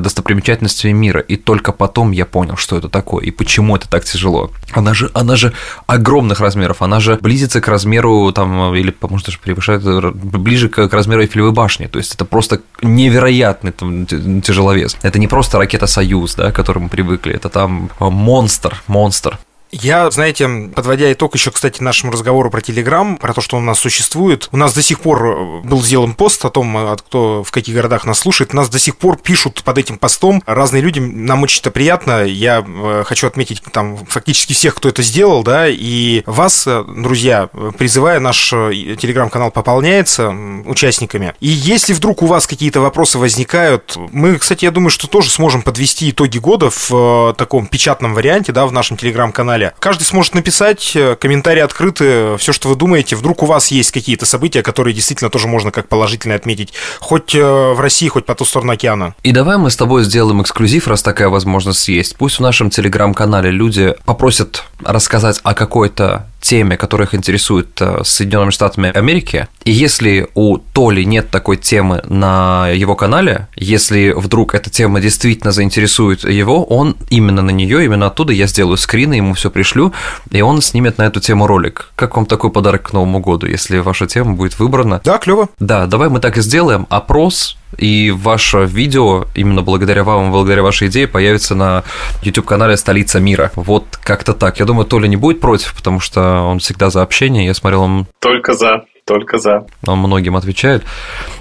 достопримечательностями 0.00 0.92
мира. 0.92 1.20
И 1.20 1.36
только 1.36 1.72
потом 1.72 2.12
я 2.12 2.26
понял, 2.26 2.56
что 2.56 2.76
это 2.76 2.88
такое 2.88 3.24
и 3.24 3.30
почему 3.30 3.76
это 3.76 3.88
так 3.88 4.04
тяжело. 4.04 4.50
Она 4.72 4.94
же, 4.94 5.10
она 5.14 5.36
же 5.36 5.52
огромных 5.86 6.40
размеров, 6.40 6.82
она 6.82 7.00
же 7.00 7.18
близится 7.20 7.60
к 7.60 7.68
размеру 7.68 8.32
там, 8.32 8.74
или, 8.74 8.94
может, 9.02 9.26
даже 9.26 9.38
превышает, 9.38 9.82
ближе 10.14 10.68
к, 10.68 10.88
к 10.88 10.92
размеру 10.92 11.22
Эйфелевой 11.22 11.52
башни. 11.52 11.86
То 11.86 11.98
есть 11.98 12.14
это 12.14 12.24
просто 12.24 12.60
невероятный 12.82 13.72
там, 13.72 14.06
тяжеловес. 14.06 14.96
Это 15.02 15.18
не 15.18 15.26
просто 15.26 15.58
ракета 15.58 15.86
«Союз», 15.86 16.34
да, 16.34 16.50
к 16.50 16.54
которой 16.54 16.80
мы 16.80 16.88
привыкли, 16.88 17.34
это 17.34 17.48
там 17.48 17.90
монстр, 17.98 18.82
монстр. 18.86 19.38
Я, 19.82 20.10
знаете, 20.10 20.70
подводя 20.74 21.12
итог 21.12 21.34
еще, 21.34 21.50
кстати, 21.50 21.82
нашему 21.82 22.12
разговору 22.12 22.50
про 22.50 22.60
Телеграм, 22.60 23.16
про 23.16 23.34
то, 23.34 23.40
что 23.40 23.56
он 23.56 23.64
у 23.64 23.66
нас 23.66 23.78
существует, 23.78 24.48
у 24.52 24.56
нас 24.56 24.72
до 24.72 24.82
сих 24.82 25.00
пор 25.00 25.26
э, 25.26 25.60
был 25.64 25.82
сделан 25.82 26.14
пост 26.14 26.44
о 26.44 26.50
том, 26.50 26.76
от 26.76 27.02
кто 27.02 27.42
в 27.44 27.50
каких 27.50 27.74
городах 27.74 28.06
нас 28.06 28.20
слушает, 28.20 28.54
нас 28.54 28.70
до 28.70 28.78
сих 28.78 28.96
пор 28.96 29.18
пишут 29.18 29.62
под 29.64 29.76
этим 29.76 29.98
постом 29.98 30.42
разные 30.46 30.80
люди, 30.82 30.98
нам 31.00 31.42
очень 31.42 31.60
это 31.60 31.70
приятно, 31.70 32.24
я 32.24 32.64
э, 32.66 33.02
хочу 33.04 33.26
отметить 33.26 33.62
там 33.70 33.98
фактически 34.06 34.54
всех, 34.54 34.76
кто 34.76 34.88
это 34.88 35.02
сделал, 35.02 35.42
да, 35.42 35.68
и 35.68 36.22
вас, 36.24 36.66
э, 36.66 36.84
друзья, 36.86 37.48
призывая, 37.76 38.18
наш 38.18 38.48
Телеграм-канал 38.48 39.50
пополняется 39.50 40.34
участниками, 40.64 41.34
и 41.40 41.48
если 41.48 41.92
вдруг 41.92 42.22
у 42.22 42.26
вас 42.26 42.46
какие-то 42.46 42.80
вопросы 42.80 43.18
возникают, 43.18 43.96
мы, 44.10 44.38
кстати, 44.38 44.64
я 44.64 44.70
думаю, 44.70 44.90
что 44.90 45.06
тоже 45.06 45.30
сможем 45.30 45.60
подвести 45.60 46.10
итоги 46.10 46.38
года 46.38 46.70
в 46.70 47.34
таком 47.36 47.66
печатном 47.66 48.14
варианте, 48.14 48.52
да, 48.52 48.66
в 48.66 48.72
нашем 48.72 48.96
Телеграм-канале, 48.96 49.65
канале. 49.66 49.74
Каждый 49.78 50.04
сможет 50.04 50.34
написать, 50.34 50.92
э, 50.94 51.16
комментарии 51.16 51.60
открыты, 51.60 52.36
все, 52.38 52.52
что 52.52 52.68
вы 52.68 52.76
думаете. 52.76 53.16
Вдруг 53.16 53.42
у 53.42 53.46
вас 53.46 53.68
есть 53.68 53.90
какие-то 53.90 54.26
события, 54.26 54.62
которые 54.62 54.94
действительно 54.94 55.30
тоже 55.30 55.48
можно 55.48 55.70
как 55.70 55.88
положительные 55.88 56.36
отметить, 56.36 56.72
хоть 57.00 57.34
э, 57.34 57.42
в 57.42 57.80
России, 57.80 58.08
хоть 58.08 58.26
по 58.26 58.34
ту 58.34 58.44
сторону 58.44 58.72
океана. 58.72 59.14
И 59.22 59.32
давай 59.32 59.58
мы 59.58 59.70
с 59.70 59.76
тобой 59.76 60.04
сделаем 60.04 60.42
эксклюзив, 60.42 60.88
раз 60.88 61.02
такая 61.02 61.28
возможность 61.28 61.88
есть. 61.88 62.16
Пусть 62.16 62.38
в 62.38 62.42
нашем 62.42 62.70
телеграм-канале 62.70 63.50
люди 63.50 63.94
попросят 64.04 64.64
рассказать 64.84 65.40
о 65.42 65.54
какой-то 65.54 66.28
теме, 66.46 66.76
которая 66.76 67.08
их 67.08 67.14
интересует 67.14 67.68
э, 67.80 68.02
Соединенными 68.04 68.50
Штатами 68.50 68.96
Америки. 68.96 69.48
И 69.64 69.72
если 69.72 70.28
у 70.34 70.58
Толи 70.58 71.02
нет 71.02 71.28
такой 71.28 71.56
темы 71.56 72.02
на 72.08 72.68
его 72.68 72.94
канале, 72.94 73.48
если 73.56 74.12
вдруг 74.12 74.54
эта 74.54 74.70
тема 74.70 75.00
действительно 75.00 75.50
заинтересует 75.50 76.22
его, 76.22 76.64
он 76.64 76.96
именно 77.10 77.42
на 77.42 77.50
нее, 77.50 77.84
именно 77.84 78.06
оттуда 78.06 78.32
я 78.32 78.46
сделаю 78.46 78.76
скрины, 78.76 79.14
ему 79.14 79.34
все 79.34 79.50
пришлю, 79.50 79.92
и 80.30 80.40
он 80.40 80.62
снимет 80.62 80.98
на 80.98 81.02
эту 81.02 81.18
тему 81.18 81.48
ролик. 81.48 81.90
Как 81.96 82.14
вам 82.14 82.26
такой 82.26 82.52
подарок 82.52 82.90
к 82.90 82.92
Новому 82.92 83.18
году, 83.18 83.48
если 83.48 83.78
ваша 83.78 84.06
тема 84.06 84.34
будет 84.34 84.56
выбрана? 84.60 85.00
Да, 85.04 85.18
клево. 85.18 85.48
Да, 85.58 85.86
давай 85.86 86.08
мы 86.10 86.20
так 86.20 86.38
и 86.38 86.42
сделаем. 86.42 86.86
Опрос 86.90 87.56
и 87.78 88.10
ваше 88.10 88.64
видео, 88.64 89.26
именно 89.34 89.62
благодаря 89.62 90.04
вам, 90.04 90.30
благодаря 90.30 90.62
вашей 90.62 90.88
идее, 90.88 91.06
появится 91.06 91.54
на 91.54 91.84
YouTube-канале 92.22 92.76
«Столица 92.76 93.20
мира». 93.20 93.50
Вот 93.54 93.84
как-то 94.02 94.32
так. 94.32 94.58
Я 94.58 94.64
думаю, 94.64 94.86
Толя 94.86 95.06
не 95.06 95.16
будет 95.16 95.40
против, 95.40 95.74
потому 95.74 96.00
что 96.00 96.42
он 96.42 96.58
всегда 96.58 96.90
за 96.90 97.02
общение. 97.02 97.46
Я 97.46 97.54
смотрел, 97.54 97.82
он... 97.82 98.06
Только 98.20 98.54
за. 98.54 98.84
Только 99.04 99.38
за. 99.38 99.66
Он 99.86 99.98
многим 100.00 100.36
отвечает. 100.36 100.82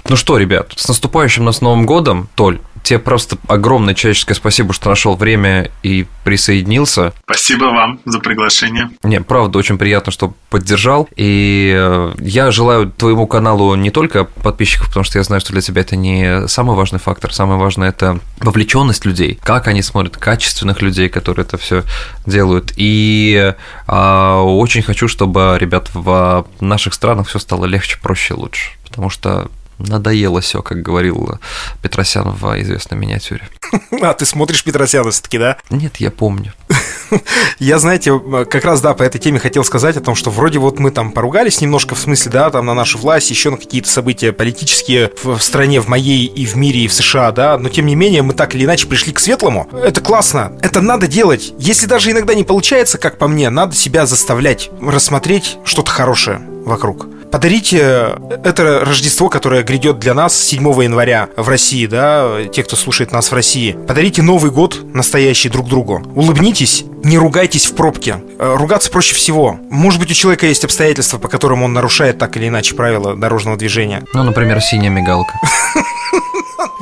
Ну 0.08 0.16
что, 0.16 0.38
ребят, 0.38 0.72
с 0.76 0.86
наступающим 0.86 1.44
нас 1.44 1.60
Новым 1.60 1.84
годом, 1.84 2.28
Толь, 2.36 2.60
тебе 2.86 2.98
просто 3.00 3.36
огромное 3.48 3.94
человеческое 3.94 4.34
спасибо, 4.34 4.72
что 4.72 4.88
нашел 4.88 5.16
время 5.16 5.70
и 5.82 6.06
присоединился. 6.24 7.12
Спасибо 7.24 7.64
вам 7.64 8.00
за 8.04 8.20
приглашение. 8.20 8.90
Не, 9.02 9.20
правда, 9.20 9.58
очень 9.58 9.76
приятно, 9.76 10.12
что 10.12 10.34
поддержал. 10.50 11.08
И 11.16 11.74
э, 11.76 12.12
я 12.20 12.50
желаю 12.52 12.90
твоему 12.90 13.26
каналу 13.26 13.74
не 13.74 13.90
только 13.90 14.24
подписчиков, 14.24 14.86
потому 14.88 15.04
что 15.04 15.18
я 15.18 15.24
знаю, 15.24 15.40
что 15.40 15.52
для 15.52 15.62
тебя 15.62 15.80
это 15.80 15.96
не 15.96 16.46
самый 16.46 16.76
важный 16.76 17.00
фактор. 17.00 17.34
Самое 17.34 17.60
важное 17.60 17.88
это 17.88 18.20
вовлеченность 18.38 19.04
людей, 19.04 19.38
как 19.42 19.66
они 19.66 19.82
смотрят, 19.82 20.16
качественных 20.16 20.80
людей, 20.80 21.08
которые 21.08 21.44
это 21.44 21.58
все 21.58 21.82
делают. 22.24 22.72
И 22.76 23.54
а, 23.88 24.42
очень 24.42 24.82
хочу, 24.82 25.08
чтобы, 25.08 25.56
ребят, 25.58 25.90
в 25.92 26.46
наших 26.60 26.94
странах 26.94 27.28
все 27.28 27.40
стало 27.40 27.64
легче, 27.64 27.98
проще, 28.00 28.34
лучше. 28.34 28.70
Потому 28.84 29.10
что 29.10 29.50
надоело 29.78 30.40
все, 30.40 30.62
как 30.62 30.82
говорил 30.82 31.38
Петросян 31.82 32.30
в 32.30 32.60
известной 32.60 32.98
миниатюре. 32.98 33.48
А, 34.00 34.14
ты 34.14 34.24
смотришь 34.26 34.64
Петросяна 34.64 35.10
все-таки, 35.10 35.38
да? 35.38 35.56
Нет, 35.70 35.96
я 35.96 36.10
помню. 36.10 36.52
Я, 37.58 37.78
знаете, 37.78 38.18
как 38.50 38.64
раз, 38.64 38.80
да, 38.80 38.94
по 38.94 39.02
этой 39.02 39.18
теме 39.18 39.38
хотел 39.38 39.64
сказать 39.64 39.96
о 39.96 40.00
том, 40.00 40.14
что 40.14 40.30
вроде 40.30 40.58
вот 40.58 40.78
мы 40.78 40.90
там 40.90 41.12
поругались 41.12 41.60
немножко, 41.60 41.94
в 41.94 41.98
смысле, 41.98 42.32
да, 42.32 42.50
там 42.50 42.66
на 42.66 42.74
нашу 42.74 42.98
власть, 42.98 43.30
еще 43.30 43.50
на 43.50 43.56
какие-то 43.56 43.88
события 43.88 44.32
политические 44.32 45.12
в 45.22 45.38
стране, 45.40 45.80
в 45.80 45.88
моей 45.88 46.26
и 46.26 46.46
в 46.46 46.56
мире, 46.56 46.80
и 46.80 46.88
в 46.88 46.92
США, 46.92 47.32
да, 47.32 47.58
но 47.58 47.68
тем 47.68 47.86
не 47.86 47.94
менее 47.94 48.22
мы 48.22 48.34
так 48.34 48.54
или 48.54 48.64
иначе 48.64 48.86
пришли 48.86 49.12
к 49.12 49.20
светлому. 49.20 49.68
Это 49.72 50.00
классно, 50.00 50.52
это 50.62 50.80
надо 50.80 51.06
делать. 51.06 51.52
Если 51.58 51.86
даже 51.86 52.10
иногда 52.10 52.34
не 52.34 52.44
получается, 52.44 52.98
как 52.98 53.18
по 53.18 53.28
мне, 53.28 53.50
надо 53.50 53.74
себя 53.74 54.06
заставлять 54.06 54.70
рассмотреть 54.80 55.58
что-то 55.64 55.90
хорошее 55.90 56.40
вокруг. 56.64 57.06
Подарите 57.30 58.16
это 58.44 58.84
Рождество, 58.84 59.28
которое 59.28 59.62
грядет 59.62 59.98
для 59.98 60.14
нас 60.14 60.38
7 60.38 60.62
января 60.82 61.28
в 61.36 61.48
России, 61.48 61.86
да, 61.86 62.44
те, 62.52 62.62
кто 62.62 62.76
слушает 62.76 63.12
нас 63.12 63.30
в 63.30 63.34
России. 63.34 63.72
Подарите 63.86 64.22
Новый 64.22 64.50
год 64.50 64.80
настоящий 64.94 65.48
друг 65.48 65.68
другу. 65.68 66.02
Улыбнитесь, 66.14 66.84
не 67.02 67.18
ругайтесь 67.18 67.66
в 67.66 67.74
пробке. 67.74 68.22
Э, 68.38 68.54
ругаться 68.56 68.90
проще 68.90 69.14
всего. 69.14 69.58
Может 69.70 70.00
быть, 70.00 70.10
у 70.10 70.14
человека 70.14 70.46
есть 70.46 70.64
обстоятельства, 70.64 71.18
по 71.18 71.28
которым 71.28 71.62
он 71.62 71.72
нарушает 71.72 72.18
так 72.18 72.36
или 72.36 72.48
иначе 72.48 72.74
правила 72.74 73.14
дорожного 73.14 73.56
движения. 73.56 74.02
Ну, 74.14 74.22
например, 74.22 74.60
синяя 74.60 74.90
мигалка. 74.90 75.32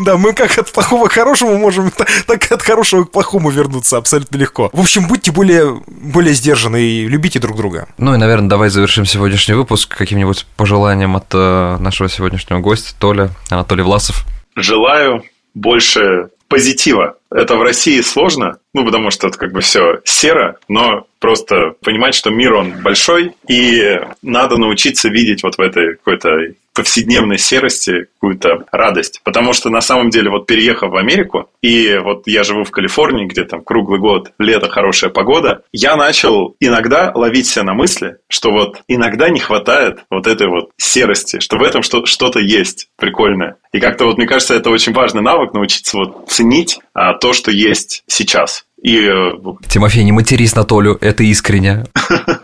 Да, 0.05 0.17
мы 0.17 0.33
как 0.33 0.59
от 0.59 0.73
плохого 0.73 1.09
к 1.09 1.13
хорошему 1.13 1.57
можем, 1.59 1.91
так 2.27 2.51
и 2.51 2.55
от 2.55 2.63
хорошего 2.63 3.05
к 3.05 3.11
плохому 3.11 3.51
вернуться 3.51 3.97
абсолютно 3.97 4.37
легко. 4.37 4.71
В 4.73 4.81
общем, 4.81 5.07
будьте 5.07 5.33
более, 5.33 5.83
более 5.87 6.35
сдержаны 6.35 6.83
и 6.83 7.07
любите 7.07 7.39
друг 7.39 7.57
друга. 7.57 7.89
Ну 7.99 8.15
и, 8.15 8.19
наверное, 8.19 8.49
давай 8.49 8.71
завершим 8.71 9.05
сегодняшний 9.05 9.55
выпуск 9.55 9.97
каким-нибудь 9.97 10.47
пожеланием 10.57 11.17
от 11.17 11.27
э, 11.33 11.77
нашего 11.79 12.09
сегодняшнего 12.09 12.59
гостя, 12.59 12.95
Толя, 12.99 13.31
Анатолий 13.51 13.83
Власов. 13.83 14.25
Желаю 14.57 15.25
больше 15.55 16.29
позитива. 16.49 17.17
Это 17.31 17.57
в 17.57 17.63
России 17.63 18.01
сложно, 18.01 18.59
ну, 18.75 18.85
потому 18.85 19.11
что 19.11 19.29
это 19.29 19.39
как 19.39 19.53
бы 19.53 19.61
все 19.61 20.01
серо, 20.05 20.57
но 20.69 21.07
просто 21.19 21.75
понимать, 21.83 22.15
что 22.15 22.31
мир, 22.31 22.55
он 22.55 22.73
большой, 22.83 23.33
и 23.49 24.01
надо 24.23 24.57
научиться 24.57 25.09
видеть 25.09 25.43
вот 25.43 25.57
в 25.57 25.61
этой 25.61 25.97
какой-то 25.97 26.29
повседневной 26.75 27.39
серости 27.39 28.07
какую-то 28.15 28.67
радость. 28.73 29.21
Потому 29.25 29.53
что 29.53 29.71
на 29.71 29.81
самом 29.81 30.11
деле, 30.11 30.31
вот 30.31 30.47
переехав 30.47 30.91
в 30.91 30.97
Америку, 30.97 31.49
и 31.63 31.99
вот 32.03 32.25
я 32.27 32.43
живу 32.43 32.65
в 32.65 32.71
Калифорнии, 32.71 33.27
где 33.27 33.45
там 33.45 33.63
круглый 33.63 34.01
год, 34.01 34.33
лето, 34.39 34.69
хорошая 34.69 35.11
погода, 35.11 35.63
я 35.73 35.97
начал 35.97 36.57
иногда 36.61 37.13
ловить 37.15 37.47
себя 37.47 37.65
на 37.65 37.75
мысли, 37.75 38.17
что 38.29 38.51
вот 38.51 38.83
иногда 38.89 39.29
не 39.29 39.41
хватает 39.41 40.01
вот 40.11 40.27
этой 40.27 40.49
вот 40.49 40.71
серости, 40.77 41.41
что 41.41 41.57
в 41.57 41.63
этом 41.63 41.83
что-то 41.83 42.41
есть 42.41 42.89
прикольное. 42.97 43.57
И 43.73 43.81
как-то 43.81 44.07
вот 44.07 44.19
мне 44.19 44.27
кажется, 44.27 44.55
это 44.55 44.71
очень 44.71 44.93
важный 44.93 45.23
навык 45.23 45.55
научиться 45.55 45.97
вот 45.97 46.29
ценить 46.29 46.81
а, 46.93 47.15
то, 47.15 47.33
что 47.33 47.51
есть 47.51 48.05
сейчас. 48.07 48.67
И... 48.83 48.99
Э, 48.99 49.33
Тимофей, 49.69 50.05
не 50.05 50.13
матерись 50.13 50.55
на 50.55 50.65
Толю, 50.65 50.99
это 51.01 51.23
искренне. 51.25 51.85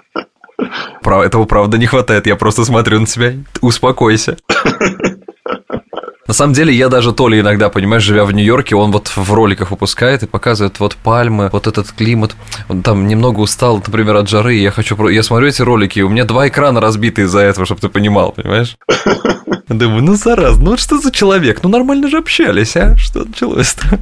Этого 1.05 1.45
правда 1.45 1.79
не 1.79 1.87
хватает, 1.87 2.27
я 2.27 2.37
просто 2.37 2.65
смотрю 2.65 3.01
на 3.01 3.07
тебя. 3.07 3.35
Успокойся. 3.61 4.37
На 6.31 6.35
самом 6.35 6.53
деле, 6.53 6.73
я 6.73 6.89
даже 6.89 7.13
то 7.13 7.27
ли 7.27 7.41
иногда, 7.41 7.71
понимаешь, 7.71 8.05
живя 8.05 8.25
в 8.25 8.31
Нью-Йорке, 8.31 8.77
он 8.77 8.93
вот 8.93 9.09
в 9.09 9.33
роликах 9.33 9.73
выпускает 9.73 10.23
и 10.23 10.29
показывает 10.29 10.79
вот 10.79 10.95
пальмы, 10.95 11.49
вот 11.51 11.67
этот 11.67 11.91
климат. 11.91 12.37
Он 12.69 12.83
там 12.83 13.09
немного 13.09 13.41
устал, 13.41 13.83
например, 13.85 14.15
от 14.15 14.29
жары, 14.29 14.55
я 14.55 14.71
хочу... 14.71 15.09
Я 15.09 15.25
смотрю 15.25 15.49
эти 15.49 15.63
ролики, 15.63 15.99
и 15.99 16.03
у 16.03 16.09
меня 16.09 16.25
два 16.25 16.47
экрана 16.47 16.81
разбиты 16.81 17.23
из-за 17.23 17.41
этого, 17.41 17.67
чтобы 17.67 17.81
ты 17.81 17.89
понимал, 17.89 18.31
понимаешь? 18.31 18.77
Думаю, 19.69 20.05
ну 20.05 20.15
зараз, 20.15 20.59
ну 20.59 20.77
что 20.77 20.99
за 20.99 21.11
человек? 21.11 21.65
Ну 21.65 21.69
нормально 21.69 22.09
же 22.09 22.19
общались, 22.19 22.77
а? 22.77 22.97
Что 22.97 23.25
началось-то? 23.25 23.99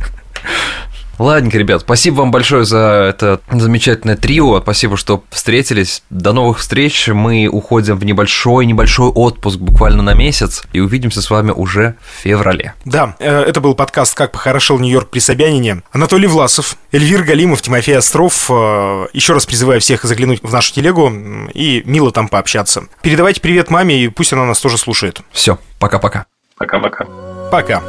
Ладненько, 1.19 1.59
ребят, 1.59 1.81
спасибо 1.81 2.17
вам 2.21 2.31
большое 2.31 2.65
за 2.65 2.79
это 3.11 3.41
замечательное 3.51 4.17
трио. 4.17 4.61
Спасибо, 4.61 4.97
что 4.97 5.25
встретились. 5.31 6.03
До 6.11 6.33
новых 6.33 6.59
встреч. 6.59 7.09
Мы 7.09 7.49
уходим 7.49 7.97
в 7.99 8.05
небольшой-небольшой 8.05 9.09
отпуск 9.09 9.59
буквально 9.59 10.03
на 10.03 10.15
месяц 10.15 10.63
и 10.73 10.81
увидимся 10.81 11.21
с 11.21 11.31
вами 11.31 11.51
уже 11.51 11.97
в 12.01 12.23
феврале. 12.23 12.75
Да, 12.85 13.17
э, 13.19 13.43
это 13.43 13.61
был 13.61 13.75
подкаст 13.75 14.15
«Как 14.15 14.33
похорошел 14.33 14.79
Нью-Йорк 14.79 15.11
при 15.11 15.19
Собянине». 15.19 15.83
Анатолий 15.93 16.29
Власов, 16.29 16.77
Эльвир 16.93 17.25
Галимов, 17.25 17.63
Тимофей 17.63 17.99
Остров. 17.99 18.49
Э, 18.51 19.07
Еще 19.13 19.33
раз 19.33 19.45
призываю 19.47 19.81
всех 19.81 20.05
заглянуть 20.05 20.43
в 20.43 20.53
нашу 20.53 20.73
телегу 20.73 21.13
и 21.53 21.83
мило 21.85 22.13
там 22.13 22.29
пообщаться. 22.29 22.85
Передавайте 23.03 23.41
привет 23.41 23.71
маме, 23.71 24.05
и 24.05 24.09
пусть 24.09 24.33
она 24.33 24.45
нас 24.45 24.61
тоже 24.61 24.79
слушает. 24.79 25.21
Все, 25.33 25.59
пока-пока. 25.81 26.27
Пока-пока. 26.57 27.07
Пока. 27.51 27.83